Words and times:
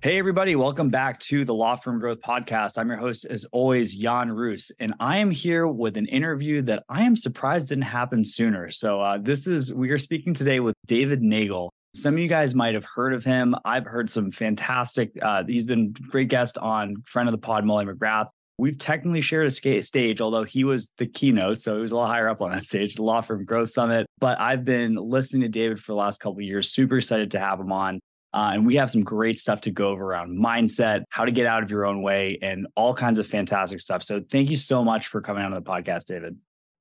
Hey, 0.00 0.16
everybody, 0.16 0.54
welcome 0.54 0.90
back 0.90 1.18
to 1.22 1.44
the 1.44 1.52
Law 1.52 1.74
Firm 1.74 1.98
Growth 1.98 2.20
Podcast. 2.20 2.78
I'm 2.78 2.86
your 2.86 2.98
host, 2.98 3.24
as 3.24 3.44
always, 3.46 3.96
Jan 3.96 4.30
Roos, 4.30 4.70
and 4.78 4.94
I 5.00 5.18
am 5.18 5.32
here 5.32 5.66
with 5.66 5.96
an 5.96 6.06
interview 6.06 6.62
that 6.62 6.84
I 6.88 7.02
am 7.02 7.16
surprised 7.16 7.70
didn't 7.70 7.82
happen 7.82 8.24
sooner. 8.24 8.70
So, 8.70 9.00
uh, 9.00 9.18
this 9.18 9.48
is, 9.48 9.74
we 9.74 9.90
are 9.90 9.98
speaking 9.98 10.34
today 10.34 10.60
with 10.60 10.76
David 10.86 11.20
Neagle. 11.20 11.70
Some 11.96 12.14
of 12.14 12.20
you 12.20 12.28
guys 12.28 12.54
might 12.54 12.74
have 12.74 12.84
heard 12.84 13.12
of 13.12 13.24
him. 13.24 13.56
I've 13.64 13.86
heard 13.86 14.08
some 14.08 14.30
fantastic, 14.30 15.10
uh, 15.20 15.42
he's 15.44 15.66
been 15.66 15.92
great 16.10 16.28
guest 16.28 16.58
on 16.58 17.02
friend 17.04 17.28
of 17.28 17.32
the 17.32 17.38
pod, 17.38 17.64
Molly 17.64 17.86
McGrath. 17.86 18.28
We've 18.56 18.78
technically 18.78 19.20
shared 19.20 19.48
a 19.48 19.82
stage, 19.82 20.20
although 20.20 20.44
he 20.44 20.62
was 20.62 20.92
the 20.98 21.06
keynote, 21.06 21.60
so 21.60 21.74
he 21.74 21.82
was 21.82 21.90
a 21.90 21.96
little 21.96 22.08
higher 22.08 22.28
up 22.28 22.40
on 22.40 22.52
that 22.52 22.64
stage, 22.64 22.94
the 22.94 23.02
Law 23.02 23.20
Firm 23.20 23.44
Growth 23.44 23.70
Summit. 23.70 24.06
But 24.20 24.38
I've 24.40 24.64
been 24.64 24.94
listening 24.94 25.42
to 25.42 25.48
David 25.48 25.80
for 25.80 25.90
the 25.90 25.96
last 25.96 26.20
couple 26.20 26.40
years, 26.40 26.70
super 26.70 26.98
excited 26.98 27.32
to 27.32 27.40
have 27.40 27.58
him 27.58 27.72
on. 27.72 27.98
Uh, 28.32 28.50
and 28.52 28.66
we 28.66 28.76
have 28.76 28.90
some 28.90 29.02
great 29.02 29.38
stuff 29.38 29.62
to 29.62 29.70
go 29.70 29.88
over 29.88 30.04
around 30.04 30.38
mindset, 30.38 31.04
how 31.10 31.24
to 31.24 31.30
get 31.30 31.46
out 31.46 31.62
of 31.62 31.70
your 31.70 31.86
own 31.86 32.02
way, 32.02 32.38
and 32.42 32.66
all 32.76 32.94
kinds 32.94 33.18
of 33.18 33.26
fantastic 33.26 33.80
stuff. 33.80 34.02
So 34.02 34.20
thank 34.30 34.50
you 34.50 34.56
so 34.56 34.84
much 34.84 35.08
for 35.08 35.20
coming 35.20 35.44
on 35.44 35.52
the 35.52 35.62
podcast, 35.62 36.04
David. 36.04 36.36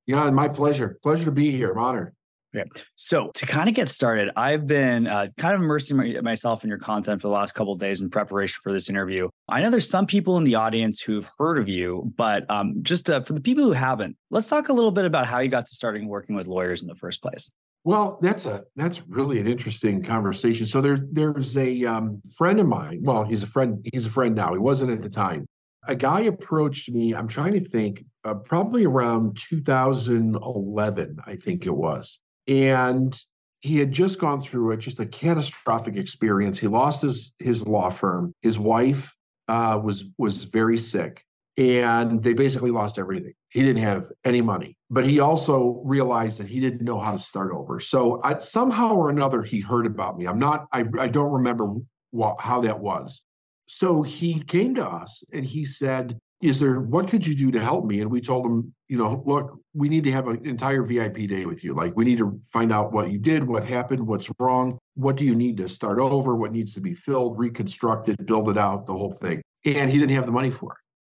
Yeah, 0.05 0.29
my 0.29 0.47
pleasure. 0.47 0.97
Pleasure 1.03 1.25
to 1.25 1.31
be 1.31 1.51
here. 1.51 1.71
I'm 1.71 1.79
honored. 1.79 2.13
Okay. 2.55 2.69
So 2.95 3.29
to 3.35 3.45
kind 3.45 3.67
of 3.67 3.75
get 3.75 3.89
started, 3.89 4.31
I've 4.37 4.65
been 4.65 5.05
uh, 5.05 5.27
kind 5.37 5.53
of 5.53 5.61
immersing 5.61 5.97
my, 5.97 6.21
myself 6.21 6.63
in 6.63 6.69
your 6.69 6.79
content 6.79 7.21
for 7.21 7.27
the 7.27 7.33
last 7.33 7.53
couple 7.53 7.73
of 7.73 7.79
days 7.79 7.99
in 7.99 8.09
preparation 8.09 8.59
for 8.63 8.71
this 8.71 8.89
interview. 8.89 9.27
I 9.49 9.61
know 9.61 9.69
there's 9.69 9.89
some 9.89 10.07
people 10.07 10.37
in 10.37 10.45
the 10.45 10.55
audience 10.55 11.01
who've 11.01 11.29
heard 11.37 11.57
of 11.57 11.67
you, 11.67 12.11
but 12.15 12.49
um, 12.49 12.75
just 12.83 13.09
uh, 13.09 13.21
for 13.21 13.33
the 13.33 13.41
people 13.41 13.65
who 13.65 13.73
haven't, 13.73 14.15
let's 14.31 14.47
talk 14.47 14.69
a 14.69 14.73
little 14.73 14.91
bit 14.91 15.03
about 15.03 15.27
how 15.27 15.39
you 15.39 15.49
got 15.49 15.67
to 15.67 15.75
starting 15.75 16.07
working 16.07 16.35
with 16.35 16.47
lawyers 16.47 16.81
in 16.81 16.87
the 16.87 16.95
first 16.95 17.21
place. 17.21 17.51
Well, 17.87 18.19
that's 18.21 18.45
a 18.45 18.65
that's 18.75 19.07
really 19.07 19.39
an 19.39 19.47
interesting 19.47 20.03
conversation. 20.03 20.65
So 20.65 20.81
there 20.81 20.99
there's 21.09 21.55
a 21.55 21.85
um, 21.85 22.21
friend 22.35 22.59
of 22.59 22.67
mine. 22.67 22.99
Well, 23.01 23.23
he's 23.23 23.43
a 23.43 23.47
friend. 23.47 23.79
He's 23.93 24.05
a 24.05 24.09
friend 24.09 24.35
now. 24.35 24.51
He 24.51 24.59
wasn't 24.59 24.91
at 24.91 25.01
the 25.01 25.09
time. 25.09 25.45
A 25.87 25.95
guy 25.95 26.19
approached 26.23 26.91
me. 26.91 27.15
I'm 27.15 27.29
trying 27.29 27.53
to 27.53 27.61
think. 27.61 28.03
Uh, 28.25 28.33
probably 28.33 28.85
around 28.85 29.37
2011, 29.37 31.17
I 31.25 31.37
think 31.37 31.65
it 31.65 31.73
was, 31.73 32.19
and 32.45 33.17
he 33.61 33.77
had 33.77 33.93
just 33.93 34.19
gone 34.19 34.41
through 34.41 34.73
a, 34.73 34.77
just 34.77 34.99
a 34.99 35.05
catastrophic 35.05 35.95
experience. 35.95 36.59
He 36.59 36.67
lost 36.67 37.03
his 37.03 37.31
his 37.39 37.65
law 37.65 37.89
firm. 37.89 38.33
His 38.41 38.59
wife 38.59 39.15
uh, 39.47 39.79
was 39.81 40.03
was 40.17 40.43
very 40.43 40.77
sick, 40.77 41.23
and 41.57 42.21
they 42.21 42.33
basically 42.33 42.69
lost 42.69 42.99
everything. 42.99 43.33
He 43.49 43.61
didn't 43.61 43.81
have 43.81 44.05
any 44.23 44.41
money, 44.41 44.77
but 44.89 45.05
he 45.05 45.19
also 45.19 45.81
realized 45.83 46.39
that 46.39 46.47
he 46.47 46.59
didn't 46.59 46.83
know 46.83 46.99
how 46.99 47.13
to 47.13 47.19
start 47.19 47.51
over. 47.51 47.79
So 47.79 48.21
I, 48.23 48.37
somehow 48.37 48.93
or 48.95 49.09
another, 49.09 49.41
he 49.41 49.59
heard 49.59 49.87
about 49.87 50.17
me. 50.17 50.27
I'm 50.27 50.39
not. 50.39 50.67
I, 50.71 50.85
I 50.99 51.07
don't 51.07 51.31
remember 51.31 51.73
what, 52.11 52.39
how 52.39 52.61
that 52.61 52.79
was. 52.79 53.23
So 53.67 54.03
he 54.03 54.39
came 54.41 54.75
to 54.75 54.87
us 54.87 55.23
and 55.33 55.43
he 55.43 55.65
said, 55.65 56.19
"Is 56.41 56.59
there 56.59 56.79
what 56.79 57.07
could 57.07 57.25
you 57.25 57.35
do 57.35 57.51
to 57.51 57.59
help 57.59 57.85
me?" 57.85 58.01
And 58.01 58.11
we 58.11 58.21
told 58.21 58.45
him, 58.45 58.73
you 58.87 58.97
know, 58.97 59.23
look, 59.25 59.59
we 59.73 59.89
need 59.89 60.03
to 60.03 60.11
have 60.11 60.27
an 60.27 60.45
entire 60.45 60.83
VIP 60.83 61.27
day 61.27 61.45
with 61.45 61.63
you. 61.63 61.73
Like 61.73 61.93
we 61.95 62.05
need 62.05 62.19
to 62.19 62.39
find 62.51 62.71
out 62.71 62.93
what 62.93 63.11
you 63.11 63.17
did, 63.17 63.45
what 63.45 63.65
happened, 63.67 64.05
what's 64.05 64.29
wrong, 64.39 64.77
what 64.93 65.17
do 65.17 65.25
you 65.25 65.35
need 65.35 65.57
to 65.57 65.67
start 65.67 65.99
over, 65.99 66.35
what 66.35 66.51
needs 66.51 66.73
to 66.75 66.81
be 66.81 66.93
filled, 66.93 67.37
reconstructed, 67.37 68.25
build 68.25 68.47
it 68.47 68.57
out, 68.57 68.85
the 68.85 68.93
whole 68.93 69.11
thing. 69.11 69.41
And 69.65 69.89
he 69.89 69.97
didn't 69.97 70.15
have 70.15 70.27
the 70.27 70.31
money 70.31 70.51
for 70.51 70.73
it. 70.73 70.77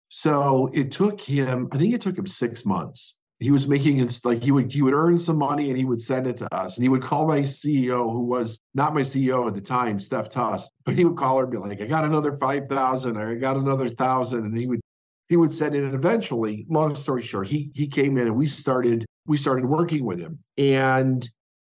So 0.09 0.69
it 0.73 0.91
took 0.91 1.21
him, 1.21 1.69
I 1.71 1.77
think 1.77 1.93
it 1.93 2.01
took 2.01 2.17
him 2.17 2.27
six 2.27 2.65
months. 2.65 3.15
He 3.39 3.51
was 3.51 3.67
making 3.67 3.99
it 3.99 4.19
like 4.25 4.43
he 4.43 4.51
would 4.51 4.73
he 4.73 4.81
would 4.81 4.93
earn 4.93 5.17
some 5.17 5.37
money 5.37 5.69
and 5.69 5.77
he 5.77 5.85
would 5.85 6.01
send 6.01 6.27
it 6.27 6.35
to 6.37 6.53
us. 6.53 6.75
And 6.75 6.83
he 6.83 6.89
would 6.89 7.01
call 7.01 7.25
my 7.25 7.39
CEO, 7.41 8.11
who 8.11 8.25
was 8.25 8.59
not 8.73 8.93
my 8.93 8.99
CEO 8.99 9.47
at 9.47 9.53
the 9.53 9.61
time, 9.61 9.97
Steph 9.97 10.27
Tuss, 10.27 10.69
but 10.83 10.95
he 10.95 11.05
would 11.05 11.15
call 11.15 11.37
her 11.37 11.43
and 11.43 11.51
be 11.51 11.57
like, 11.57 11.79
I 11.79 11.85
got 11.85 12.03
another 12.03 12.37
five 12.37 12.67
thousand 12.67 13.15
or 13.15 13.31
I 13.31 13.35
got 13.35 13.55
another 13.55 13.87
thousand. 13.87 14.43
And 14.43 14.57
he 14.57 14.67
would 14.67 14.81
he 15.29 15.37
would 15.37 15.53
send 15.53 15.73
it. 15.73 15.85
And 15.85 15.95
eventually, 15.95 16.65
long 16.69 16.95
story 16.95 17.21
short, 17.21 17.47
he 17.47 17.71
he 17.73 17.87
came 17.87 18.17
in 18.17 18.27
and 18.27 18.35
we 18.35 18.45
started 18.45 19.05
we 19.25 19.37
started 19.37 19.65
working 19.65 20.03
with 20.03 20.19
him. 20.19 20.39
And 20.57 21.25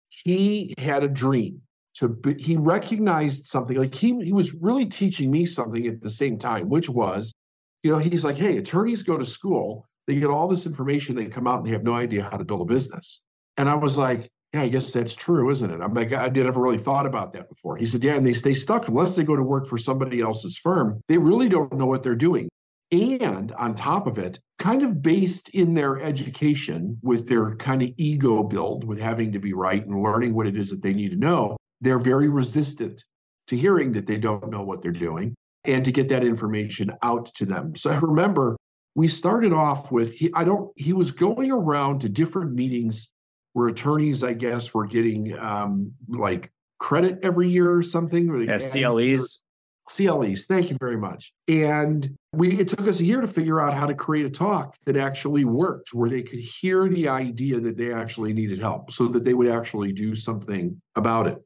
he 0.09 0.75
had 0.77 1.03
a 1.03 1.07
dream 1.07 1.61
to 1.95 2.09
be, 2.09 2.35
he 2.35 2.55
recognized 2.55 3.47
something 3.47 3.77
like 3.77 3.95
he 3.95 4.23
he 4.23 4.33
was 4.33 4.53
really 4.53 4.85
teaching 4.85 5.31
me 5.31 5.47
something 5.47 5.87
at 5.87 6.01
the 6.01 6.09
same 6.11 6.37
time, 6.37 6.69
which 6.69 6.87
was 6.87 7.33
you 7.83 7.91
know, 7.91 7.99
he's 7.99 8.25
like, 8.25 8.37
hey, 8.37 8.57
attorneys 8.57 9.03
go 9.03 9.17
to 9.17 9.25
school, 9.25 9.87
they 10.07 10.15
get 10.15 10.29
all 10.29 10.47
this 10.47 10.65
information, 10.65 11.15
they 11.15 11.25
come 11.25 11.47
out 11.47 11.59
and 11.59 11.67
they 11.67 11.71
have 11.71 11.83
no 11.83 11.93
idea 11.93 12.23
how 12.23 12.37
to 12.37 12.45
build 12.45 12.61
a 12.61 12.73
business. 12.73 13.21
And 13.57 13.69
I 13.69 13.75
was 13.75 13.97
like, 13.97 14.31
yeah, 14.53 14.61
I 14.61 14.69
guess 14.69 14.91
that's 14.91 15.15
true, 15.15 15.49
isn't 15.49 15.69
it? 15.69 15.81
I'm 15.81 15.93
like, 15.93 16.13
I 16.13 16.27
never 16.27 16.61
really 16.61 16.77
thought 16.77 17.05
about 17.05 17.33
that 17.33 17.49
before. 17.49 17.75
He 17.77 17.85
said, 17.85 18.03
yeah, 18.03 18.15
and 18.15 18.25
they 18.25 18.33
stay 18.33 18.53
stuck 18.53 18.87
unless 18.87 19.15
they 19.15 19.23
go 19.23 19.35
to 19.35 19.43
work 19.43 19.67
for 19.67 19.77
somebody 19.77 20.21
else's 20.21 20.57
firm. 20.57 21.01
They 21.07 21.17
really 21.17 21.49
don't 21.49 21.73
know 21.73 21.85
what 21.85 22.03
they're 22.03 22.15
doing. 22.15 22.49
And 22.91 23.51
on 23.53 23.73
top 23.73 24.05
of 24.05 24.19
it, 24.19 24.39
kind 24.59 24.83
of 24.83 25.01
based 25.01 25.49
in 25.49 25.73
their 25.73 25.99
education 25.99 26.99
with 27.01 27.27
their 27.27 27.55
kind 27.55 27.81
of 27.81 27.89
ego 27.97 28.43
build 28.43 28.83
with 28.83 28.99
having 28.99 29.31
to 29.31 29.39
be 29.39 29.53
right 29.53 29.83
and 29.83 30.03
learning 30.03 30.35
what 30.35 30.45
it 30.45 30.55
is 30.55 30.69
that 30.69 30.83
they 30.83 30.93
need 30.93 31.09
to 31.11 31.17
know, 31.17 31.57
they're 31.81 31.99
very 31.99 32.29
resistant 32.29 33.03
to 33.47 33.57
hearing 33.57 33.91
that 33.93 34.05
they 34.05 34.17
don't 34.17 34.49
know 34.49 34.61
what 34.61 34.83
they're 34.83 34.91
doing 34.91 35.33
and 35.65 35.85
to 35.85 35.91
get 35.91 36.09
that 36.09 36.23
information 36.23 36.91
out 37.01 37.33
to 37.35 37.45
them. 37.45 37.75
So 37.75 37.91
I 37.91 37.97
remember 37.97 38.57
we 38.95 39.07
started 39.07 39.53
off 39.53 39.91
with 39.91 40.13
he 40.13 40.31
I 40.33 40.43
don't 40.43 40.71
he 40.75 40.93
was 40.93 41.11
going 41.11 41.51
around 41.51 41.99
to 42.01 42.09
different 42.09 42.53
meetings 42.53 43.09
where 43.53 43.67
attorneys, 43.67 44.23
I 44.23 44.33
guess, 44.33 44.73
were 44.73 44.85
getting 44.85 45.37
um, 45.37 45.93
like 46.07 46.51
credit 46.79 47.19
every 47.23 47.49
year 47.49 47.73
or 47.73 47.83
something. 47.83 48.45
Yeah, 48.47 48.57
CLEs. 48.57 49.41
CLEs. 49.87 50.45
Thank 50.45 50.69
you 50.69 50.77
very 50.79 50.97
much. 50.97 51.33
And 51.47 52.15
we 52.33 52.59
it 52.59 52.67
took 52.67 52.87
us 52.87 52.99
a 52.99 53.05
year 53.05 53.21
to 53.21 53.27
figure 53.27 53.59
out 53.59 53.73
how 53.73 53.85
to 53.85 53.93
create 53.93 54.25
a 54.25 54.29
talk 54.29 54.75
that 54.85 54.97
actually 54.97 55.45
worked, 55.45 55.93
where 55.93 56.09
they 56.09 56.21
could 56.23 56.39
hear 56.39 56.87
the 56.87 57.09
idea 57.09 57.59
that 57.59 57.77
they 57.77 57.93
actually 57.93 58.33
needed 58.33 58.59
help, 58.59 58.91
so 58.91 59.07
that 59.09 59.23
they 59.23 59.33
would 59.33 59.47
actually 59.47 59.91
do 59.91 60.15
something 60.15 60.81
about 60.95 61.27
it. 61.27 61.37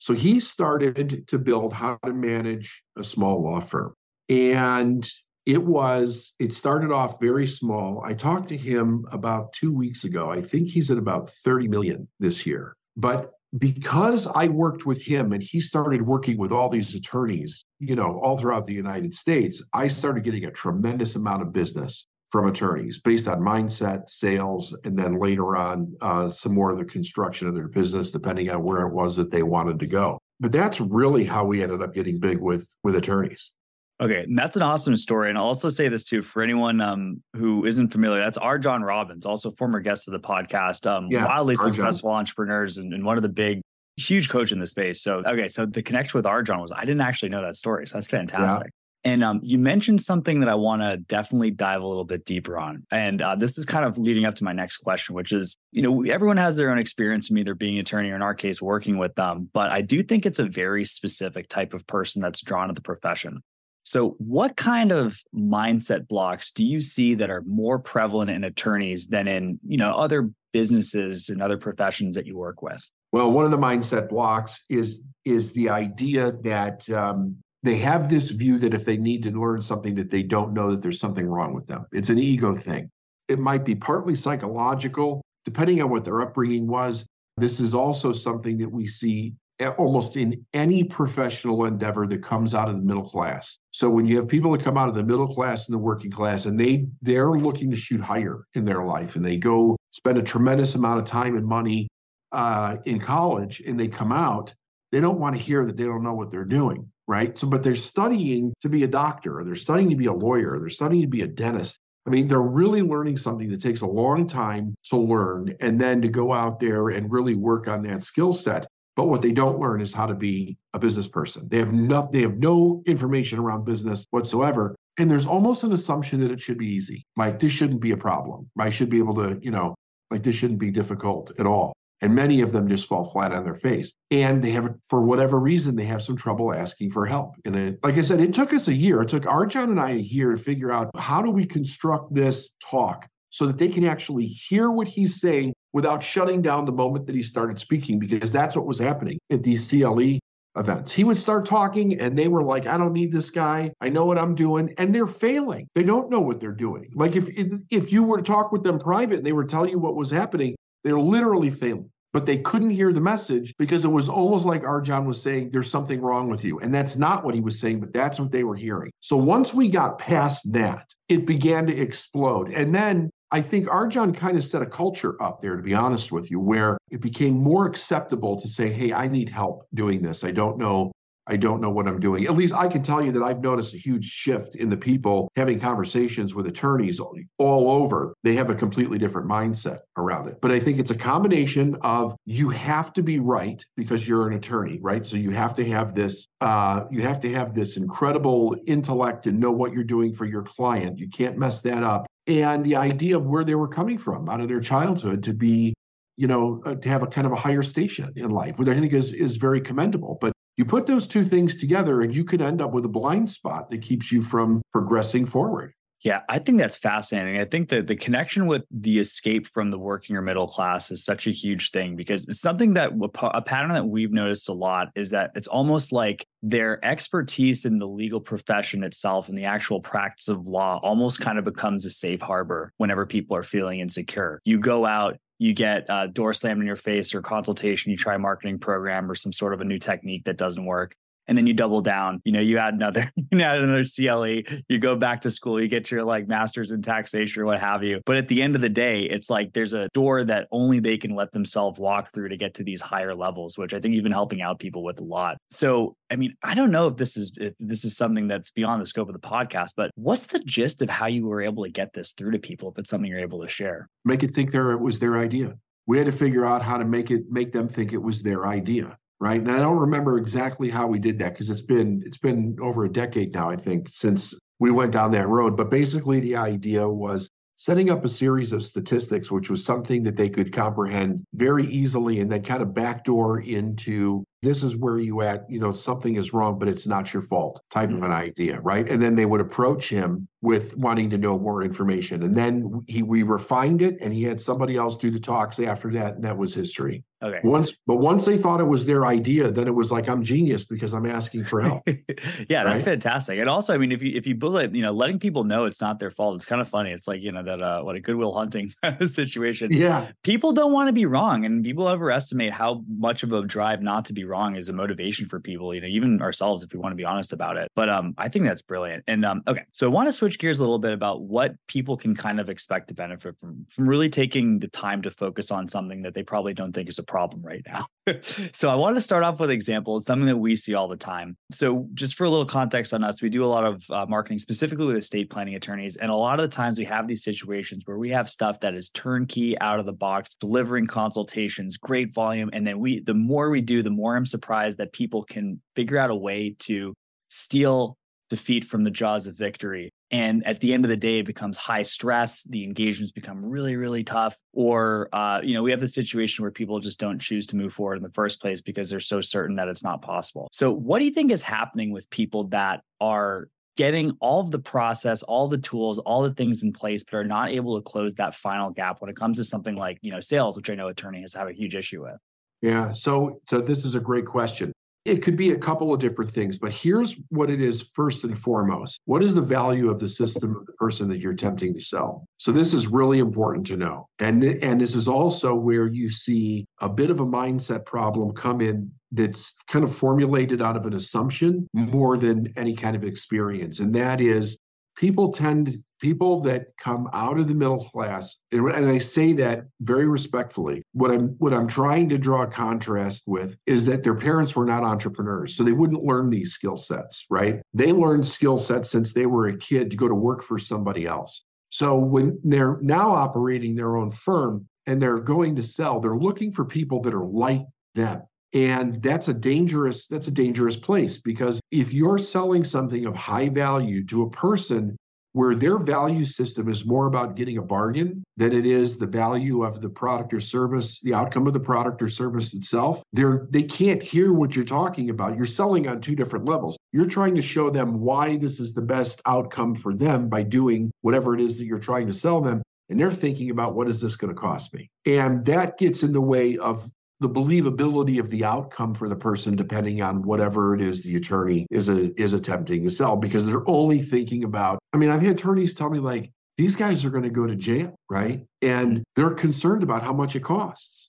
So 0.00 0.14
he 0.14 0.40
started 0.40 1.28
to 1.28 1.38
build 1.38 1.74
how 1.74 1.98
to 2.04 2.12
manage 2.12 2.82
a 2.98 3.04
small 3.04 3.42
law 3.42 3.60
firm. 3.60 3.94
And 4.30 5.08
it 5.44 5.62
was, 5.62 6.32
it 6.38 6.54
started 6.54 6.90
off 6.90 7.20
very 7.20 7.46
small. 7.46 8.02
I 8.04 8.14
talked 8.14 8.48
to 8.48 8.56
him 8.56 9.04
about 9.12 9.52
two 9.52 9.72
weeks 9.72 10.04
ago. 10.04 10.30
I 10.30 10.40
think 10.40 10.68
he's 10.68 10.90
at 10.90 10.96
about 10.96 11.28
30 11.28 11.68
million 11.68 12.08
this 12.18 12.46
year. 12.46 12.76
But 12.96 13.32
because 13.58 14.26
I 14.26 14.48
worked 14.48 14.86
with 14.86 15.04
him 15.04 15.32
and 15.32 15.42
he 15.42 15.60
started 15.60 16.02
working 16.02 16.38
with 16.38 16.52
all 16.52 16.68
these 16.68 16.94
attorneys, 16.94 17.64
you 17.78 17.94
know, 17.94 18.20
all 18.22 18.38
throughout 18.38 18.64
the 18.64 18.74
United 18.74 19.14
States, 19.14 19.62
I 19.74 19.88
started 19.88 20.24
getting 20.24 20.44
a 20.44 20.50
tremendous 20.50 21.16
amount 21.16 21.42
of 21.42 21.52
business 21.52 22.06
from 22.30 22.46
attorneys 22.46 22.98
based 22.98 23.28
on 23.28 23.40
mindset, 23.40 24.08
sales, 24.08 24.76
and 24.84 24.96
then 24.96 25.18
later 25.18 25.56
on 25.56 25.94
uh, 26.00 26.28
some 26.28 26.54
more 26.54 26.70
of 26.70 26.78
the 26.78 26.84
construction 26.84 27.48
of 27.48 27.54
their 27.54 27.68
business, 27.68 28.10
depending 28.10 28.48
on 28.50 28.62
where 28.62 28.86
it 28.86 28.92
was 28.92 29.16
that 29.16 29.30
they 29.30 29.42
wanted 29.42 29.78
to 29.80 29.86
go. 29.86 30.18
But 30.38 30.52
that's 30.52 30.80
really 30.80 31.24
how 31.24 31.44
we 31.44 31.62
ended 31.62 31.82
up 31.82 31.92
getting 31.92 32.18
big 32.18 32.38
with 32.38 32.66
with 32.82 32.96
attorneys. 32.96 33.52
Okay, 34.00 34.20
and 34.20 34.38
that's 34.38 34.56
an 34.56 34.62
awesome 34.62 34.96
story. 34.96 35.28
And 35.28 35.36
I'll 35.36 35.44
also 35.44 35.68
say 35.68 35.88
this 35.88 36.04
too 36.04 36.22
for 36.22 36.40
anyone 36.42 36.80
um, 36.80 37.22
who 37.36 37.66
isn't 37.66 37.88
familiar. 37.88 38.20
That's 38.20 38.38
RJon 38.38 38.82
Robins, 38.82 39.26
also 39.26 39.50
former 39.50 39.80
guest 39.80 40.08
of 40.08 40.12
the 40.12 40.20
podcast. 40.20 40.86
Um, 40.90 41.08
yeah, 41.10 41.26
wildly 41.26 41.56
successful 41.56 42.10
John. 42.10 42.20
entrepreneurs 42.20 42.78
and, 42.78 42.94
and 42.94 43.04
one 43.04 43.18
of 43.18 43.22
the 43.22 43.28
big 43.28 43.60
huge 43.96 44.30
coach 44.30 44.52
in 44.52 44.58
the 44.58 44.66
space. 44.66 45.02
So, 45.02 45.22
okay, 45.26 45.48
so 45.48 45.66
the 45.66 45.82
connection 45.82 46.16
with 46.16 46.24
RJon 46.24 46.62
was 46.62 46.72
I 46.72 46.80
didn't 46.80 47.02
actually 47.02 47.28
know 47.28 47.42
that 47.42 47.56
story. 47.56 47.86
So 47.86 47.98
that's 47.98 48.08
fantastic. 48.08 48.72
And 49.02 49.24
um, 49.24 49.40
you 49.42 49.58
mentioned 49.58 50.00
something 50.02 50.40
that 50.40 50.48
I 50.48 50.54
want 50.54 50.82
to 50.82 50.98
definitely 50.98 51.50
dive 51.50 51.80
a 51.80 51.86
little 51.86 52.04
bit 52.04 52.26
deeper 52.26 52.58
on. 52.58 52.86
And 52.90 53.22
uh, 53.22 53.34
this 53.34 53.56
is 53.56 53.64
kind 53.64 53.84
of 53.86 53.96
leading 53.96 54.26
up 54.26 54.34
to 54.36 54.44
my 54.44 54.52
next 54.52 54.78
question, 54.78 55.14
which 55.14 55.32
is, 55.32 55.56
you 55.72 55.82
know, 55.82 56.04
everyone 56.04 56.36
has 56.36 56.56
their 56.56 56.70
own 56.70 56.78
experience 56.78 57.30
in 57.30 57.38
either 57.38 57.54
being 57.54 57.76
an 57.76 57.80
attorney 57.80 58.10
or 58.10 58.16
in 58.16 58.22
our 58.22 58.34
case, 58.34 58.60
working 58.60 58.98
with 58.98 59.14
them. 59.14 59.48
But 59.54 59.72
I 59.72 59.80
do 59.80 60.02
think 60.02 60.26
it's 60.26 60.38
a 60.38 60.44
very 60.44 60.84
specific 60.84 61.48
type 61.48 61.72
of 61.72 61.86
person 61.86 62.20
that's 62.20 62.42
drawn 62.42 62.68
to 62.68 62.74
the 62.74 62.82
profession. 62.82 63.42
So, 63.84 64.16
what 64.18 64.56
kind 64.56 64.92
of 64.92 65.18
mindset 65.34 66.06
blocks 66.06 66.52
do 66.52 66.64
you 66.64 66.80
see 66.82 67.14
that 67.14 67.30
are 67.30 67.42
more 67.46 67.78
prevalent 67.78 68.30
in 68.30 68.44
attorneys 68.44 69.06
than 69.06 69.26
in, 69.26 69.58
you 69.66 69.78
know, 69.78 69.90
other 69.92 70.30
businesses 70.52 71.28
and 71.30 71.42
other 71.42 71.56
professions 71.56 72.16
that 72.16 72.26
you 72.26 72.36
work 72.36 72.60
with? 72.60 72.82
Well, 73.12 73.32
one 73.32 73.44
of 73.44 73.50
the 73.50 73.58
mindset 73.58 74.08
blocks 74.10 74.62
is 74.68 75.04
is 75.24 75.52
the 75.54 75.70
idea 75.70 76.32
that 76.42 76.88
um, 76.90 77.36
they 77.62 77.76
have 77.76 78.08
this 78.08 78.30
view 78.30 78.58
that 78.58 78.74
if 78.74 78.84
they 78.84 78.96
need 78.96 79.22
to 79.22 79.30
learn 79.38 79.60
something 79.60 79.94
that 79.94 80.10
they 80.10 80.22
don't 80.22 80.52
know 80.52 80.70
that 80.70 80.80
there's 80.80 81.00
something 81.00 81.26
wrong 81.26 81.52
with 81.54 81.66
them 81.66 81.84
it's 81.92 82.10
an 82.10 82.18
ego 82.18 82.54
thing 82.54 82.90
It 83.28 83.38
might 83.38 83.64
be 83.64 83.74
partly 83.74 84.14
psychological, 84.14 85.22
depending 85.44 85.80
on 85.82 85.90
what 85.90 86.04
their 86.04 86.20
upbringing 86.20 86.66
was. 86.66 87.06
This 87.36 87.60
is 87.60 87.74
also 87.74 88.12
something 88.12 88.58
that 88.58 88.68
we 88.70 88.86
see 88.86 89.34
almost 89.78 90.16
in 90.16 90.44
any 90.54 90.82
professional 90.84 91.64
endeavor 91.66 92.06
that 92.06 92.22
comes 92.22 92.54
out 92.54 92.68
of 92.68 92.76
the 92.76 92.82
middle 92.82 93.04
class. 93.04 93.58
So 93.72 93.90
when 93.90 94.06
you 94.06 94.16
have 94.16 94.26
people 94.26 94.50
that 94.52 94.64
come 94.64 94.78
out 94.78 94.88
of 94.88 94.94
the 94.94 95.02
middle 95.02 95.32
class 95.32 95.68
and 95.68 95.74
the 95.74 95.78
working 95.78 96.10
class 96.10 96.46
and 96.46 96.58
they 96.58 96.86
they're 97.02 97.32
looking 97.32 97.70
to 97.70 97.76
shoot 97.76 98.00
higher 98.00 98.46
in 98.54 98.64
their 98.64 98.82
life 98.84 99.16
and 99.16 99.24
they 99.24 99.36
go 99.36 99.76
spend 99.90 100.18
a 100.18 100.22
tremendous 100.22 100.74
amount 100.74 100.98
of 100.98 101.04
time 101.04 101.36
and 101.36 101.46
money 101.46 101.88
uh, 102.32 102.76
in 102.86 102.98
college 102.98 103.60
and 103.66 103.78
they 103.78 103.88
come 103.88 104.12
out, 104.12 104.54
they 104.92 105.00
don't 105.00 105.20
want 105.20 105.36
to 105.36 105.42
hear 105.42 105.64
that 105.64 105.76
they 105.76 105.84
don't 105.84 106.02
know 106.02 106.14
what 106.14 106.30
they're 106.30 106.44
doing, 106.44 106.90
right? 107.10 107.36
So 107.36 107.48
but 107.48 107.64
they're 107.64 107.74
studying 107.74 108.54
to 108.60 108.68
be 108.68 108.84
a 108.84 108.88
doctor 108.88 109.40
or 109.40 109.44
they're 109.44 109.56
studying 109.56 109.90
to 109.90 109.96
be 109.96 110.06
a 110.06 110.12
lawyer, 110.12 110.52
or 110.52 110.60
they're 110.60 110.68
studying 110.68 111.02
to 111.02 111.08
be 111.08 111.22
a 111.22 111.26
dentist. 111.26 111.80
I 112.06 112.10
mean, 112.10 112.28
they're 112.28 112.40
really 112.40 112.82
learning 112.82 113.16
something 113.16 113.50
that 113.50 113.60
takes 113.60 113.80
a 113.80 113.86
long 113.86 114.28
time 114.28 114.76
to 114.86 114.96
learn 114.96 115.54
and 115.60 115.78
then 115.78 116.00
to 116.02 116.08
go 116.08 116.32
out 116.32 116.60
there 116.60 116.88
and 116.90 117.10
really 117.10 117.34
work 117.34 117.66
on 117.66 117.82
that 117.82 118.02
skill 118.02 118.32
set. 118.32 118.68
But 118.94 119.08
what 119.08 119.22
they 119.22 119.32
don't 119.32 119.58
learn 119.58 119.80
is 119.80 119.92
how 119.92 120.06
to 120.06 120.14
be 120.14 120.56
a 120.72 120.78
business 120.78 121.08
person. 121.08 121.48
They 121.48 121.58
have 121.58 121.72
no, 121.72 122.08
they 122.12 122.22
have 122.22 122.38
no 122.38 122.82
information 122.86 123.40
around 123.40 123.64
business 123.64 124.06
whatsoever. 124.10 124.76
And 124.96 125.10
there's 125.10 125.26
almost 125.26 125.64
an 125.64 125.72
assumption 125.72 126.20
that 126.20 126.30
it 126.30 126.40
should 126.40 126.58
be 126.58 126.68
easy. 126.68 127.04
Like 127.16 127.40
this 127.40 127.50
shouldn't 127.50 127.80
be 127.80 127.90
a 127.90 127.96
problem. 127.96 128.48
I 128.58 128.70
should 128.70 128.88
be 128.88 128.98
able 128.98 129.16
to, 129.16 129.38
you 129.42 129.50
know, 129.50 129.74
like 130.12 130.22
this 130.22 130.36
shouldn't 130.36 130.60
be 130.60 130.70
difficult 130.70 131.32
at 131.40 131.46
all. 131.46 131.72
And 132.00 132.14
many 132.14 132.40
of 132.40 132.52
them 132.52 132.68
just 132.68 132.86
fall 132.86 133.04
flat 133.04 133.32
on 133.32 133.44
their 133.44 133.54
face. 133.54 133.92
And 134.10 134.42
they 134.42 134.52
have, 134.52 134.74
for 134.88 135.02
whatever 135.02 135.38
reason, 135.38 135.76
they 135.76 135.84
have 135.84 136.02
some 136.02 136.16
trouble 136.16 136.52
asking 136.52 136.92
for 136.92 137.04
help. 137.06 137.34
And 137.44 137.56
it, 137.56 137.78
like 137.82 137.98
I 137.98 138.00
said, 138.00 138.20
it 138.20 138.32
took 138.32 138.54
us 138.54 138.68
a 138.68 138.74
year. 138.74 139.02
It 139.02 139.08
took 139.08 139.24
RJon 139.24 139.64
and 139.64 139.80
I 139.80 139.90
a 139.90 139.96
year 139.96 140.32
to 140.32 140.38
figure 140.38 140.72
out 140.72 140.90
how 140.96 141.20
do 141.20 141.30
we 141.30 141.44
construct 141.44 142.14
this 142.14 142.50
talk 142.62 143.06
so 143.28 143.46
that 143.46 143.58
they 143.58 143.68
can 143.68 143.84
actually 143.84 144.26
hear 144.26 144.70
what 144.70 144.88
he's 144.88 145.20
saying 145.20 145.52
without 145.72 146.02
shutting 146.02 146.42
down 146.42 146.64
the 146.64 146.72
moment 146.72 147.06
that 147.06 147.14
he 147.14 147.22
started 147.22 147.58
speaking, 147.58 147.98
because 147.98 148.32
that's 148.32 148.56
what 148.56 148.66
was 148.66 148.78
happening 148.78 149.18
at 149.30 149.42
these 149.42 149.70
CLE 149.70 150.18
events. 150.56 150.90
He 150.90 151.04
would 151.04 151.18
start 151.18 151.46
talking 151.46 152.00
and 152.00 152.18
they 152.18 152.26
were 152.26 152.42
like, 152.42 152.66
I 152.66 152.76
don't 152.76 152.92
need 152.92 153.12
this 153.12 153.30
guy. 153.30 153.72
I 153.80 153.88
know 153.88 154.04
what 154.04 154.18
I'm 154.18 154.34
doing. 154.34 154.74
And 154.78 154.92
they're 154.92 155.06
failing. 155.06 155.68
They 155.74 155.84
don't 155.84 156.10
know 156.10 156.20
what 156.20 156.40
they're 156.40 156.50
doing. 156.50 156.90
Like 156.94 157.14
if 157.14 157.28
if 157.70 157.92
you 157.92 158.02
were 158.02 158.16
to 158.16 158.22
talk 158.22 158.50
with 158.50 158.64
them 158.64 158.78
private 158.78 159.18
and 159.18 159.26
they 159.26 159.32
were 159.32 159.44
telling 159.44 159.70
you 159.70 159.78
what 159.78 159.94
was 159.94 160.10
happening, 160.10 160.56
they're 160.84 160.98
literally 160.98 161.50
failing. 161.50 161.90
But 162.12 162.26
they 162.26 162.38
couldn't 162.38 162.70
hear 162.70 162.92
the 162.92 163.00
message 163.00 163.54
because 163.56 163.84
it 163.84 163.88
was 163.88 164.08
almost 164.08 164.44
like 164.44 164.62
RJon 164.62 165.06
was 165.06 165.22
saying, 165.22 165.50
There's 165.52 165.70
something 165.70 166.00
wrong 166.00 166.28
with 166.28 166.44
you. 166.44 166.58
And 166.58 166.74
that's 166.74 166.96
not 166.96 167.24
what 167.24 167.34
he 167.34 167.40
was 167.40 167.58
saying, 167.58 167.80
but 167.80 167.92
that's 167.92 168.18
what 168.18 168.32
they 168.32 168.42
were 168.42 168.56
hearing. 168.56 168.90
So 169.00 169.16
once 169.16 169.54
we 169.54 169.68
got 169.68 169.98
past 169.98 170.52
that, 170.52 170.92
it 171.08 171.24
began 171.24 171.66
to 171.68 171.76
explode. 171.76 172.52
And 172.52 172.74
then 172.74 173.10
I 173.30 173.42
think 173.42 173.68
RJon 173.68 174.16
kind 174.16 174.36
of 174.36 174.42
set 174.42 174.60
a 174.60 174.66
culture 174.66 175.22
up 175.22 175.40
there, 175.40 175.54
to 175.54 175.62
be 175.62 175.74
honest 175.74 176.10
with 176.10 176.32
you, 176.32 176.40
where 176.40 176.78
it 176.90 177.00
became 177.00 177.34
more 177.34 177.66
acceptable 177.66 178.40
to 178.40 178.48
say, 178.48 178.70
Hey, 178.70 178.92
I 178.92 179.06
need 179.06 179.30
help 179.30 179.68
doing 179.72 180.02
this. 180.02 180.24
I 180.24 180.32
don't 180.32 180.58
know 180.58 180.90
I 181.30 181.36
don't 181.36 181.60
know 181.60 181.70
what 181.70 181.86
I'm 181.86 182.00
doing. 182.00 182.26
At 182.26 182.34
least 182.34 182.52
I 182.54 182.66
can 182.66 182.82
tell 182.82 183.00
you 183.00 183.12
that 183.12 183.22
I've 183.22 183.40
noticed 183.40 183.72
a 183.72 183.78
huge 183.78 184.04
shift 184.04 184.56
in 184.56 184.68
the 184.68 184.76
people 184.76 185.30
having 185.36 185.60
conversations 185.60 186.34
with 186.34 186.48
attorneys 186.48 186.98
all 187.38 187.70
over. 187.70 188.14
They 188.24 188.34
have 188.34 188.50
a 188.50 188.54
completely 188.54 188.98
different 188.98 189.30
mindset 189.30 189.78
around 189.96 190.28
it. 190.28 190.38
But 190.42 190.50
I 190.50 190.58
think 190.58 190.80
it's 190.80 190.90
a 190.90 190.96
combination 190.96 191.76
of 191.82 192.16
you 192.26 192.48
have 192.50 192.92
to 192.94 193.02
be 193.04 193.20
right 193.20 193.64
because 193.76 194.08
you're 194.08 194.26
an 194.26 194.34
attorney, 194.34 194.80
right? 194.82 195.06
So 195.06 195.16
you 195.16 195.30
have 195.30 195.54
to 195.54 195.64
have 195.68 195.94
this, 195.94 196.26
uh, 196.40 196.82
you 196.90 197.02
have 197.02 197.20
to 197.20 197.30
have 197.30 197.54
this 197.54 197.76
incredible 197.76 198.56
intellect 198.66 199.28
and 199.28 199.38
know 199.38 199.52
what 199.52 199.72
you're 199.72 199.84
doing 199.84 200.12
for 200.12 200.24
your 200.24 200.42
client. 200.42 200.98
You 200.98 201.08
can't 201.08 201.38
mess 201.38 201.60
that 201.60 201.84
up. 201.84 202.06
And 202.26 202.64
the 202.64 202.74
idea 202.74 203.16
of 203.16 203.24
where 203.24 203.44
they 203.44 203.54
were 203.54 203.68
coming 203.68 203.98
from 203.98 204.28
out 204.28 204.40
of 204.40 204.48
their 204.48 204.60
childhood 204.60 205.22
to 205.24 205.32
be 205.32 205.74
you 206.16 206.26
know, 206.26 206.60
uh, 206.66 206.74
to 206.74 206.88
have 206.90 207.02
a 207.02 207.06
kind 207.06 207.26
of 207.26 207.32
a 207.32 207.36
higher 207.36 207.62
station 207.62 208.12
in 208.14 208.28
life, 208.28 208.58
which 208.58 208.68
I 208.68 208.78
think 208.78 208.92
is 208.92 209.14
is 209.14 209.36
very 209.36 209.58
commendable. 209.58 210.18
But 210.20 210.34
you 210.60 210.66
put 210.66 210.86
those 210.86 211.06
two 211.06 211.24
things 211.24 211.56
together 211.56 212.02
and 212.02 212.14
you 212.14 212.22
could 212.22 212.42
end 212.42 212.60
up 212.60 212.72
with 212.72 212.84
a 212.84 212.88
blind 212.88 213.30
spot 213.30 213.70
that 213.70 213.80
keeps 213.80 214.12
you 214.12 214.20
from 214.20 214.60
progressing 214.72 215.24
forward. 215.24 215.72
Yeah, 216.02 216.20
I 216.28 216.38
think 216.38 216.58
that's 216.58 216.76
fascinating. 216.76 217.40
I 217.40 217.46
think 217.46 217.70
that 217.70 217.86
the 217.86 217.96
connection 217.96 218.46
with 218.46 218.64
the 218.70 218.98
escape 218.98 219.46
from 219.46 219.70
the 219.70 219.78
working 219.78 220.16
or 220.16 220.20
middle 220.20 220.46
class 220.46 220.90
is 220.90 221.02
such 221.02 221.26
a 221.26 221.30
huge 221.30 221.70
thing 221.70 221.96
because 221.96 222.28
it's 222.28 222.42
something 222.42 222.74
that 222.74 222.90
a 223.22 223.40
pattern 223.40 223.70
that 223.70 223.86
we've 223.86 224.12
noticed 224.12 224.50
a 224.50 224.52
lot 224.52 224.88
is 224.94 225.08
that 225.10 225.30
it's 225.34 225.48
almost 225.48 225.92
like 225.92 226.26
their 226.42 226.84
expertise 226.84 227.64
in 227.64 227.78
the 227.78 227.88
legal 227.88 228.20
profession 228.20 228.84
itself 228.84 229.30
and 229.30 229.38
the 229.38 229.46
actual 229.46 229.80
practice 229.80 230.28
of 230.28 230.46
law 230.46 230.78
almost 230.82 231.20
kind 231.20 231.38
of 231.38 231.44
becomes 231.46 231.86
a 231.86 231.90
safe 231.90 232.20
harbor 232.20 232.74
whenever 232.76 233.06
people 233.06 233.34
are 233.34 233.42
feeling 233.42 233.80
insecure. 233.80 234.42
You 234.44 234.58
go 234.58 234.84
out, 234.84 235.16
you 235.40 235.54
get 235.54 235.86
a 235.88 236.06
door 236.06 236.34
slammed 236.34 236.60
in 236.60 236.66
your 236.66 236.76
face 236.76 237.14
or 237.14 237.22
consultation, 237.22 237.90
you 237.90 237.96
try 237.96 238.14
a 238.14 238.18
marketing 238.18 238.58
program 238.58 239.10
or 239.10 239.14
some 239.14 239.32
sort 239.32 239.54
of 239.54 239.62
a 239.62 239.64
new 239.64 239.78
technique 239.78 240.22
that 240.24 240.36
doesn't 240.36 240.66
work 240.66 240.94
and 241.30 241.38
then 241.38 241.46
you 241.46 241.54
double 241.54 241.80
down. 241.80 242.20
You 242.24 242.32
know, 242.32 242.40
you 242.40 242.58
add 242.58 242.74
another, 242.74 243.10
you 243.30 243.40
add 243.40 243.60
another 243.60 243.84
CLE, 243.84 244.42
you 244.68 244.78
go 244.78 244.96
back 244.96 245.20
to 245.22 245.30
school, 245.30 245.60
you 245.60 245.68
get 245.68 245.90
your 245.90 246.04
like 246.04 246.26
master's 246.26 246.72
in 246.72 246.82
taxation 246.82 247.40
or 247.40 247.46
what 247.46 247.60
have 247.60 247.84
you. 247.84 248.02
But 248.04 248.16
at 248.16 248.28
the 248.28 248.42
end 248.42 248.56
of 248.56 248.60
the 248.60 248.68
day, 248.68 249.04
it's 249.04 249.30
like 249.30 249.52
there's 249.52 249.72
a 249.72 249.88
door 249.94 250.24
that 250.24 250.48
only 250.50 250.80
they 250.80 250.98
can 250.98 251.14
let 251.14 251.30
themselves 251.30 251.78
walk 251.78 252.12
through 252.12 252.30
to 252.30 252.36
get 252.36 252.54
to 252.54 252.64
these 252.64 252.80
higher 252.80 253.14
levels, 253.14 253.56
which 253.56 253.72
I 253.72 253.78
think 253.78 253.94
you've 253.94 254.02
been 254.02 254.12
helping 254.12 254.42
out 254.42 254.58
people 254.58 254.82
with 254.82 254.98
a 254.98 255.04
lot. 255.04 255.38
So, 255.50 255.94
I 256.10 256.16
mean, 256.16 256.34
I 256.42 256.54
don't 256.54 256.72
know 256.72 256.88
if 256.88 256.96
this 256.96 257.16
is 257.16 257.30
if 257.36 257.54
this 257.60 257.84
is 257.84 257.96
something 257.96 258.26
that's 258.26 258.50
beyond 258.50 258.82
the 258.82 258.86
scope 258.86 259.08
of 259.08 259.14
the 259.14 259.20
podcast, 259.20 259.74
but 259.76 259.92
what's 259.94 260.26
the 260.26 260.40
gist 260.40 260.82
of 260.82 260.90
how 260.90 261.06
you 261.06 261.26
were 261.28 261.42
able 261.42 261.62
to 261.62 261.70
get 261.70 261.92
this 261.92 262.10
through 262.10 262.32
to 262.32 262.40
people 262.40 262.72
if 262.72 262.78
it's 262.78 262.90
something 262.90 263.08
you're 263.08 263.20
able 263.20 263.40
to 263.42 263.48
share? 263.48 263.88
Make 264.04 264.24
it 264.24 264.32
think 264.32 264.50
there 264.50 264.72
it 264.72 264.80
was 264.80 264.98
their 264.98 265.16
idea. 265.16 265.54
We 265.86 265.96
had 265.96 266.06
to 266.06 266.12
figure 266.12 266.44
out 266.44 266.62
how 266.62 266.76
to 266.76 266.84
make 266.84 267.12
it 267.12 267.30
make 267.30 267.52
them 267.52 267.68
think 267.68 267.92
it 267.92 268.02
was 268.02 268.24
their 268.24 268.46
idea 268.48 268.96
right? 269.20 269.40
And 269.40 269.50
I 269.50 269.58
don't 269.58 269.76
remember 269.76 270.18
exactly 270.18 270.70
how 270.70 270.86
we 270.86 270.98
did 270.98 271.18
that 271.18 271.34
because 271.34 271.50
it's 271.50 271.60
been 271.60 272.02
it's 272.04 272.18
been 272.18 272.56
over 272.60 272.84
a 272.84 272.92
decade 272.92 273.32
now, 273.32 273.50
I 273.50 273.56
think, 273.56 273.88
since 273.90 274.34
we 274.58 274.70
went 274.70 274.92
down 274.92 275.12
that 275.12 275.28
road. 275.28 275.56
But 275.56 275.70
basically, 275.70 276.20
the 276.20 276.36
idea 276.36 276.88
was 276.88 277.30
setting 277.56 277.90
up 277.90 278.02
a 278.04 278.08
series 278.08 278.54
of 278.54 278.64
statistics, 278.64 279.30
which 279.30 279.50
was 279.50 279.62
something 279.62 280.02
that 280.02 280.16
they 280.16 280.30
could 280.30 280.50
comprehend 280.50 281.22
very 281.34 281.66
easily, 281.66 282.20
and 282.20 282.32
then 282.32 282.42
kind 282.42 282.62
of 282.62 282.72
backdoor 282.72 283.40
into 283.40 284.24
this 284.40 284.62
is 284.62 284.78
where 284.78 284.98
you 284.98 285.20
at, 285.20 285.44
you 285.50 285.60
know, 285.60 285.72
something 285.72 286.16
is 286.16 286.32
wrong, 286.32 286.58
but 286.58 286.68
it's 286.68 286.86
not 286.86 287.12
your 287.12 287.22
fault 287.22 287.60
type 287.70 287.90
mm-hmm. 287.90 287.98
of 287.98 288.04
an 288.04 288.12
idea, 288.12 288.58
right? 288.60 288.88
And 288.88 289.02
then 289.02 289.14
they 289.14 289.26
would 289.26 289.42
approach 289.42 289.90
him 289.90 290.26
with 290.42 290.76
wanting 290.76 291.10
to 291.10 291.18
know 291.18 291.38
more 291.38 291.62
information. 291.62 292.22
And 292.22 292.36
then 292.36 292.82
he 292.86 293.02
we 293.02 293.22
refined 293.22 293.82
it 293.82 293.98
and 294.00 294.12
he 294.12 294.22
had 294.22 294.40
somebody 294.40 294.76
else 294.76 294.96
do 294.96 295.10
the 295.10 295.20
talks 295.20 295.58
after 295.58 295.90
that, 295.92 296.14
and 296.14 296.24
that 296.24 296.38
was 296.38 296.54
history. 296.54 297.04
Okay. 297.22 297.40
Once, 297.44 297.72
but 297.86 297.96
once 297.96 298.24
they 298.24 298.38
thought 298.38 298.60
it 298.60 298.66
was 298.66 298.86
their 298.86 299.06
idea, 299.06 299.50
then 299.50 299.68
it 299.68 299.74
was 299.74 299.92
like 299.92 300.08
I'm 300.08 300.22
genius 300.22 300.64
because 300.64 300.94
I'm 300.94 301.04
asking 301.04 301.44
for 301.44 301.60
help. 301.60 301.82
yeah, 301.86 302.64
that's 302.64 302.66
right? 302.66 302.82
fantastic. 302.82 303.38
And 303.38 303.46
also, 303.46 303.74
I 303.74 303.78
mean, 303.78 303.92
if 303.92 304.02
you 304.02 304.16
if 304.16 304.26
you 304.26 304.34
bullet, 304.34 304.74
you 304.74 304.80
know, 304.80 304.92
letting 304.92 305.18
people 305.18 305.44
know 305.44 305.66
it's 305.66 305.82
not 305.82 305.98
their 305.98 306.10
fault, 306.10 306.36
it's 306.36 306.46
kind 306.46 306.62
of 306.62 306.68
funny. 306.68 306.92
It's 306.92 307.06
like 307.06 307.20
you 307.20 307.30
know 307.30 307.42
that 307.42 307.60
uh, 307.60 307.82
what 307.82 307.94
a 307.94 308.00
Goodwill 308.00 308.32
Hunting 308.32 308.72
situation. 309.06 309.70
Yeah, 309.70 310.12
people 310.22 310.52
don't 310.52 310.72
want 310.72 310.88
to 310.88 310.94
be 310.94 311.04
wrong, 311.04 311.44
and 311.44 311.62
people 311.62 311.86
overestimate 311.86 312.54
how 312.54 312.82
much 312.88 313.22
of 313.22 313.32
a 313.32 313.44
drive 313.44 313.82
not 313.82 314.06
to 314.06 314.14
be 314.14 314.24
wrong 314.24 314.56
is 314.56 314.70
a 314.70 314.72
motivation 314.72 315.28
for 315.28 315.40
people. 315.40 315.74
You 315.74 315.82
know, 315.82 315.88
even 315.88 316.22
ourselves, 316.22 316.62
if 316.62 316.72
we 316.72 316.78
want 316.78 316.92
to 316.92 316.96
be 316.96 317.04
honest 317.04 317.34
about 317.34 317.58
it. 317.58 317.70
But 317.74 317.90
um, 317.90 318.14
I 318.16 318.30
think 318.30 318.46
that's 318.46 318.62
brilliant. 318.62 319.04
And 319.06 319.26
um, 319.26 319.42
okay, 319.46 319.64
so 319.72 319.86
I 319.86 319.90
want 319.90 320.08
to 320.08 320.12
switch 320.14 320.29
gears 320.38 320.58
a 320.58 320.62
little 320.62 320.78
bit 320.78 320.92
about 320.92 321.22
what 321.22 321.54
people 321.66 321.96
can 321.96 322.14
kind 322.14 322.40
of 322.40 322.48
expect 322.48 322.88
to 322.88 322.94
benefit 322.94 323.36
from 323.40 323.66
from 323.70 323.88
really 323.88 324.08
taking 324.08 324.58
the 324.58 324.68
time 324.68 325.02
to 325.02 325.10
focus 325.10 325.50
on 325.50 325.68
something 325.68 326.02
that 326.02 326.14
they 326.14 326.22
probably 326.22 326.54
don't 326.54 326.72
think 326.72 326.88
is 326.88 326.98
a 326.98 327.02
problem 327.02 327.42
right 327.42 327.62
now. 327.66 327.86
so 328.52 328.68
I 328.68 328.74
wanted 328.74 328.94
to 328.94 329.00
start 329.00 329.22
off 329.22 329.40
with 329.40 329.50
an 329.50 329.54
example. 329.54 329.96
It's 329.96 330.06
something 330.06 330.26
that 330.26 330.36
we 330.36 330.56
see 330.56 330.74
all 330.74 330.88
the 330.88 330.96
time. 330.96 331.36
So 331.50 331.88
just 331.94 332.14
for 332.14 332.24
a 332.24 332.30
little 332.30 332.46
context 332.46 332.92
on 332.94 333.04
us, 333.04 333.22
we 333.22 333.28
do 333.28 333.44
a 333.44 333.46
lot 333.46 333.64
of 333.64 333.84
uh, 333.90 334.06
marketing 334.08 334.38
specifically 334.38 334.86
with 334.86 334.96
estate 334.96 335.30
planning 335.30 335.54
attorneys, 335.54 335.96
and 335.96 336.10
a 336.10 336.16
lot 336.16 336.40
of 336.40 336.48
the 336.48 336.54
times 336.54 336.78
we 336.78 336.84
have 336.86 337.08
these 337.08 337.24
situations 337.24 337.82
where 337.86 337.98
we 337.98 338.10
have 338.10 338.28
stuff 338.28 338.60
that 338.60 338.74
is 338.74 338.88
turnkey 338.90 339.58
out 339.60 339.78
of 339.78 339.86
the 339.86 339.92
box, 339.92 340.34
delivering 340.34 340.86
consultations, 340.86 341.76
great 341.76 342.14
volume, 342.14 342.50
and 342.52 342.66
then 342.66 342.78
we 342.78 343.00
the 343.00 343.14
more 343.14 343.50
we 343.50 343.60
do, 343.60 343.82
the 343.82 343.90
more 343.90 344.16
I'm 344.16 344.26
surprised 344.26 344.78
that 344.78 344.92
people 344.92 345.24
can 345.24 345.60
figure 345.76 345.98
out 345.98 346.10
a 346.10 346.16
way 346.16 346.56
to 346.60 346.94
steal 347.28 347.96
defeat 348.30 348.64
from 348.64 348.84
the 348.84 348.90
jaws 348.90 349.26
of 349.26 349.36
victory. 349.36 349.90
And 350.10 350.44
at 350.46 350.60
the 350.60 350.72
end 350.72 350.84
of 350.84 350.88
the 350.88 350.96
day, 350.96 351.18
it 351.18 351.26
becomes 351.26 351.56
high 351.56 351.82
stress. 351.82 352.44
The 352.44 352.64
engagements 352.64 353.12
become 353.12 353.44
really, 353.44 353.76
really 353.76 354.02
tough. 354.02 354.36
Or, 354.54 355.08
uh, 355.12 355.40
you 355.42 355.54
know, 355.54 355.62
we 355.62 355.70
have 355.70 355.80
the 355.80 355.88
situation 355.88 356.42
where 356.42 356.50
people 356.50 356.80
just 356.80 356.98
don't 356.98 357.20
choose 357.20 357.46
to 357.48 357.56
move 357.56 357.74
forward 357.74 357.96
in 357.96 358.02
the 358.02 358.10
first 358.10 358.40
place 358.40 358.60
because 358.62 358.88
they're 358.88 359.00
so 359.00 359.20
certain 359.20 359.56
that 359.56 359.68
it's 359.68 359.84
not 359.84 360.00
possible. 360.00 360.48
So, 360.52 360.72
what 360.72 361.00
do 361.00 361.04
you 361.04 361.10
think 361.10 361.30
is 361.30 361.42
happening 361.42 361.92
with 361.92 362.08
people 362.10 362.44
that 362.48 362.82
are 363.00 363.48
getting 363.76 364.16
all 364.20 364.40
of 364.40 364.50
the 364.50 364.58
process, 364.58 365.22
all 365.22 365.48
the 365.48 365.58
tools, 365.58 365.98
all 365.98 366.22
the 366.22 366.34
things 366.34 366.62
in 366.62 366.72
place, 366.72 367.02
but 367.04 367.14
are 367.14 367.24
not 367.24 367.50
able 367.50 367.80
to 367.80 367.82
close 367.82 368.14
that 368.14 368.34
final 368.34 368.70
gap 368.70 369.00
when 369.00 369.10
it 369.10 369.16
comes 369.16 369.38
to 369.38 369.44
something 369.44 369.76
like, 369.76 369.98
you 370.02 370.10
know, 370.10 370.20
sales, 370.20 370.56
which 370.56 370.70
I 370.70 370.74
know 370.74 370.88
attorneys 370.88 371.34
have 371.34 371.48
a 371.48 371.52
huge 371.52 371.74
issue 371.74 372.02
with? 372.02 372.16
Yeah. 372.62 372.92
So, 372.92 373.40
so 373.48 373.60
this 373.60 373.84
is 373.84 373.94
a 373.94 374.00
great 374.00 374.26
question. 374.26 374.72
It 375.04 375.22
could 375.22 375.36
be 375.36 375.52
a 375.52 375.58
couple 375.58 375.94
of 375.94 376.00
different 376.00 376.30
things, 376.30 376.58
but 376.58 376.72
here's 376.72 377.16
what 377.30 377.50
it 377.50 377.60
is 377.60 377.88
first 377.94 378.24
and 378.24 378.38
foremost. 378.38 379.00
What 379.06 379.22
is 379.22 379.34
the 379.34 379.40
value 379.40 379.90
of 379.90 379.98
the 379.98 380.08
system 380.08 380.54
of 380.56 380.66
the 380.66 380.72
person 380.72 381.08
that 381.08 381.18
you're 381.18 381.32
attempting 381.32 381.72
to 381.74 381.80
sell? 381.80 382.26
So 382.36 382.52
this 382.52 382.74
is 382.74 382.86
really 382.86 383.18
important 383.18 383.66
to 383.68 383.76
know. 383.76 384.08
And, 384.18 384.44
and 384.44 384.80
this 384.80 384.94
is 384.94 385.08
also 385.08 385.54
where 385.54 385.86
you 385.86 386.10
see 386.10 386.66
a 386.80 386.88
bit 386.88 387.10
of 387.10 387.20
a 387.20 387.26
mindset 387.26 387.86
problem 387.86 388.32
come 388.32 388.60
in 388.60 388.92
that's 389.12 389.54
kind 389.68 389.84
of 389.84 389.94
formulated 389.94 390.60
out 390.60 390.76
of 390.76 390.86
an 390.86 390.94
assumption 390.94 391.68
more 391.72 392.16
than 392.16 392.52
any 392.56 392.76
kind 392.76 392.94
of 392.94 393.02
experience. 393.02 393.80
And 393.80 393.94
that 393.94 394.20
is 394.20 394.58
people 394.96 395.32
tend 395.32 395.82
people 396.00 396.40
that 396.40 396.66
come 396.78 397.08
out 397.12 397.38
of 397.38 397.48
the 397.48 397.54
middle 397.54 397.84
class 397.84 398.36
and, 398.52 398.90
i 398.90 398.98
say 398.98 399.32
that 399.32 399.64
very 399.80 400.08
respectfully 400.08 400.82
what 400.92 401.10
i'm 401.10 401.28
what 401.38 401.54
i'm 401.54 401.68
trying 401.68 402.08
to 402.08 402.18
draw 402.18 402.42
a 402.42 402.46
contrast 402.46 403.22
with 403.26 403.56
is 403.66 403.86
that 403.86 404.02
their 404.02 404.14
parents 404.14 404.56
were 404.56 404.64
not 404.64 404.82
entrepreneurs 404.82 405.54
so 405.54 405.62
they 405.62 405.72
wouldn't 405.72 406.02
learn 406.02 406.30
these 406.30 406.52
skill 406.52 406.76
sets 406.76 407.20
right? 407.30 407.62
They 407.72 407.92
learned 407.92 408.26
skill 408.26 408.58
sets 408.58 408.90
since 408.90 409.12
they 409.12 409.26
were 409.26 409.48
a 409.48 409.56
kid 409.56 409.90
to 409.90 409.96
go 409.96 410.08
to 410.08 410.14
work 410.14 410.42
for 410.42 410.58
somebody 410.58 411.06
else. 411.06 411.44
So 411.70 411.96
when 411.96 412.38
they're 412.44 412.78
now 412.82 413.10
operating 413.10 413.76
their 413.76 413.96
own 413.96 414.10
firm 414.10 414.68
and 414.86 415.00
they're 415.00 415.20
going 415.20 415.56
to 415.56 415.62
sell 415.62 416.00
they're 416.00 416.16
looking 416.16 416.52
for 416.52 416.64
people 416.64 417.00
that 417.02 417.14
are 417.14 417.24
like 417.24 417.62
them. 417.94 418.22
And 418.52 419.00
that's 419.00 419.28
a 419.28 419.34
dangerous 419.34 420.08
that's 420.08 420.26
a 420.26 420.32
dangerous 420.32 420.76
place 420.76 421.18
because 421.18 421.60
if 421.70 421.92
you're 421.92 422.18
selling 422.18 422.64
something 422.64 423.06
of 423.06 423.14
high 423.14 423.48
value 423.48 424.04
to 424.06 424.24
a 424.24 424.30
person 424.30 424.96
where 425.32 425.54
their 425.54 425.78
value 425.78 426.24
system 426.24 426.68
is 426.68 426.84
more 426.84 427.06
about 427.06 427.36
getting 427.36 427.58
a 427.58 427.62
bargain 427.62 428.24
than 428.36 428.52
it 428.52 428.66
is 428.66 428.96
the 428.96 429.06
value 429.06 429.62
of 429.62 429.80
the 429.80 429.88
product 429.88 430.32
or 430.34 430.40
service, 430.40 431.00
the 431.00 431.14
outcome 431.14 431.46
of 431.46 431.52
the 431.52 431.60
product 431.60 432.02
or 432.02 432.08
service 432.08 432.54
itself. 432.54 433.02
They're 433.12 433.46
they 433.50 433.62
can't 433.62 434.02
hear 434.02 434.32
what 434.32 434.56
you're 434.56 434.64
talking 434.64 435.10
about. 435.10 435.36
You're 435.36 435.46
selling 435.46 435.88
on 435.88 436.00
two 436.00 436.16
different 436.16 436.46
levels. 436.46 436.76
You're 436.92 437.06
trying 437.06 437.36
to 437.36 437.42
show 437.42 437.70
them 437.70 438.00
why 438.00 438.36
this 438.36 438.60
is 438.60 438.74
the 438.74 438.82
best 438.82 439.20
outcome 439.26 439.74
for 439.74 439.94
them 439.94 440.28
by 440.28 440.42
doing 440.42 440.90
whatever 441.02 441.34
it 441.34 441.40
is 441.40 441.58
that 441.58 441.66
you're 441.66 441.78
trying 441.78 442.06
to 442.06 442.12
sell 442.12 442.40
them. 442.40 442.62
And 442.88 442.98
they're 442.98 443.12
thinking 443.12 443.50
about 443.50 443.74
what 443.76 443.88
is 443.88 444.00
this 444.00 444.16
going 444.16 444.34
to 444.34 444.40
cost 444.40 444.74
me? 444.74 444.90
And 445.06 445.44
that 445.46 445.78
gets 445.78 446.02
in 446.02 446.12
the 446.12 446.20
way 446.20 446.58
of 446.58 446.90
the 447.20 447.28
believability 447.28 448.18
of 448.18 448.30
the 448.30 448.44
outcome 448.44 448.94
for 448.94 449.08
the 449.08 449.16
person 449.16 449.54
depending 449.54 450.02
on 450.02 450.22
whatever 450.22 450.74
it 450.74 450.80
is 450.80 451.02
the 451.02 451.16
attorney 451.16 451.66
is 451.70 451.88
a, 451.88 452.18
is 452.20 452.32
attempting 452.32 452.82
to 452.84 452.90
sell 452.90 453.16
because 453.16 453.46
they're 453.46 453.68
only 453.68 454.00
thinking 454.00 454.44
about 454.44 454.78
i 454.92 454.96
mean 454.96 455.10
i've 455.10 455.22
had 455.22 455.32
attorneys 455.32 455.74
tell 455.74 455.90
me 455.90 455.98
like 455.98 456.30
these 456.56 456.76
guys 456.76 457.04
are 457.04 457.10
going 457.10 457.24
to 457.24 457.30
go 457.30 457.46
to 457.46 457.56
jail 457.56 457.94
right? 458.10 458.44
And 458.60 459.04
they're 459.16 459.30
concerned 459.30 459.82
about 459.82 460.02
how 460.02 460.12
much 460.12 460.36
it 460.36 460.40
costs. 460.40 461.06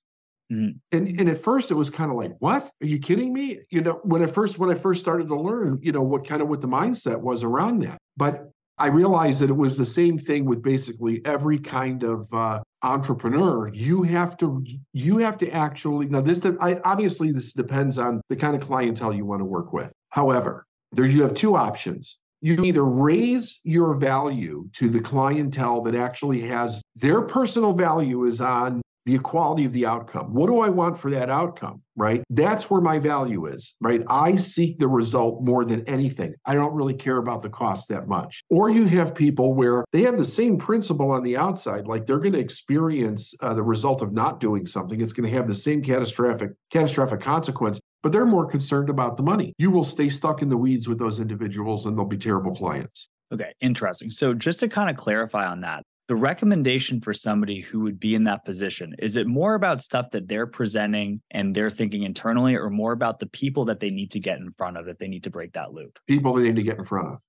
Mm-hmm. 0.51 0.77
and 0.91 1.19
and 1.21 1.29
at 1.29 1.37
first 1.37 1.71
it 1.71 1.75
was 1.75 1.89
kind 1.89 2.11
of 2.11 2.17
like 2.17 2.33
what? 2.39 2.69
Are 2.81 2.85
you 2.85 2.99
kidding 2.99 3.31
me? 3.31 3.61
You 3.69 3.79
know 3.79 4.01
when 4.03 4.21
i 4.21 4.25
first 4.25 4.59
when 4.59 4.69
i 4.69 4.73
first 4.73 4.99
started 4.99 5.29
to 5.29 5.35
learn 5.35 5.79
you 5.81 5.93
know 5.93 6.01
what 6.01 6.27
kind 6.27 6.41
of 6.41 6.49
what 6.49 6.59
the 6.59 6.67
mindset 6.67 7.21
was 7.21 7.41
around 7.41 7.83
that. 7.83 7.97
But 8.17 8.51
I 8.77 8.87
realized 8.87 9.39
that 9.39 9.49
it 9.49 9.55
was 9.55 9.77
the 9.77 9.85
same 9.85 10.17
thing 10.17 10.43
with 10.43 10.61
basically 10.61 11.21
every 11.23 11.57
kind 11.57 12.03
of 12.03 12.33
uh, 12.33 12.59
entrepreneur. 12.83 13.69
You 13.73 14.03
have 14.03 14.37
to 14.37 14.65
you 14.93 15.17
have 15.19 15.37
to 15.39 15.49
actually 15.51 16.07
now 16.07 16.21
this 16.21 16.41
I, 16.59 16.79
obviously 16.83 17.31
this 17.31 17.53
depends 17.53 17.97
on 17.97 18.21
the 18.29 18.35
kind 18.35 18.55
of 18.55 18.61
clientele 18.61 19.13
you 19.13 19.25
want 19.25 19.41
to 19.41 19.45
work 19.45 19.73
with. 19.73 19.93
However, 20.09 20.65
there 20.91 21.05
you 21.05 21.21
have 21.21 21.33
two 21.33 21.55
options. 21.55 22.17
You 22.41 22.63
either 22.63 22.83
raise 22.83 23.59
your 23.63 23.93
value 23.95 24.67
to 24.73 24.89
the 24.89 24.99
clientele 24.99 25.81
that 25.83 25.93
actually 25.93 26.41
has 26.41 26.81
their 26.95 27.21
personal 27.21 27.73
value 27.73 28.25
is 28.25 28.41
on 28.41 28.81
the 29.05 29.15
equality 29.15 29.65
of 29.65 29.73
the 29.73 29.85
outcome. 29.85 30.33
What 30.33 30.47
do 30.47 30.59
I 30.59 30.69
want 30.69 30.97
for 30.97 31.11
that 31.11 31.29
outcome? 31.29 31.81
Right? 31.95 32.23
That's 32.29 32.69
where 32.69 32.81
my 32.81 32.99
value 32.99 33.45
is, 33.45 33.75
right? 33.81 34.01
I 34.07 34.35
seek 34.35 34.77
the 34.77 34.87
result 34.87 35.43
more 35.43 35.65
than 35.65 35.87
anything. 35.87 36.33
I 36.45 36.55
don't 36.55 36.73
really 36.73 36.93
care 36.93 37.17
about 37.17 37.41
the 37.41 37.49
cost 37.49 37.89
that 37.89 38.07
much. 38.07 38.41
Or 38.49 38.69
you 38.69 38.85
have 38.85 39.13
people 39.13 39.53
where 39.53 39.83
they 39.91 40.03
have 40.03 40.17
the 40.17 40.25
same 40.25 40.57
principle 40.57 41.11
on 41.11 41.23
the 41.23 41.37
outside, 41.37 41.87
like 41.87 42.05
they're 42.05 42.19
going 42.19 42.33
to 42.33 42.39
experience 42.39 43.33
uh, 43.41 43.53
the 43.53 43.63
result 43.63 44.01
of 44.01 44.13
not 44.13 44.39
doing 44.39 44.65
something. 44.65 45.01
It's 45.01 45.13
going 45.13 45.29
to 45.29 45.35
have 45.35 45.47
the 45.47 45.53
same 45.53 45.81
catastrophic 45.81 46.51
catastrophic 46.71 47.19
consequence, 47.19 47.79
but 48.01 48.11
they're 48.11 48.25
more 48.25 48.45
concerned 48.45 48.89
about 48.89 49.17
the 49.17 49.23
money. 49.23 49.53
You 49.57 49.71
will 49.71 49.83
stay 49.83 50.09
stuck 50.09 50.41
in 50.41 50.49
the 50.49 50.57
weeds 50.57 50.87
with 50.87 50.97
those 50.99 51.19
individuals 51.19 51.85
and 51.85 51.97
they'll 51.97 52.05
be 52.05 52.17
terrible 52.17 52.55
clients. 52.55 53.09
Okay, 53.33 53.53
interesting. 53.61 54.09
So 54.09 54.33
just 54.33 54.59
to 54.59 54.67
kind 54.67 54.89
of 54.89 54.97
clarify 54.97 55.45
on 55.45 55.61
that, 55.61 55.83
the 56.11 56.15
recommendation 56.17 56.99
for 56.99 57.13
somebody 57.13 57.61
who 57.61 57.79
would 57.79 57.97
be 57.97 58.15
in 58.15 58.25
that 58.25 58.43
position 58.43 58.93
is 58.99 59.15
it 59.15 59.27
more 59.27 59.53
about 59.53 59.81
stuff 59.81 60.11
that 60.11 60.27
they're 60.27 60.45
presenting 60.45 61.21
and 61.31 61.55
they're 61.55 61.69
thinking 61.69 62.03
internally 62.03 62.53
or 62.53 62.69
more 62.69 62.91
about 62.91 63.19
the 63.19 63.27
people 63.27 63.63
that 63.63 63.79
they 63.79 63.91
need 63.91 64.11
to 64.11 64.19
get 64.19 64.37
in 64.37 64.51
front 64.57 64.75
of 64.75 64.87
that 64.87 64.99
they 64.99 65.07
need 65.07 65.23
to 65.23 65.29
break 65.29 65.53
that 65.53 65.71
loop? 65.71 65.97
People 66.09 66.33
they 66.33 66.43
need 66.43 66.57
to 66.57 66.63
get 66.63 66.77
in 66.77 66.83
front 66.83 67.13
of. 67.13 67.19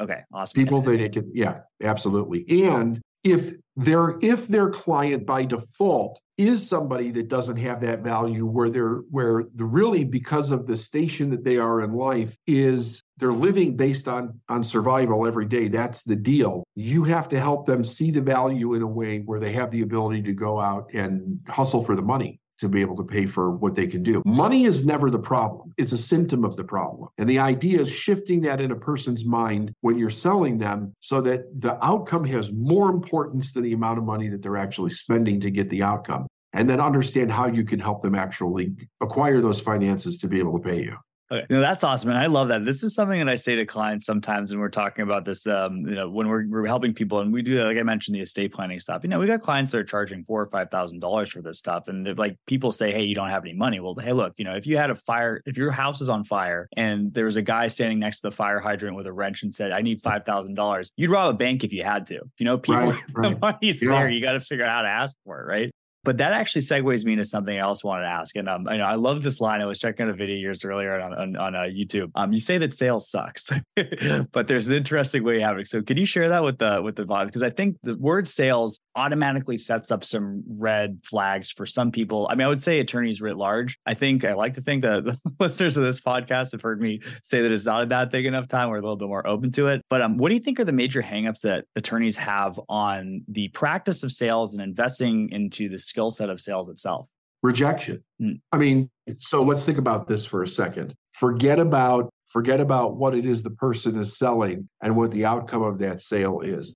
Okay 0.00 0.20
awesome. 0.32 0.64
People 0.64 0.80
they 0.80 0.96
need 0.96 1.12
to 1.12 1.30
yeah 1.34 1.58
absolutely. 1.82 2.46
And 2.64 3.02
if 3.22 3.52
their 3.76 4.16
if 4.22 4.48
their 4.48 4.70
client 4.70 5.26
by 5.26 5.44
default 5.44 6.18
is 6.38 6.66
somebody 6.66 7.10
that 7.10 7.28
doesn't 7.28 7.58
have 7.58 7.82
that 7.82 8.00
value 8.00 8.46
where 8.46 8.70
they're 8.70 9.02
where 9.10 9.44
the 9.54 9.66
really 9.66 10.04
because 10.04 10.52
of 10.52 10.66
the 10.66 10.78
station 10.78 11.28
that 11.28 11.44
they 11.44 11.58
are 11.58 11.82
in 11.82 11.92
life 11.92 12.34
is 12.46 13.02
they're 13.22 13.32
living 13.32 13.76
based 13.76 14.08
on 14.08 14.38
on 14.48 14.64
survival 14.64 15.26
every 15.26 15.46
day 15.46 15.68
that's 15.68 16.02
the 16.02 16.16
deal 16.16 16.64
you 16.74 17.04
have 17.04 17.28
to 17.28 17.38
help 17.38 17.66
them 17.66 17.84
see 17.84 18.10
the 18.10 18.20
value 18.20 18.74
in 18.74 18.82
a 18.82 18.86
way 18.86 19.20
where 19.20 19.38
they 19.38 19.52
have 19.52 19.70
the 19.70 19.82
ability 19.82 20.20
to 20.22 20.32
go 20.32 20.58
out 20.58 20.90
and 20.92 21.38
hustle 21.48 21.82
for 21.82 21.94
the 21.94 22.02
money 22.02 22.40
to 22.62 22.68
be 22.68 22.80
able 22.80 22.96
to 22.96 23.02
pay 23.02 23.26
for 23.26 23.50
what 23.50 23.74
they 23.74 23.88
can 23.88 24.04
do. 24.04 24.22
Money 24.24 24.66
is 24.66 24.84
never 24.84 25.10
the 25.10 25.18
problem, 25.18 25.74
it's 25.76 25.90
a 25.90 25.98
symptom 25.98 26.44
of 26.44 26.54
the 26.54 26.62
problem. 26.62 27.08
And 27.18 27.28
the 27.28 27.40
idea 27.40 27.80
is 27.80 27.90
shifting 27.90 28.40
that 28.42 28.60
in 28.60 28.70
a 28.70 28.76
person's 28.76 29.24
mind 29.24 29.74
when 29.80 29.98
you're 29.98 30.10
selling 30.10 30.58
them 30.58 30.94
so 31.00 31.20
that 31.22 31.40
the 31.60 31.84
outcome 31.84 32.24
has 32.24 32.52
more 32.52 32.88
importance 32.88 33.52
than 33.52 33.64
the 33.64 33.72
amount 33.72 33.98
of 33.98 34.04
money 34.04 34.28
that 34.28 34.42
they're 34.42 34.56
actually 34.56 34.90
spending 34.90 35.40
to 35.40 35.50
get 35.50 35.70
the 35.70 35.82
outcome. 35.82 36.28
And 36.52 36.70
then 36.70 36.80
understand 36.80 37.32
how 37.32 37.48
you 37.48 37.64
can 37.64 37.80
help 37.80 38.00
them 38.00 38.14
actually 38.14 38.74
acquire 39.00 39.40
those 39.40 39.58
finances 39.58 40.18
to 40.18 40.28
be 40.28 40.38
able 40.38 40.56
to 40.58 40.64
pay 40.64 40.82
you. 40.82 40.96
Okay. 41.32 41.46
No, 41.48 41.60
that's 41.60 41.82
awesome. 41.82 42.10
And 42.10 42.18
I 42.18 42.26
love 42.26 42.48
that. 42.48 42.66
This 42.66 42.82
is 42.82 42.94
something 42.94 43.18
that 43.18 43.28
I 43.28 43.36
say 43.36 43.56
to 43.56 43.64
clients 43.64 44.04
sometimes 44.04 44.50
when 44.50 44.60
we're 44.60 44.68
talking 44.68 45.02
about 45.02 45.24
this, 45.24 45.46
um, 45.46 45.78
you 45.78 45.94
know, 45.94 46.10
when 46.10 46.28
we're, 46.28 46.46
we're 46.46 46.66
helping 46.66 46.92
people 46.92 47.20
and 47.20 47.32
we 47.32 47.40
do 47.40 47.56
that, 47.56 47.64
like 47.64 47.78
I 47.78 47.82
mentioned, 47.82 48.14
the 48.14 48.20
estate 48.20 48.52
planning 48.52 48.78
stuff, 48.78 49.02
you 49.02 49.08
know, 49.08 49.18
we 49.18 49.26
got 49.26 49.40
clients 49.40 49.72
that 49.72 49.78
are 49.78 49.84
charging 49.84 50.24
four 50.24 50.42
or 50.42 50.48
$5,000 50.48 51.28
for 51.28 51.40
this 51.40 51.58
stuff. 51.58 51.88
And 51.88 52.04
they're 52.04 52.14
like, 52.14 52.36
people 52.46 52.70
say, 52.70 52.92
Hey, 52.92 53.04
you 53.04 53.14
don't 53.14 53.30
have 53.30 53.44
any 53.44 53.54
money. 53.54 53.80
Well, 53.80 53.94
Hey, 53.94 54.12
look, 54.12 54.34
you 54.36 54.44
know, 54.44 54.54
if 54.54 54.66
you 54.66 54.76
had 54.76 54.90
a 54.90 54.94
fire, 54.94 55.40
if 55.46 55.56
your 55.56 55.70
house 55.70 56.02
is 56.02 56.10
on 56.10 56.24
fire 56.24 56.68
and 56.76 57.14
there 57.14 57.24
was 57.24 57.36
a 57.36 57.42
guy 57.42 57.68
standing 57.68 57.98
next 57.98 58.20
to 58.20 58.28
the 58.28 58.36
fire 58.36 58.60
hydrant 58.60 58.94
with 58.94 59.06
a 59.06 59.12
wrench 59.12 59.42
and 59.42 59.54
said, 59.54 59.72
I 59.72 59.80
need 59.80 60.02
$5,000, 60.02 60.90
you'd 60.96 61.10
rob 61.10 61.34
a 61.34 61.38
bank 61.38 61.64
if 61.64 61.72
you 61.72 61.82
had 61.82 62.06
to, 62.08 62.20
you 62.38 62.44
know, 62.44 62.58
people, 62.58 62.90
right, 62.90 63.02
right. 63.14 63.30
the 63.30 63.38
money's 63.38 63.82
yeah. 63.82 63.90
there. 63.90 64.10
You 64.10 64.20
got 64.20 64.32
to 64.32 64.40
figure 64.40 64.66
out 64.66 64.72
how 64.72 64.82
to 64.82 64.88
ask 64.88 65.16
for 65.24 65.40
it. 65.40 65.46
Right. 65.46 65.72
But 66.04 66.18
that 66.18 66.32
actually 66.32 66.62
segues 66.62 67.04
me 67.04 67.12
into 67.12 67.24
something 67.24 67.56
I 67.56 67.60
also 67.60 67.88
wanted 67.88 68.02
to 68.02 68.08
ask. 68.08 68.34
And 68.36 68.48
um, 68.48 68.66
I 68.68 68.76
know 68.76 68.84
I 68.84 68.96
love 68.96 69.22
this 69.22 69.40
line. 69.40 69.60
I 69.60 69.66
was 69.66 69.78
checking 69.78 70.04
out 70.04 70.10
a 70.10 70.14
video 70.14 70.36
years 70.36 70.64
earlier 70.64 71.00
on 71.00 71.14
on, 71.14 71.36
on 71.36 71.54
uh, 71.54 71.60
YouTube. 71.60 72.10
Um, 72.14 72.32
you 72.32 72.40
say 72.40 72.58
that 72.58 72.74
sales 72.74 73.08
sucks, 73.08 73.50
but 74.32 74.48
there's 74.48 74.68
an 74.68 74.76
interesting 74.76 75.22
way 75.24 75.36
you 75.36 75.40
have 75.42 75.58
it. 75.58 75.68
So 75.68 75.82
can 75.82 75.96
you 75.96 76.06
share 76.06 76.28
that 76.30 76.42
with 76.42 76.58
the 76.58 76.80
with 76.82 76.96
the 76.96 77.04
audience? 77.04 77.30
Because 77.30 77.42
I 77.42 77.50
think 77.50 77.76
the 77.82 77.96
word 77.96 78.26
sales 78.26 78.78
automatically 78.94 79.56
sets 79.56 79.90
up 79.90 80.04
some 80.04 80.42
red 80.58 80.98
flags 81.04 81.50
for 81.50 81.66
some 81.66 81.90
people. 81.90 82.26
I 82.30 82.34
mean, 82.34 82.46
I 82.46 82.48
would 82.48 82.62
say 82.62 82.80
attorneys 82.80 83.20
writ 83.20 83.36
large. 83.36 83.78
I 83.86 83.94
think 83.94 84.24
I 84.24 84.34
like 84.34 84.54
to 84.54 84.60
think 84.60 84.82
that 84.82 85.04
the 85.04 85.18
listeners 85.40 85.76
of 85.76 85.84
this 85.84 86.00
podcast 86.00 86.52
have 86.52 86.62
heard 86.62 86.80
me 86.80 87.00
say 87.22 87.42
that 87.42 87.52
it's 87.52 87.66
not 87.66 87.82
a 87.82 87.86
bad 87.86 88.10
thing 88.10 88.24
enough 88.24 88.48
time. 88.48 88.68
We're 88.68 88.76
a 88.76 88.82
little 88.82 88.96
bit 88.96 89.08
more 89.08 89.26
open 89.26 89.50
to 89.52 89.68
it. 89.68 89.82
But 89.88 90.02
um, 90.02 90.18
what 90.18 90.28
do 90.28 90.34
you 90.34 90.40
think 90.40 90.60
are 90.60 90.64
the 90.64 90.72
major 90.72 91.02
hangups 91.02 91.40
that 91.40 91.64
attorneys 91.76 92.16
have 92.16 92.60
on 92.68 93.22
the 93.28 93.48
practice 93.48 94.02
of 94.02 94.12
sales 94.12 94.54
and 94.54 94.62
investing 94.62 95.30
into 95.30 95.68
this 95.68 95.91
skill 95.92 96.10
set 96.10 96.30
of 96.30 96.40
sales 96.40 96.70
itself? 96.70 97.06
Rejection. 97.42 98.02
Mm. 98.20 98.40
I 98.50 98.56
mean, 98.56 98.88
so 99.18 99.42
let's 99.42 99.66
think 99.66 99.76
about 99.76 100.08
this 100.08 100.24
for 100.24 100.42
a 100.42 100.48
second. 100.48 100.94
Forget 101.12 101.58
about 101.58 102.08
forget 102.26 102.60
about 102.60 102.96
what 102.96 103.14
it 103.14 103.26
is 103.26 103.42
the 103.42 103.50
person 103.50 103.98
is 103.98 104.16
selling 104.16 104.66
and 104.82 104.96
what 104.96 105.10
the 105.10 105.26
outcome 105.26 105.62
of 105.62 105.78
that 105.80 106.00
sale 106.00 106.40
is. 106.40 106.74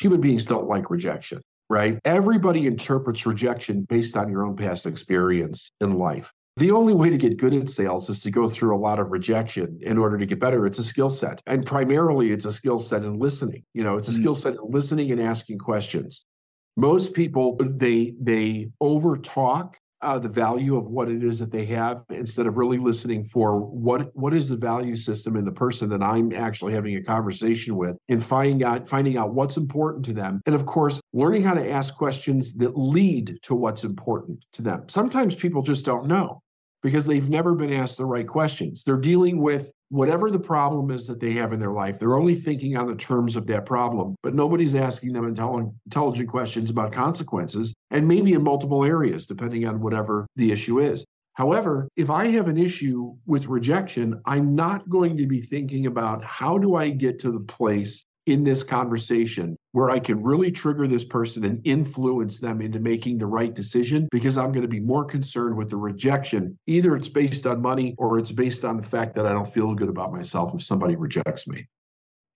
Human 0.00 0.20
beings 0.20 0.44
don't 0.44 0.68
like 0.68 0.90
rejection, 0.90 1.40
right? 1.70 1.98
Everybody 2.04 2.66
interprets 2.66 3.24
rejection 3.24 3.86
based 3.88 4.18
on 4.18 4.30
your 4.30 4.44
own 4.44 4.54
past 4.54 4.84
experience 4.84 5.72
in 5.80 5.94
life. 5.94 6.30
The 6.58 6.72
only 6.72 6.92
way 6.92 7.08
to 7.08 7.16
get 7.16 7.38
good 7.38 7.54
at 7.54 7.70
sales 7.70 8.10
is 8.10 8.20
to 8.24 8.30
go 8.30 8.48
through 8.48 8.76
a 8.76 8.76
lot 8.76 8.98
of 8.98 9.12
rejection 9.12 9.78
in 9.80 9.96
order 9.96 10.18
to 10.18 10.26
get 10.26 10.40
better. 10.40 10.66
It's 10.66 10.80
a 10.80 10.84
skill 10.84 11.08
set. 11.08 11.40
And 11.46 11.64
primarily 11.64 12.32
it's 12.32 12.44
a 12.44 12.52
skill 12.52 12.80
set 12.80 13.02
in 13.02 13.18
listening. 13.18 13.62
You 13.72 13.84
know, 13.84 13.96
it's 13.96 14.08
a 14.08 14.10
mm. 14.10 14.20
skill 14.20 14.34
set 14.34 14.54
in 14.54 14.60
listening 14.68 15.10
and 15.12 15.22
asking 15.22 15.58
questions 15.58 16.26
most 16.78 17.12
people 17.12 17.56
they 17.58 18.14
they 18.20 18.70
over 18.80 19.16
talk 19.16 19.76
uh, 20.00 20.16
the 20.16 20.28
value 20.28 20.76
of 20.76 20.86
what 20.86 21.08
it 21.08 21.24
is 21.24 21.40
that 21.40 21.50
they 21.50 21.64
have 21.64 22.04
instead 22.10 22.46
of 22.46 22.56
really 22.56 22.78
listening 22.78 23.24
for 23.24 23.58
what 23.58 24.14
what 24.14 24.32
is 24.32 24.48
the 24.48 24.56
value 24.56 24.94
system 24.94 25.34
in 25.34 25.44
the 25.44 25.50
person 25.50 25.88
that 25.88 26.02
I'm 26.02 26.32
actually 26.32 26.72
having 26.72 26.94
a 26.94 27.02
conversation 27.02 27.76
with 27.76 27.96
and 28.08 28.24
finding 28.24 28.62
out 28.62 28.88
finding 28.88 29.16
out 29.16 29.34
what's 29.34 29.56
important 29.56 30.04
to 30.04 30.12
them. 30.12 30.40
And 30.46 30.54
of 30.54 30.66
course 30.66 31.00
learning 31.12 31.42
how 31.42 31.54
to 31.54 31.68
ask 31.68 31.96
questions 31.96 32.54
that 32.54 32.78
lead 32.78 33.38
to 33.42 33.56
what's 33.56 33.82
important 33.82 34.44
to 34.52 34.62
them. 34.62 34.84
Sometimes 34.88 35.34
people 35.34 35.62
just 35.62 35.84
don't 35.84 36.06
know 36.06 36.42
because 36.82 37.06
they've 37.06 37.28
never 37.28 37.54
been 37.54 37.72
asked 37.72 37.96
the 37.96 38.04
right 38.04 38.26
questions. 38.26 38.84
They're 38.84 38.96
dealing 38.96 39.40
with 39.40 39.72
whatever 39.90 40.30
the 40.30 40.38
problem 40.38 40.90
is 40.90 41.06
that 41.06 41.18
they 41.18 41.32
have 41.32 41.52
in 41.52 41.60
their 41.60 41.72
life. 41.72 41.98
They're 41.98 42.16
only 42.16 42.34
thinking 42.34 42.76
on 42.76 42.86
the 42.86 42.94
terms 42.94 43.36
of 43.36 43.46
that 43.46 43.64
problem, 43.64 44.14
but 44.22 44.34
nobody's 44.34 44.74
asking 44.74 45.12
them 45.12 45.24
intelligent 45.26 46.28
questions 46.28 46.70
about 46.70 46.92
consequences 46.92 47.74
and 47.90 48.06
maybe 48.06 48.34
in 48.34 48.42
multiple 48.42 48.84
areas, 48.84 49.26
depending 49.26 49.66
on 49.66 49.80
whatever 49.80 50.26
the 50.36 50.52
issue 50.52 50.78
is. 50.78 51.06
However, 51.34 51.88
if 51.96 52.10
I 52.10 52.26
have 52.32 52.48
an 52.48 52.58
issue 52.58 53.14
with 53.24 53.46
rejection, 53.46 54.20
I'm 54.26 54.56
not 54.56 54.88
going 54.88 55.16
to 55.18 55.26
be 55.26 55.40
thinking 55.40 55.86
about 55.86 56.24
how 56.24 56.58
do 56.58 56.74
I 56.74 56.90
get 56.90 57.20
to 57.20 57.30
the 57.30 57.40
place 57.40 58.04
in 58.28 58.44
this 58.44 58.62
conversation 58.62 59.56
where 59.72 59.90
I 59.90 59.98
can 59.98 60.22
really 60.22 60.50
trigger 60.50 60.86
this 60.86 61.04
person 61.04 61.44
and 61.44 61.60
influence 61.64 62.40
them 62.40 62.60
into 62.60 62.80
making 62.80 63.18
the 63.18 63.26
right 63.26 63.54
decision 63.54 64.08
because 64.10 64.38
I'm 64.38 64.52
going 64.52 64.62
to 64.62 64.68
be 64.68 64.80
more 64.80 65.04
concerned 65.04 65.56
with 65.56 65.70
the 65.70 65.76
rejection. 65.76 66.58
Either 66.66 66.96
it's 66.96 67.08
based 67.08 67.46
on 67.46 67.62
money 67.62 67.94
or 67.98 68.18
it's 68.18 68.32
based 68.32 68.64
on 68.64 68.76
the 68.76 68.82
fact 68.82 69.14
that 69.16 69.26
I 69.26 69.32
don't 69.32 69.52
feel 69.52 69.74
good 69.74 69.88
about 69.88 70.12
myself 70.12 70.54
if 70.54 70.62
somebody 70.62 70.96
rejects 70.96 71.46
me. 71.46 71.66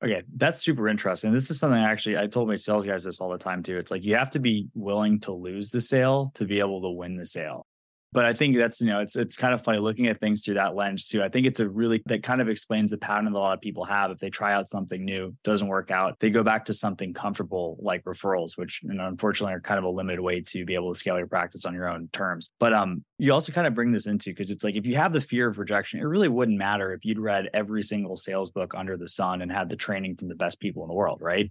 Okay, 0.05 0.23
that's 0.37 0.61
super 0.61 0.89
interesting. 0.89 1.31
This 1.31 1.51
is 1.51 1.59
something 1.59 1.79
I 1.79 1.91
actually 1.91 2.19
I 2.19 2.27
told 2.27 2.49
my 2.49 2.57
sales 2.57 2.85
guys 2.85 3.05
this 3.05 3.21
all 3.21 3.31
the 3.31 3.39
time 3.39 3.63
too. 3.63 3.79
It's 3.79 3.91
like 3.91 4.05
you 4.05 4.17
have 4.17 4.31
to 4.31 4.41
be 4.41 4.69
willing 4.75 5.21
to 5.21 5.33
lose 5.33 5.71
the 5.71 5.81
sale 5.81 6.33
to 6.35 6.45
be 6.45 6.59
able 6.59 6.83
to 6.83 6.91
win 6.91 7.17
the 7.17 7.27
sale 7.27 7.67
but 8.13 8.25
I 8.25 8.33
think 8.33 8.57
that's 8.57 8.81
you 8.81 8.89
know 8.89 9.01
it's 9.01 9.17
it's 9.17 9.37
kind 9.37 9.55
of 9.55 9.63
funny 9.63 9.79
looking 9.79 10.07
at 10.07 10.21
things 10.21 10.45
through 10.45 10.55
that 10.55 10.75
lens 10.75 11.09
too. 11.09 11.23
I 11.23 11.29
think 11.29 11.47
it's 11.47 11.61
a 11.61 11.69
really 11.69 12.03
that 12.07 12.23
kind 12.23 12.41
of 12.41 12.49
explains 12.49 12.91
the 12.91 12.99
pattern 12.99 13.25
that 13.25 13.33
a 13.33 13.39
lot 13.39 13.55
of 13.55 13.61
people 13.61 13.85
have. 13.85 14.11
If 14.11 14.19
they 14.19 14.31
try 14.31 14.53
out 14.53 14.69
something 14.69 15.05
new, 15.05 15.35
doesn't 15.45 15.67
work 15.67 15.91
out, 15.91 16.19
they 16.21 16.31
go 16.31 16.43
back 16.43 16.67
to 16.67 16.75
something 16.75 17.15
comfortable 17.15 17.79
like 17.81 18.05
referrals, 18.05 18.57
which 18.57 18.83
you 18.83 18.93
know, 18.93 19.07
unfortunately 19.07 19.55
are 19.55 19.61
kind 19.61 19.79
of 19.79 19.85
a 19.85 19.89
limited 19.89 20.21
way 20.21 20.41
to 20.41 20.65
be 20.65 20.75
able 20.75 20.93
to 20.93 20.99
scale 20.99 21.17
your 21.17 21.27
practice 21.27 21.65
on 21.65 21.75
your 21.75 21.89
own 21.89 22.09
terms. 22.13 22.51
But 22.61 22.75
um, 22.75 23.05
you 23.19 23.33
also 23.33 23.53
kind 23.53 23.67
of 23.67 23.75
bring 23.75 23.93
this 23.93 24.07
into 24.07 24.31
because 24.31 24.51
it's 24.51 24.65
like 24.65 24.77
if 24.77 24.87
you 24.87 24.97
have 24.97 25.13
the 25.13 25.21
fear 25.21 25.49
of 25.49 25.59
rejection, 25.59 26.01
it 26.01 26.05
really 26.05 26.29
wouldn't 26.29 26.59
matter 26.59 26.93
if 26.93 27.05
you'd 27.05 27.19
read 27.19 27.49
every 27.55 27.83
single 27.83 28.17
sales 28.17 28.51
book 28.51 28.75
under 28.77 28.97
the 28.97 29.09
sun 29.09 29.43
and 29.43 29.51
had 29.51 29.69
the 29.69 29.77
training 29.77 30.17
from 30.17 30.29
the 30.29 30.35
best 30.35 30.61
people 30.61 30.83
in 30.83 30.89
the 30.89 30.95
world, 30.95 31.21
right? 31.23 31.51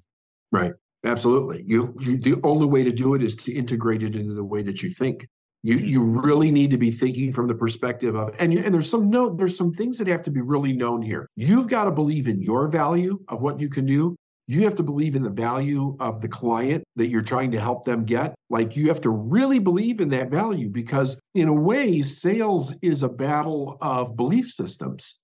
Right. 0.52 0.74
Absolutely. 1.04 1.64
You, 1.66 1.96
you 2.00 2.18
the 2.18 2.36
only 2.44 2.68
way 2.68 2.84
to 2.84 2.92
do 2.92 3.16
it 3.16 3.24
is 3.24 3.36
to 3.38 3.52
integrate 3.52 4.04
it 4.04 4.16
into 4.16 4.36
the 4.36 4.44
way 4.44 4.62
that 4.62 4.84
you 4.84 4.90
think. 4.90 5.28
You 5.64 5.78
you 5.78 6.04
really 6.04 6.52
need 6.52 6.72
to 6.72 6.78
be 6.78 6.92
thinking 6.92 7.32
from 7.32 7.48
the 7.48 7.54
perspective 7.54 8.16
of 8.16 8.34
and 8.40 8.54
you, 8.54 8.62
and 8.64 8.74
there's 8.74 8.90
some 8.90 9.10
no 9.10 9.34
there's 9.34 9.56
some 9.56 9.74
things 9.74 9.98
that 10.00 10.08
have 10.08 10.24
to 10.24 10.32
be 10.32 10.42
really 10.42 10.74
known 10.74 11.02
here. 11.02 11.28
You've 11.36 11.68
got 11.68 11.86
to 11.86 11.92
believe 11.92 12.28
in 12.28 12.42
your 12.42 12.68
value 12.68 13.20
of 13.28 13.42
what 13.42 13.60
you 13.60 13.70
can 13.70 13.86
do. 13.86 14.16
You 14.48 14.64
have 14.64 14.76
to 14.78 14.84
believe 14.84 15.16
in 15.16 15.22
the 15.22 15.30
value 15.30 15.96
of 16.00 16.20
the 16.20 16.28
client 16.28 16.84
that 16.96 17.08
you're 17.08 17.22
trying 17.22 17.52
to 17.52 17.60
help 17.60 17.86
them 17.86 18.06
get. 18.06 18.34
Like 18.50 18.76
you 18.76 18.88
have 18.88 19.02
to 19.02 19.10
really 19.10 19.60
believe 19.60 20.02
in 20.02 20.10
that 20.10 20.30
value 20.30 20.68
because 20.68 21.20
in 21.36 21.48
a 21.48 21.54
way 21.54 22.02
sales 22.02 22.74
is 22.82 23.04
a 23.04 23.10
battle 23.10 23.78
of 23.82 24.18
belief 24.18 24.52
systems, 24.52 25.20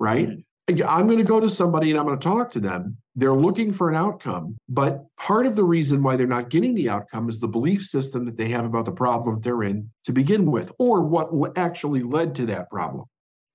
right? 0.00 0.28
Mm-hmm. 0.28 0.88
I'm 0.88 1.06
going 1.06 1.18
to 1.18 1.24
go 1.24 1.38
to 1.38 1.50
somebody 1.50 1.90
and 1.90 2.00
I'm 2.00 2.06
going 2.06 2.18
to 2.18 2.24
talk 2.24 2.50
to 2.52 2.60
them. 2.60 2.96
They're 3.14 3.34
looking 3.34 3.72
for 3.72 3.90
an 3.90 3.96
outcome, 3.96 4.56
but 4.68 5.04
part 5.16 5.44
of 5.46 5.54
the 5.54 5.64
reason 5.64 6.02
why 6.02 6.16
they're 6.16 6.26
not 6.26 6.48
getting 6.48 6.74
the 6.74 6.88
outcome 6.88 7.28
is 7.28 7.40
the 7.40 7.48
belief 7.48 7.84
system 7.84 8.24
that 8.24 8.36
they 8.36 8.48
have 8.48 8.64
about 8.64 8.86
the 8.86 8.92
problem 8.92 9.40
they're 9.40 9.62
in 9.64 9.90
to 10.04 10.12
begin 10.12 10.50
with, 10.50 10.72
or 10.78 11.02
what 11.02 11.58
actually 11.58 12.02
led 12.02 12.34
to 12.36 12.46
that 12.46 12.70
problem. 12.70 13.04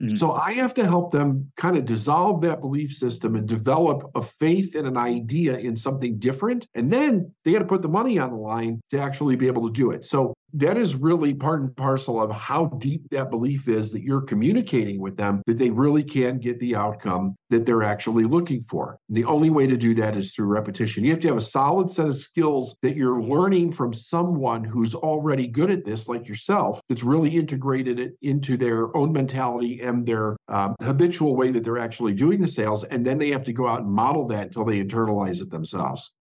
Mm-hmm. 0.01 0.15
So 0.15 0.31
I 0.33 0.53
have 0.53 0.75
to 0.75 0.85
help 0.85 1.11
them 1.11 1.51
kind 1.57 1.75
of 1.75 1.85
dissolve 1.85 2.41
that 2.41 2.61
belief 2.61 2.93
system 2.93 3.35
and 3.35 3.47
develop 3.47 4.11
a 4.13 4.21
faith 4.21 4.75
and 4.75 4.85
an 4.85 4.95
idea 4.95 5.57
in 5.57 5.75
something 5.75 6.19
different. 6.19 6.67
And 6.75 6.93
then 6.93 7.33
they 7.43 7.51
got 7.51 7.59
to 7.59 7.65
put 7.65 7.81
the 7.81 7.89
money 7.89 8.19
on 8.19 8.29
the 8.29 8.37
line 8.37 8.79
to 8.91 8.99
actually 8.99 9.37
be 9.37 9.47
able 9.47 9.65
to 9.67 9.73
do 9.73 9.89
it. 9.89 10.05
So 10.05 10.35
that 10.53 10.77
is 10.77 10.95
really 10.95 11.33
part 11.33 11.61
and 11.61 11.75
parcel 11.75 12.21
of 12.21 12.31
how 12.31 12.65
deep 12.77 13.09
that 13.11 13.29
belief 13.29 13.67
is 13.67 13.91
that 13.91 14.03
you're 14.03 14.21
communicating 14.21 14.99
with 14.99 15.17
them 15.17 15.41
that 15.45 15.57
they 15.57 15.69
really 15.69 16.03
can 16.03 16.39
get 16.39 16.59
the 16.59 16.75
outcome 16.75 17.35
that 17.49 17.65
they're 17.65 17.83
actually 17.83 18.23
looking 18.23 18.61
for. 18.61 18.99
And 19.07 19.17
the 19.17 19.25
only 19.25 19.49
way 19.49 19.67
to 19.67 19.77
do 19.77 19.93
that 19.95 20.15
is 20.15 20.33
through 20.33 20.47
repetition. 20.47 21.03
You 21.03 21.11
have 21.11 21.19
to 21.21 21.27
have 21.29 21.37
a 21.37 21.41
solid 21.41 21.89
set 21.89 22.07
of 22.07 22.15
skills 22.15 22.77
that 22.81 22.95
you're 22.95 23.21
learning 23.21 23.71
from 23.71 23.93
someone 23.93 24.63
who's 24.63 24.95
already 24.95 25.47
good 25.47 25.71
at 25.71 25.85
this, 25.85 26.07
like 26.07 26.27
yourself, 26.27 26.81
that's 26.89 27.03
really 27.03 27.35
integrated 27.35 27.99
it 27.99 28.13
into 28.21 28.57
their 28.57 28.95
own 28.95 29.11
mentality 29.11 29.81
and 29.81 30.05
their 30.05 30.37
um, 30.47 30.75
habitual 30.81 31.35
way 31.35 31.51
that 31.51 31.63
they're 31.63 31.77
actually 31.77 32.13
doing 32.13 32.41
the 32.41 32.47
sales. 32.47 32.83
And 32.85 33.05
then 33.05 33.17
they 33.17 33.29
have 33.29 33.43
to 33.45 33.53
go 33.53 33.67
out 33.67 33.81
and 33.81 33.91
model 33.91 34.27
that 34.27 34.47
until 34.47 34.65
they 34.65 34.81
internalize 34.81 35.41
it 35.41 35.49
themselves. 35.49 36.13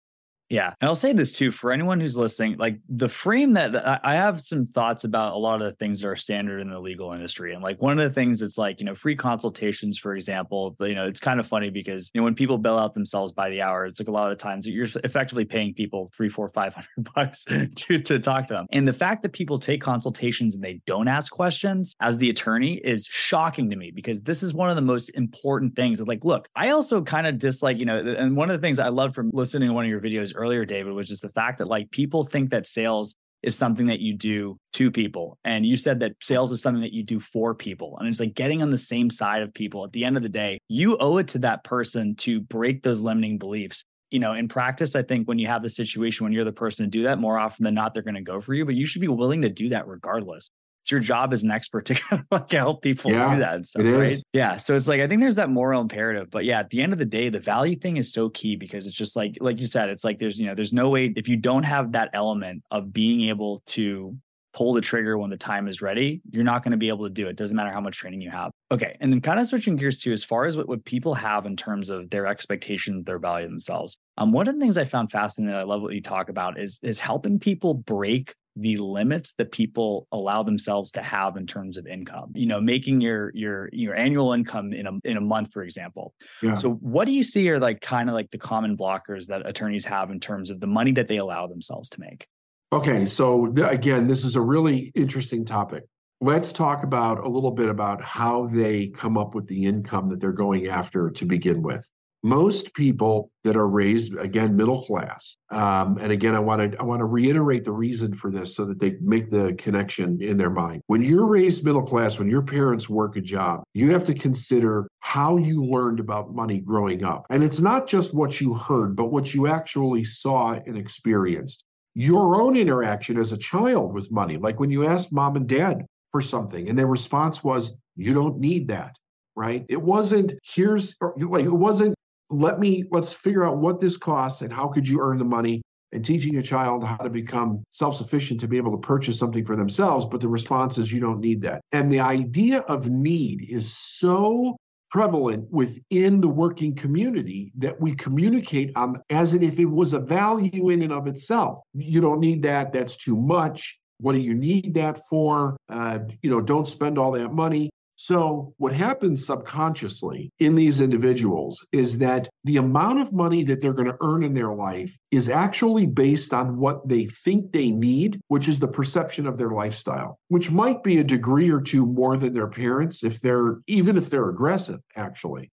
Yeah. 0.48 0.72
And 0.80 0.88
I'll 0.88 0.94
say 0.94 1.12
this 1.12 1.32
too 1.32 1.50
for 1.50 1.72
anyone 1.72 1.98
who's 1.98 2.16
listening, 2.16 2.56
like 2.56 2.78
the 2.88 3.08
frame 3.08 3.54
that 3.54 4.00
I 4.04 4.14
have 4.14 4.40
some 4.40 4.66
thoughts 4.66 5.04
about 5.04 5.34
a 5.34 5.38
lot 5.38 5.60
of 5.60 5.68
the 5.68 5.76
things 5.76 6.00
that 6.00 6.08
are 6.08 6.16
standard 6.16 6.60
in 6.60 6.70
the 6.70 6.78
legal 6.78 7.12
industry. 7.12 7.52
And 7.52 7.62
like 7.62 7.82
one 7.82 7.98
of 7.98 8.08
the 8.08 8.14
things 8.14 8.42
it's 8.42 8.56
like, 8.56 8.78
you 8.78 8.86
know, 8.86 8.94
free 8.94 9.16
consultations, 9.16 9.98
for 9.98 10.14
example, 10.14 10.76
you 10.80 10.94
know, 10.94 11.06
it's 11.06 11.18
kind 11.18 11.40
of 11.40 11.46
funny 11.46 11.70
because, 11.70 12.10
you 12.14 12.20
know, 12.20 12.24
when 12.24 12.34
people 12.34 12.58
bill 12.58 12.78
out 12.78 12.94
themselves 12.94 13.32
by 13.32 13.50
the 13.50 13.60
hour, 13.60 13.86
it's 13.86 13.98
like 13.98 14.08
a 14.08 14.12
lot 14.12 14.30
of 14.30 14.38
times 14.38 14.66
you're 14.68 14.88
effectively 15.02 15.44
paying 15.44 15.74
people 15.74 16.12
three, 16.16 16.28
four, 16.28 16.48
five 16.50 16.74
hundred 16.74 17.08
bucks 17.14 17.44
to, 17.44 17.98
to 17.98 18.18
talk 18.18 18.46
to 18.46 18.54
them. 18.54 18.66
And 18.70 18.86
the 18.86 18.92
fact 18.92 19.22
that 19.22 19.32
people 19.32 19.58
take 19.58 19.80
consultations 19.80 20.54
and 20.54 20.62
they 20.62 20.80
don't 20.86 21.08
ask 21.08 21.32
questions 21.32 21.94
as 22.00 22.18
the 22.18 22.30
attorney 22.30 22.80
is 22.84 23.06
shocking 23.10 23.68
to 23.70 23.76
me 23.76 23.90
because 23.90 24.22
this 24.22 24.44
is 24.44 24.54
one 24.54 24.70
of 24.70 24.76
the 24.76 24.82
most 24.82 25.10
important 25.14 25.74
things. 25.74 26.00
Like, 26.00 26.24
look, 26.24 26.48
I 26.54 26.70
also 26.70 27.02
kind 27.02 27.26
of 27.26 27.38
dislike, 27.38 27.78
you 27.78 27.84
know, 27.84 27.98
and 27.98 28.36
one 28.36 28.48
of 28.48 28.60
the 28.60 28.64
things 28.64 28.78
I 28.78 28.88
love 28.88 29.14
from 29.14 29.30
listening 29.32 29.70
to 29.70 29.74
one 29.74 29.84
of 29.84 29.90
your 29.90 30.00
videos 30.00 30.35
earlier, 30.36 30.64
David, 30.64 30.92
was 30.92 31.08
just 31.08 31.22
the 31.22 31.28
fact 31.28 31.58
that 31.58 31.68
like 31.68 31.90
people 31.90 32.24
think 32.24 32.50
that 32.50 32.66
sales 32.66 33.14
is 33.42 33.56
something 33.56 33.86
that 33.86 34.00
you 34.00 34.14
do 34.14 34.58
to 34.72 34.90
people. 34.90 35.38
And 35.44 35.64
you 35.64 35.76
said 35.76 36.00
that 36.00 36.12
sales 36.20 36.50
is 36.50 36.62
something 36.62 36.82
that 36.82 36.92
you 36.92 37.02
do 37.02 37.20
for 37.20 37.54
people. 37.54 37.96
And 37.98 38.08
it's 38.08 38.20
like 38.20 38.34
getting 38.34 38.62
on 38.62 38.70
the 38.70 38.78
same 38.78 39.10
side 39.10 39.42
of 39.42 39.54
people. 39.54 39.84
At 39.84 39.92
the 39.92 40.04
end 40.04 40.16
of 40.16 40.22
the 40.22 40.28
day, 40.28 40.58
you 40.68 40.96
owe 40.98 41.18
it 41.18 41.28
to 41.28 41.38
that 41.40 41.62
person 41.64 42.16
to 42.16 42.40
break 42.40 42.82
those 42.82 43.00
limiting 43.00 43.38
beliefs. 43.38 43.84
You 44.10 44.20
know, 44.20 44.34
in 44.34 44.48
practice, 44.48 44.94
I 44.96 45.02
think 45.02 45.28
when 45.28 45.38
you 45.38 45.48
have 45.48 45.62
the 45.62 45.68
situation 45.68 46.24
when 46.24 46.32
you're 46.32 46.44
the 46.44 46.52
person 46.52 46.86
to 46.86 46.90
do 46.90 47.02
that, 47.04 47.18
more 47.18 47.38
often 47.38 47.64
than 47.64 47.74
not, 47.74 47.92
they're 47.92 48.02
going 48.02 48.14
to 48.14 48.20
go 48.20 48.40
for 48.40 48.54
you, 48.54 48.64
but 48.64 48.74
you 48.74 48.86
should 48.86 49.00
be 49.00 49.08
willing 49.08 49.42
to 49.42 49.48
do 49.48 49.68
that 49.70 49.86
regardless 49.86 50.48
it's 50.86 50.92
your 50.92 51.00
job 51.00 51.32
as 51.32 51.42
an 51.42 51.50
expert 51.50 51.84
to 51.86 51.94
kind 51.96 52.22
of 52.22 52.26
like 52.30 52.52
help 52.52 52.80
people 52.80 53.10
yeah, 53.10 53.34
do 53.34 53.40
that 53.40 53.54
and 53.54 53.66
stuff, 53.66 53.82
right? 53.84 54.22
Yeah. 54.32 54.56
So 54.56 54.76
it's 54.76 54.86
like 54.86 55.00
I 55.00 55.08
think 55.08 55.20
there's 55.20 55.34
that 55.34 55.50
moral 55.50 55.80
imperative. 55.80 56.30
But 56.30 56.44
yeah, 56.44 56.60
at 56.60 56.70
the 56.70 56.80
end 56.80 56.92
of 56.92 57.00
the 57.00 57.04
day, 57.04 57.28
the 57.28 57.40
value 57.40 57.74
thing 57.74 57.96
is 57.96 58.12
so 58.12 58.28
key 58.28 58.54
because 58.54 58.86
it's 58.86 58.94
just 58.94 59.16
like 59.16 59.36
like 59.40 59.60
you 59.60 59.66
said, 59.66 59.88
it's 59.88 60.04
like 60.04 60.20
there's 60.20 60.38
you 60.38 60.46
know, 60.46 60.54
there's 60.54 60.72
no 60.72 60.88
way 60.88 61.12
if 61.16 61.26
you 61.26 61.36
don't 61.36 61.64
have 61.64 61.90
that 61.92 62.10
element 62.12 62.62
of 62.70 62.92
being 62.92 63.22
able 63.22 63.62
to 63.66 64.16
pull 64.54 64.72
the 64.72 64.80
trigger 64.80 65.18
when 65.18 65.28
the 65.28 65.36
time 65.36 65.66
is 65.66 65.82
ready, 65.82 66.22
you're 66.30 66.44
not 66.44 66.62
going 66.62 66.70
to 66.70 66.78
be 66.78 66.88
able 66.88 67.04
to 67.04 67.10
do 67.10 67.26
it. 67.26 67.36
Doesn't 67.36 67.56
matter 67.56 67.72
how 67.72 67.80
much 67.80 67.98
training 67.98 68.22
you 68.22 68.30
have. 68.30 68.52
Okay. 68.70 68.96
And 69.00 69.12
then 69.12 69.20
kind 69.20 69.38
of 69.38 69.46
switching 69.46 69.76
gears 69.76 70.00
to 70.02 70.12
as 70.12 70.24
far 70.24 70.46
as 70.46 70.56
what, 70.56 70.66
what 70.66 70.84
people 70.84 71.14
have 71.14 71.44
in 71.44 71.56
terms 71.56 71.90
of 71.90 72.08
their 72.08 72.26
expectations, 72.26 73.02
their 73.02 73.18
value 73.18 73.48
themselves. 73.48 73.98
Um, 74.16 74.32
one 74.32 74.48
of 74.48 74.54
the 74.54 74.60
things 74.60 74.78
I 74.78 74.84
found 74.84 75.10
fascinating, 75.10 75.54
I 75.54 75.64
love 75.64 75.82
what 75.82 75.92
you 75.92 76.00
talk 76.00 76.30
about 76.30 76.58
is, 76.58 76.80
is 76.82 76.98
helping 76.98 77.38
people 77.38 77.74
break 77.74 78.34
the 78.56 78.78
limits 78.78 79.34
that 79.34 79.52
people 79.52 80.08
allow 80.10 80.42
themselves 80.42 80.90
to 80.92 81.02
have 81.02 81.36
in 81.36 81.46
terms 81.46 81.76
of 81.76 81.86
income. 81.86 82.32
You 82.34 82.46
know 82.46 82.60
making 82.60 83.02
your 83.02 83.30
your 83.34 83.68
your 83.72 83.94
annual 83.94 84.32
income 84.32 84.72
in 84.72 84.86
a 84.86 84.92
in 85.04 85.16
a 85.16 85.20
month 85.20 85.52
for 85.52 85.62
example. 85.62 86.14
Yeah. 86.42 86.54
so 86.54 86.70
what 86.70 87.04
do 87.04 87.12
you 87.12 87.22
see 87.22 87.48
are 87.50 87.58
like 87.58 87.80
kind 87.80 88.08
of 88.08 88.14
like 88.14 88.30
the 88.30 88.38
common 88.38 88.76
blockers 88.76 89.26
that 89.26 89.46
attorneys 89.46 89.84
have 89.84 90.10
in 90.10 90.20
terms 90.20 90.50
of 90.50 90.60
the 90.60 90.66
money 90.66 90.92
that 90.92 91.08
they 91.08 91.18
allow 91.18 91.46
themselves 91.46 91.90
to 91.90 92.00
make? 92.00 92.26
Okay 92.72 93.06
so 93.06 93.48
th- 93.48 93.70
again 93.70 94.08
this 94.08 94.24
is 94.24 94.36
a 94.36 94.40
really 94.40 94.90
interesting 94.94 95.44
topic. 95.44 95.84
Let's 96.22 96.50
talk 96.50 96.82
about 96.82 97.24
a 97.24 97.28
little 97.28 97.50
bit 97.50 97.68
about 97.68 98.02
how 98.02 98.46
they 98.46 98.88
come 98.88 99.18
up 99.18 99.34
with 99.34 99.46
the 99.48 99.66
income 99.66 100.08
that 100.08 100.18
they're 100.18 100.32
going 100.32 100.66
after 100.66 101.10
to 101.10 101.26
begin 101.26 101.60
with 101.60 101.90
most 102.26 102.74
people 102.74 103.30
that 103.44 103.56
are 103.56 103.68
raised 103.68 104.16
again 104.16 104.56
middle 104.56 104.82
class 104.82 105.36
um, 105.50 105.96
and 106.00 106.10
again 106.10 106.34
i 106.34 106.40
want 106.40 106.72
to 106.72 106.76
i 106.80 106.82
want 106.82 106.98
to 106.98 107.04
reiterate 107.04 107.62
the 107.62 107.70
reason 107.70 108.12
for 108.12 108.32
this 108.32 108.56
so 108.56 108.64
that 108.64 108.80
they 108.80 108.96
make 109.00 109.30
the 109.30 109.54
connection 109.58 110.20
in 110.20 110.36
their 110.36 110.50
mind. 110.50 110.82
When 110.88 111.02
you're 111.02 111.28
raised 111.28 111.64
middle 111.64 111.84
class 111.84 112.18
when 112.18 112.28
your 112.28 112.42
parents 112.42 112.88
work 112.88 113.14
a 113.14 113.20
job 113.20 113.62
you 113.74 113.92
have 113.92 114.04
to 114.06 114.14
consider 114.14 114.88
how 114.98 115.36
you 115.36 115.64
learned 115.64 116.00
about 116.00 116.34
money 116.34 116.58
growing 116.58 117.04
up. 117.04 117.26
And 117.30 117.44
it's 117.44 117.60
not 117.60 117.86
just 117.86 118.12
what 118.12 118.40
you 118.40 118.54
heard 118.54 118.96
but 118.96 119.12
what 119.12 119.32
you 119.32 119.46
actually 119.46 120.02
saw 120.02 120.54
and 120.54 120.76
experienced. 120.76 121.62
Your 121.94 122.42
own 122.42 122.56
interaction 122.56 123.18
as 123.18 123.30
a 123.30 123.38
child 123.38 123.94
with 123.94 124.10
money 124.10 124.36
like 124.36 124.58
when 124.58 124.70
you 124.70 124.84
asked 124.84 125.12
mom 125.12 125.36
and 125.36 125.46
dad 125.46 125.86
for 126.10 126.20
something 126.20 126.68
and 126.68 126.76
their 126.76 126.88
response 126.88 127.44
was 127.44 127.76
you 127.94 128.12
don't 128.12 128.40
need 128.40 128.66
that 128.68 128.96
right? 129.36 129.66
It 129.68 129.80
wasn't 129.80 130.34
here's 130.42 130.94
like 131.00 131.44
it 131.44 131.50
wasn't 131.50 131.94
let 132.30 132.58
me 132.58 132.84
let's 132.90 133.12
figure 133.12 133.44
out 133.44 133.58
what 133.58 133.80
this 133.80 133.96
costs 133.96 134.42
and 134.42 134.52
how 134.52 134.68
could 134.68 134.86
you 134.86 135.00
earn 135.00 135.18
the 135.18 135.24
money 135.24 135.62
and 135.92 136.04
teaching 136.04 136.36
a 136.36 136.42
child 136.42 136.84
how 136.84 136.96
to 136.96 137.10
become 137.10 137.62
self-sufficient 137.70 138.40
to 138.40 138.48
be 138.48 138.56
able 138.56 138.72
to 138.72 138.78
purchase 138.78 139.18
something 139.18 139.44
for 139.44 139.56
themselves 139.56 140.04
but 140.04 140.20
the 140.20 140.28
response 140.28 140.78
is 140.78 140.92
you 140.92 141.00
don't 141.00 141.20
need 141.20 141.40
that 141.40 141.60
and 141.72 141.90
the 141.90 142.00
idea 142.00 142.58
of 142.60 142.90
need 142.90 143.46
is 143.48 143.72
so 143.76 144.56
prevalent 144.90 145.46
within 145.50 146.20
the 146.20 146.28
working 146.28 146.74
community 146.74 147.52
that 147.56 147.80
we 147.80 147.94
communicate 147.94 148.70
on 148.76 149.00
as 149.10 149.34
if 149.34 149.58
it 149.58 149.64
was 149.64 149.92
a 149.92 149.98
value 150.00 150.70
in 150.70 150.82
and 150.82 150.92
of 150.92 151.06
itself 151.06 151.60
you 151.74 152.00
don't 152.00 152.20
need 152.20 152.42
that 152.42 152.72
that's 152.72 152.96
too 152.96 153.16
much 153.16 153.78
What 153.98 154.12
do 154.12 154.18
you 154.18 154.34
need 154.34 154.74
that 154.74 155.00
for? 155.08 155.56
Uh, 155.68 156.00
you 156.22 156.30
know, 156.30 156.40
don't 156.40 156.68
spend 156.68 156.98
all 156.98 157.12
that 157.12 157.32
money. 157.32 157.70
So, 157.98 158.52
what 158.58 158.74
happens 158.74 159.26
subconsciously 159.26 160.30
in 160.38 160.54
these 160.54 160.82
individuals 160.82 161.66
is 161.72 161.96
that 161.98 162.28
the 162.44 162.58
amount 162.58 163.00
of 163.00 163.14
money 163.14 163.42
that 163.44 163.62
they're 163.62 163.72
going 163.72 163.88
to 163.88 163.96
earn 164.02 164.22
in 164.22 164.34
their 164.34 164.52
life 164.52 164.98
is 165.10 165.30
actually 165.30 165.86
based 165.86 166.34
on 166.34 166.58
what 166.58 166.86
they 166.86 167.06
think 167.06 167.52
they 167.52 167.70
need, 167.70 168.20
which 168.28 168.48
is 168.48 168.58
the 168.58 168.68
perception 168.68 169.26
of 169.26 169.38
their 169.38 169.50
lifestyle, 169.50 170.18
which 170.28 170.50
might 170.50 170.82
be 170.82 170.98
a 170.98 171.04
degree 171.04 171.50
or 171.50 171.62
two 171.62 171.86
more 171.86 172.18
than 172.18 172.34
their 172.34 172.48
parents 172.48 173.02
if 173.02 173.18
they're 173.22 173.60
even 173.66 173.96
if 173.96 174.10
they're 174.10 174.28
aggressive, 174.28 174.80
actually. 174.94 175.50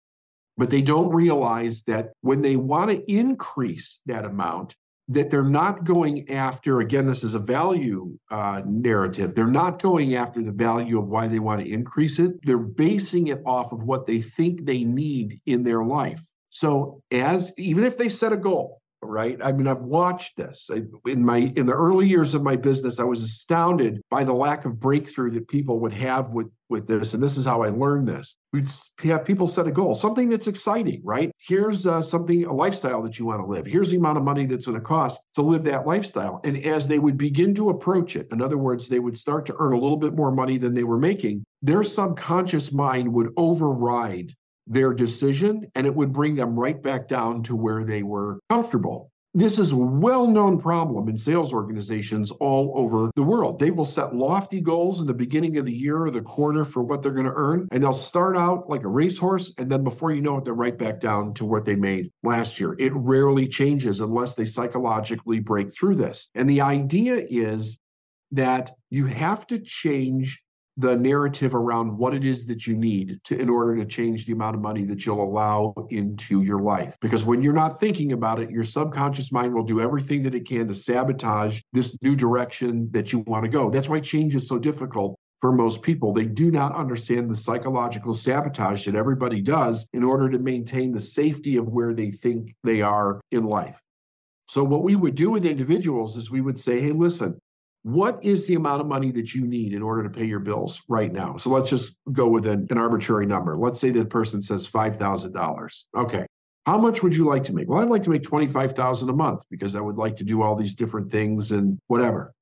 But 0.58 0.71
they 0.71 0.82
don't 0.82 1.13
realize 1.13 1.84
that 1.84 2.10
when 2.21 2.41
they 2.41 2.56
want 2.56 2.89
to 2.89 3.12
increase 3.12 4.01
that 4.08 4.25
amount, 4.25 4.75
that 5.13 5.30
they're 5.30 5.43
not 5.43 5.84
going 5.84 6.30
after 6.30 6.80
again 6.80 7.06
this 7.06 7.24
is 7.24 7.36
a 7.36 7.39
value 7.39 8.17
uh, 8.30 8.62
narrative. 8.65 9.36
They're 9.36 9.47
not 9.47 9.82
going 9.82 10.15
after 10.15 10.41
the 10.41 10.52
value 10.52 11.00
of 11.00 11.08
why 11.08 11.28
they 11.28 11.39
want 11.39 11.62
to 11.62 11.71
increase 11.71 12.19
it. 12.19 12.32
They're 12.43 12.58
basing 12.58 13.28
it 13.28 13.41
off 13.45 13.71
of 13.71 13.84
what 13.84 14.08
they 14.08 14.21
think 14.21 14.65
they 14.65 14.84
need 14.84 15.41
in 15.45 15.63
their 15.63 15.84
life. 15.84 16.24
So 16.50 17.02
as 17.12 17.52
even 17.58 17.84
if 17.84 17.97
they 17.97 18.10
set 18.10 18.34
a 18.34 18.38
goal 18.38 18.80
right? 19.01 19.37
I 19.43 19.51
mean 19.51 19.67
i've 19.67 19.81
watched 19.81 20.37
this. 20.37 20.69
I, 20.71 20.83
in 21.09 21.25
my 21.25 21.51
in 21.55 21.65
the 21.65 21.73
early 21.73 22.07
years 22.07 22.33
of 22.33 22.43
my 22.43 22.55
business 22.55 22.99
i 22.99 23.03
was 23.03 23.23
astounded 23.23 24.01
by 24.09 24.23
the 24.23 24.33
lack 24.33 24.65
of 24.65 24.79
breakthrough 24.79 25.31
that 25.31 25.47
people 25.47 25.79
would 25.79 25.93
have 25.93 26.29
with 26.29 26.47
with 26.69 26.87
this 26.87 27.13
and 27.13 27.21
this 27.21 27.37
is 27.37 27.45
how 27.45 27.63
i 27.63 27.69
learned 27.69 28.07
this. 28.07 28.35
We'd 28.53 28.69
have 29.03 29.25
people 29.25 29.47
set 29.47 29.67
a 29.67 29.71
goal 29.71 29.95
something 29.95 30.29
that's 30.29 30.47
exciting 30.47 31.01
right? 31.03 31.31
Here's 31.37 31.87
uh, 31.87 32.01
something 32.01 32.45
a 32.45 32.53
lifestyle 32.53 33.01
that 33.03 33.17
you 33.17 33.25
want 33.25 33.41
to 33.41 33.45
live. 33.45 33.65
Here's 33.65 33.89
the 33.89 33.97
amount 33.97 34.17
of 34.17 34.23
money 34.23 34.45
that's 34.45 34.67
going 34.67 34.79
to 34.79 34.85
cost 34.85 35.21
to 35.35 35.41
live 35.41 35.63
that 35.63 35.87
lifestyle. 35.87 36.39
And 36.43 36.63
as 36.65 36.87
they 36.87 36.99
would 36.99 37.17
begin 37.17 37.55
to 37.55 37.69
approach 37.69 38.15
it 38.15 38.27
in 38.31 38.41
other 38.41 38.57
words 38.57 38.87
they 38.87 38.99
would 38.99 39.17
start 39.17 39.45
to 39.47 39.55
earn 39.59 39.73
a 39.73 39.79
little 39.79 39.97
bit 39.97 40.15
more 40.15 40.31
money 40.31 40.57
than 40.57 40.73
they 40.73 40.83
were 40.83 40.97
making 40.97 41.45
their 41.61 41.83
subconscious 41.83 42.71
mind 42.71 43.11
would 43.13 43.31
override 43.37 44.35
their 44.71 44.93
decision 44.93 45.69
and 45.75 45.86
it 45.86 45.93
would 45.93 46.13
bring 46.13 46.36
them 46.36 46.57
right 46.57 46.81
back 46.81 47.07
down 47.07 47.43
to 47.43 47.55
where 47.55 47.84
they 47.84 48.03
were 48.03 48.39
comfortable. 48.49 49.12
This 49.34 49.60
is 49.60 49.71
a 49.71 49.77
well 49.77 50.27
known 50.27 50.60
problem 50.60 51.07
in 51.07 51.17
sales 51.17 51.53
organizations 51.53 52.31
all 52.31 52.73
over 52.75 53.12
the 53.15 53.23
world. 53.23 53.60
They 53.60 53.71
will 53.71 53.86
set 53.86 54.13
lofty 54.13 54.60
goals 54.60 54.99
in 54.99 55.07
the 55.07 55.13
beginning 55.13 55.57
of 55.57 55.65
the 55.65 55.73
year 55.73 56.03
or 56.03 56.12
the 56.12 56.21
quarter 56.21 56.65
for 56.65 56.84
what 56.84 57.01
they're 57.01 57.13
going 57.13 57.27
to 57.27 57.34
earn, 57.34 57.69
and 57.71 57.81
they'll 57.81 57.93
start 57.93 58.36
out 58.36 58.69
like 58.69 58.84
a 58.84 58.89
racehorse. 58.89 59.53
And 59.57 59.71
then 59.71 59.86
before 59.86 60.12
you 60.12 60.21
know 60.21 60.38
it, 60.38 60.43
they're 60.43 60.53
right 60.53 60.77
back 60.77 60.99
down 60.99 61.34
to 61.36 61.45
what 61.45 61.63
they 61.63 61.75
made 61.75 62.12
last 62.23 62.60
year. 62.60 62.75
It 62.77 62.91
rarely 62.93 63.47
changes 63.47 64.01
unless 64.01 64.36
they 64.36 64.43
psychologically 64.43 65.39
break 65.39 65.73
through 65.73 65.95
this. 65.95 66.29
And 66.36 66.49
the 66.49 66.60
idea 66.60 67.25
is 67.29 67.79
that 68.31 68.71
you 68.89 69.05
have 69.05 69.47
to 69.47 69.60
change 69.60 70.41
the 70.81 70.95
narrative 70.95 71.55
around 71.55 71.97
what 71.97 72.13
it 72.13 72.23
is 72.23 72.45
that 72.45 72.65
you 72.67 72.75
need 72.75 73.19
to 73.23 73.37
in 73.37 73.49
order 73.49 73.75
to 73.75 73.85
change 73.85 74.25
the 74.25 74.33
amount 74.33 74.55
of 74.55 74.61
money 74.61 74.83
that 74.83 75.05
you'll 75.05 75.23
allow 75.23 75.73
into 75.89 76.41
your 76.41 76.61
life 76.61 76.97
because 77.01 77.23
when 77.23 77.41
you're 77.41 77.53
not 77.53 77.79
thinking 77.79 78.11
about 78.13 78.39
it 78.39 78.49
your 78.49 78.63
subconscious 78.63 79.31
mind 79.31 79.53
will 79.53 79.63
do 79.63 79.79
everything 79.79 80.23
that 80.23 80.35
it 80.35 80.47
can 80.47 80.67
to 80.67 80.73
sabotage 80.73 81.61
this 81.71 81.95
new 82.01 82.15
direction 82.15 82.89
that 82.91 83.13
you 83.13 83.19
want 83.19 83.43
to 83.43 83.49
go 83.49 83.69
that's 83.69 83.89
why 83.89 83.99
change 83.99 84.35
is 84.35 84.47
so 84.47 84.57
difficult 84.57 85.17
for 85.41 85.51
most 85.51 85.81
people. 85.81 86.13
They 86.13 86.25
do 86.25 86.51
not 86.51 86.75
understand 86.75 87.29
the 87.29 87.35
psychological 87.35 88.13
sabotage 88.13 88.85
that 88.85 88.95
everybody 88.95 89.41
does 89.41 89.89
in 89.91 90.03
order 90.03 90.29
to 90.29 90.37
maintain 90.37 90.91
the 90.91 90.99
safety 90.99 91.57
of 91.57 91.67
where 91.67 91.93
they 91.93 92.11
think 92.11 92.55
they 92.63 92.81
are 92.81 93.19
in 93.31 93.43
life. 93.43 93.81
So, 94.47 94.63
what 94.63 94.83
we 94.83 94.95
would 94.95 95.15
do 95.15 95.31
with 95.31 95.45
individuals 95.45 96.15
is 96.15 96.29
we 96.29 96.41
would 96.41 96.59
say, 96.59 96.79
hey, 96.79 96.91
listen, 96.91 97.39
what 97.83 98.23
is 98.23 98.47
the 98.47 98.55
amount 98.55 98.81
of 98.81 98.87
money 98.87 99.11
that 99.11 99.33
you 99.33 99.47
need 99.47 99.73
in 99.73 99.81
order 99.81 100.03
to 100.03 100.09
pay 100.09 100.25
your 100.25 100.39
bills 100.39 100.81
right 100.87 101.11
now? 101.11 101.37
So 101.37 101.49
let's 101.49 101.69
just 101.69 101.95
go 102.11 102.27
with 102.27 102.45
an, 102.45 102.67
an 102.69 102.77
arbitrary 102.77 103.25
number. 103.25 103.57
Let's 103.57 103.79
say 103.79 103.89
that 103.91 104.09
person 104.09 104.41
says 104.41 104.67
$5,000. 104.67 105.83
Okay. 105.97 106.25
How 106.67 106.77
much 106.77 107.01
would 107.01 107.15
you 107.15 107.25
like 107.25 107.43
to 107.45 107.53
make? 107.53 107.67
Well, 107.67 107.79
I'd 107.79 107.89
like 107.89 108.03
to 108.03 108.11
make 108.11 108.21
25,000 108.21 109.09
a 109.09 109.13
month 109.13 109.43
because 109.49 109.75
I 109.75 109.81
would 109.81 109.97
like 109.97 110.17
to 110.17 110.23
do 110.23 110.43
all 110.43 110.55
these 110.55 110.75
different 110.75 111.09
things 111.09 111.51
and 111.51 111.79
whatever. 111.87 112.33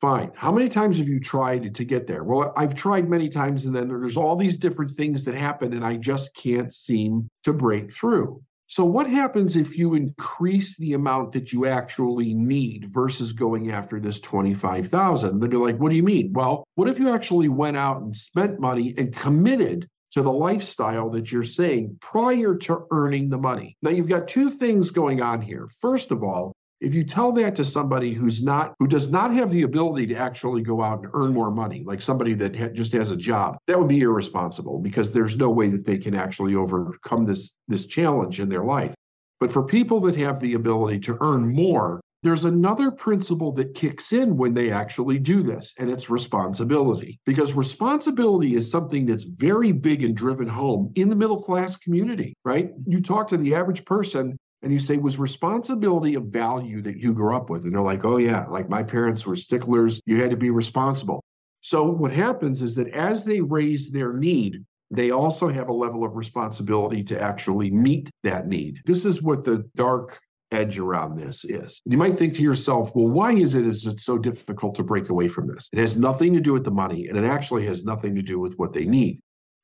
Fine. 0.00 0.32
How 0.34 0.50
many 0.50 0.68
times 0.68 0.98
have 0.98 1.06
you 1.06 1.20
tried 1.20 1.76
to 1.76 1.84
get 1.84 2.08
there? 2.08 2.24
Well, 2.24 2.52
I've 2.56 2.74
tried 2.74 3.08
many 3.08 3.28
times 3.28 3.66
and 3.66 3.76
then 3.76 3.86
there's 3.86 4.16
all 4.16 4.34
these 4.34 4.56
different 4.56 4.90
things 4.90 5.24
that 5.26 5.36
happen 5.36 5.74
and 5.74 5.84
I 5.84 5.94
just 5.94 6.34
can't 6.34 6.74
seem 6.74 7.28
to 7.44 7.52
break 7.52 7.92
through. 7.92 8.42
So, 8.72 8.86
what 8.86 9.06
happens 9.06 9.54
if 9.54 9.76
you 9.76 9.92
increase 9.92 10.78
the 10.78 10.94
amount 10.94 11.32
that 11.32 11.52
you 11.52 11.66
actually 11.66 12.32
need 12.32 12.86
versus 12.90 13.32
going 13.34 13.70
after 13.70 14.00
this 14.00 14.18
25,000? 14.18 15.38
They'd 15.38 15.50
be 15.50 15.58
like, 15.58 15.76
what 15.76 15.90
do 15.90 15.96
you 15.96 16.02
mean? 16.02 16.32
Well, 16.32 16.64
what 16.74 16.88
if 16.88 16.98
you 16.98 17.10
actually 17.10 17.48
went 17.48 17.76
out 17.76 18.00
and 18.00 18.16
spent 18.16 18.60
money 18.60 18.94
and 18.96 19.14
committed 19.14 19.90
to 20.12 20.22
the 20.22 20.32
lifestyle 20.32 21.10
that 21.10 21.30
you're 21.30 21.42
saying 21.42 21.98
prior 22.00 22.54
to 22.54 22.86
earning 22.90 23.28
the 23.28 23.36
money? 23.36 23.76
Now, 23.82 23.90
you've 23.90 24.08
got 24.08 24.26
two 24.26 24.50
things 24.50 24.90
going 24.90 25.20
on 25.20 25.42
here. 25.42 25.68
First 25.82 26.10
of 26.10 26.22
all, 26.22 26.54
if 26.82 26.94
you 26.94 27.04
tell 27.04 27.32
that 27.32 27.54
to 27.56 27.64
somebody 27.64 28.12
who's 28.12 28.42
not 28.42 28.74
who 28.78 28.86
does 28.86 29.10
not 29.10 29.32
have 29.32 29.50
the 29.50 29.62
ability 29.62 30.06
to 30.08 30.16
actually 30.16 30.62
go 30.62 30.82
out 30.82 31.02
and 31.02 31.10
earn 31.14 31.32
more 31.32 31.50
money 31.50 31.82
like 31.86 32.02
somebody 32.02 32.34
that 32.34 32.56
ha- 32.56 32.68
just 32.68 32.92
has 32.92 33.10
a 33.10 33.16
job 33.16 33.56
that 33.66 33.78
would 33.78 33.88
be 33.88 34.00
irresponsible 34.00 34.78
because 34.78 35.12
there's 35.12 35.36
no 35.36 35.48
way 35.48 35.68
that 35.68 35.86
they 35.86 35.96
can 35.96 36.14
actually 36.14 36.54
overcome 36.54 37.24
this 37.24 37.56
this 37.68 37.86
challenge 37.86 38.40
in 38.40 38.48
their 38.48 38.64
life 38.64 38.94
but 39.38 39.52
for 39.52 39.62
people 39.62 40.00
that 40.00 40.16
have 40.16 40.40
the 40.40 40.54
ability 40.54 40.98
to 40.98 41.16
earn 41.20 41.54
more 41.54 42.00
there's 42.22 42.44
another 42.44 42.92
principle 42.92 43.50
that 43.52 43.74
kicks 43.74 44.12
in 44.12 44.36
when 44.36 44.54
they 44.54 44.70
actually 44.70 45.18
do 45.18 45.42
this, 45.42 45.74
and 45.78 45.90
it's 45.90 46.08
responsibility. 46.08 47.18
Because 47.26 47.54
responsibility 47.54 48.54
is 48.54 48.70
something 48.70 49.06
that's 49.06 49.24
very 49.24 49.72
big 49.72 50.04
and 50.04 50.16
driven 50.16 50.46
home 50.46 50.92
in 50.94 51.08
the 51.08 51.16
middle 51.16 51.42
class 51.42 51.76
community, 51.76 52.34
right? 52.44 52.70
You 52.86 53.00
talk 53.00 53.26
to 53.28 53.36
the 53.36 53.56
average 53.56 53.84
person, 53.84 54.38
and 54.62 54.72
you 54.72 54.78
say, 54.78 54.96
was 54.96 55.18
responsibility 55.18 56.14
a 56.14 56.20
value 56.20 56.82
that 56.82 56.98
you 56.98 57.12
grew 57.12 57.34
up 57.34 57.50
with? 57.50 57.64
And 57.64 57.74
they're 57.74 57.82
like, 57.82 58.04
oh, 58.04 58.18
yeah, 58.18 58.46
like 58.46 58.68
my 58.68 58.82
parents 58.82 59.26
were 59.26 59.36
sticklers. 59.36 60.00
You 60.06 60.20
had 60.20 60.30
to 60.30 60.36
be 60.36 60.50
responsible. 60.50 61.22
So 61.60 61.84
what 61.84 62.12
happens 62.12 62.62
is 62.62 62.74
that 62.76 62.88
as 62.88 63.24
they 63.24 63.40
raise 63.40 63.90
their 63.90 64.12
need, 64.12 64.64
they 64.90 65.10
also 65.10 65.48
have 65.48 65.68
a 65.68 65.72
level 65.72 66.04
of 66.04 66.16
responsibility 66.16 67.02
to 67.04 67.20
actually 67.20 67.70
meet 67.70 68.10
that 68.24 68.46
need. 68.46 68.80
This 68.84 69.04
is 69.04 69.22
what 69.22 69.44
the 69.44 69.68
dark 69.74 70.20
edge 70.52 70.78
around 70.78 71.16
this 71.16 71.44
is. 71.44 71.80
You 71.86 71.96
might 71.96 72.16
think 72.16 72.34
to 72.34 72.42
yourself, 72.42 72.94
well, 72.94 73.08
why 73.08 73.32
is 73.32 73.54
it 73.54 73.66
is 73.66 73.86
it 73.86 74.00
so 74.00 74.18
difficult 74.18 74.74
to 74.76 74.82
break 74.82 75.08
away 75.08 75.28
from 75.28 75.48
this? 75.48 75.68
It 75.72 75.78
has 75.78 75.96
nothing 75.96 76.34
to 76.34 76.40
do 76.40 76.52
with 76.52 76.64
the 76.64 76.70
money, 76.70 77.08
and 77.08 77.16
it 77.16 77.24
actually 77.24 77.64
has 77.66 77.84
nothing 77.84 78.14
to 78.14 78.22
do 78.22 78.38
with 78.38 78.54
what 78.58 78.72
they 78.72 78.84
need. 78.84 79.20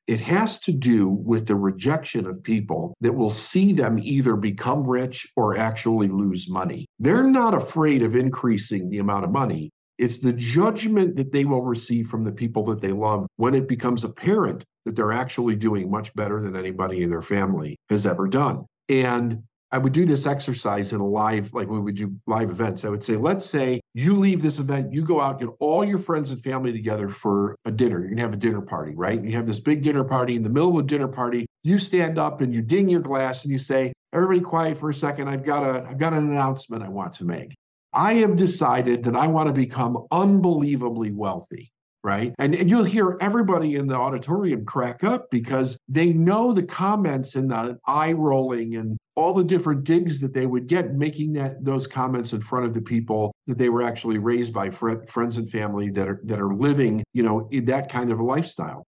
It 0.09 0.21
has 0.21 0.57
to 0.61 0.71
do 0.71 1.07
with 1.07 1.45
the 1.45 1.55
rejection 1.55 2.25
of 2.25 2.41
people 2.41 2.95
that 2.99 3.13
will 3.13 3.29
see 3.29 3.73
them 3.73 3.99
either 3.99 4.35
become 4.35 4.83
rich 4.83 5.31
or 5.35 5.55
actually 5.55 6.07
lose 6.07 6.49
money. 6.49 6.87
They're 6.97 7.29
not 7.29 7.53
afraid 7.53 8.01
of 8.01 8.15
increasing 8.15 8.89
the 8.89 8.97
amount 8.97 9.25
of 9.25 9.31
money. 9.31 9.69
It's 9.99 10.17
the 10.17 10.33
judgment 10.33 11.15
that 11.17 11.31
they 11.31 11.45
will 11.45 11.61
receive 11.61 12.07
from 12.07 12.23
the 12.23 12.31
people 12.31 12.65
that 12.65 12.81
they 12.81 12.91
love 12.91 13.27
when 13.35 13.53
it 13.53 13.67
becomes 13.67 14.03
apparent 14.03 14.65
that 14.85 14.95
they're 14.95 15.11
actually 15.11 15.55
doing 15.55 15.91
much 15.91 16.11
better 16.15 16.41
than 16.41 16.55
anybody 16.55 17.03
in 17.03 17.11
their 17.11 17.21
family 17.21 17.77
has 17.91 18.07
ever 18.07 18.27
done. 18.27 18.65
And 18.89 19.43
I 19.71 19.77
would 19.77 19.93
do 19.93 20.05
this 20.05 20.25
exercise 20.25 20.93
in 20.93 20.99
a 20.99 21.05
live, 21.05 21.53
like 21.53 21.67
when 21.69 21.83
we 21.83 21.91
do 21.91 22.15
live 22.25 22.49
events. 22.49 22.85
I 22.85 22.89
would 22.89 23.03
say, 23.03 23.15
let's 23.15 23.45
say 23.45 23.81
you 23.93 24.17
leave 24.17 24.41
this 24.41 24.57
event, 24.57 24.91
you 24.91 25.03
go 25.03 25.21
out, 25.21 25.39
get 25.39 25.49
all 25.59 25.83
your 25.83 25.99
friends 25.99 26.31
and 26.31 26.41
family 26.41 26.71
together 26.71 27.07
for 27.07 27.55
a 27.65 27.71
dinner. 27.71 27.99
You're 27.99 28.09
gonna 28.09 28.21
have 28.21 28.33
a 28.33 28.37
dinner 28.37 28.61
party, 28.61 28.93
right? 28.95 29.23
You 29.23 29.33
have 29.33 29.45
this 29.45 29.59
big 29.59 29.83
dinner 29.83 30.03
party. 30.03 30.35
In 30.35 30.41
the 30.41 30.49
middle 30.49 30.69
of 30.69 30.85
a 30.85 30.87
dinner 30.87 31.07
party, 31.07 31.45
you 31.63 31.77
stand 31.77 32.17
up 32.17 32.41
and 32.41 32.53
you 32.53 32.61
ding 32.61 32.89
your 32.89 33.01
glass 33.01 33.43
and 33.43 33.51
you 33.51 33.59
say, 33.59 33.93
everybody 34.11 34.41
quiet 34.41 34.77
for 34.77 34.89
a 34.89 34.93
second. 34.93 35.27
I've 35.27 35.43
got 35.43 35.63
a 35.63 35.87
I've 35.87 35.99
got 35.99 36.13
an 36.13 36.31
announcement 36.31 36.83
I 36.83 36.89
want 36.89 37.13
to 37.15 37.25
make. 37.25 37.55
I 37.93 38.15
have 38.15 38.35
decided 38.35 39.03
that 39.03 39.15
I 39.15 39.27
want 39.27 39.47
to 39.47 39.53
become 39.53 40.05
unbelievably 40.11 41.11
wealthy 41.11 41.71
right? 42.03 42.33
And, 42.39 42.55
and, 42.55 42.69
you'll 42.69 42.85
hear 42.85 43.17
everybody 43.19 43.75
in 43.75 43.87
the 43.87 43.95
auditorium 43.95 44.65
crack 44.65 45.03
up 45.03 45.29
because 45.29 45.77
they 45.89 46.13
know 46.13 46.53
the 46.53 46.63
comments 46.63 47.35
and 47.35 47.51
the 47.51 47.77
eye 47.85 48.13
rolling 48.13 48.75
and 48.75 48.97
all 49.19 49.33
the 49.33 49.43
different 49.43 49.83
digs 49.83 50.21
that 50.21 50.33
they 50.33 50.45
would 50.45 50.67
get 50.67 50.93
making 50.95 51.33
that 51.33 51.63
those 51.63 51.85
comments 51.85 52.31
in 52.31 52.39
front 52.39 52.65
of 52.65 52.73
the 52.73 52.81
people 52.81 53.33
that 53.47 53.57
they 53.57 53.67
were 53.67 53.83
actually 53.83 54.17
raised 54.17 54.53
by 54.53 54.69
fr- 54.69 55.05
friends 55.07 55.35
and 55.35 55.51
family 55.51 55.89
that 55.89 56.07
are 56.07 56.21
that 56.23 56.39
are 56.39 56.53
living, 56.53 57.03
you 57.13 57.21
know, 57.21 57.47
in 57.51 57.65
that 57.65 57.89
kind 57.89 58.11
of 58.11 58.19
a 58.19 58.23
lifestyle. 58.23 58.85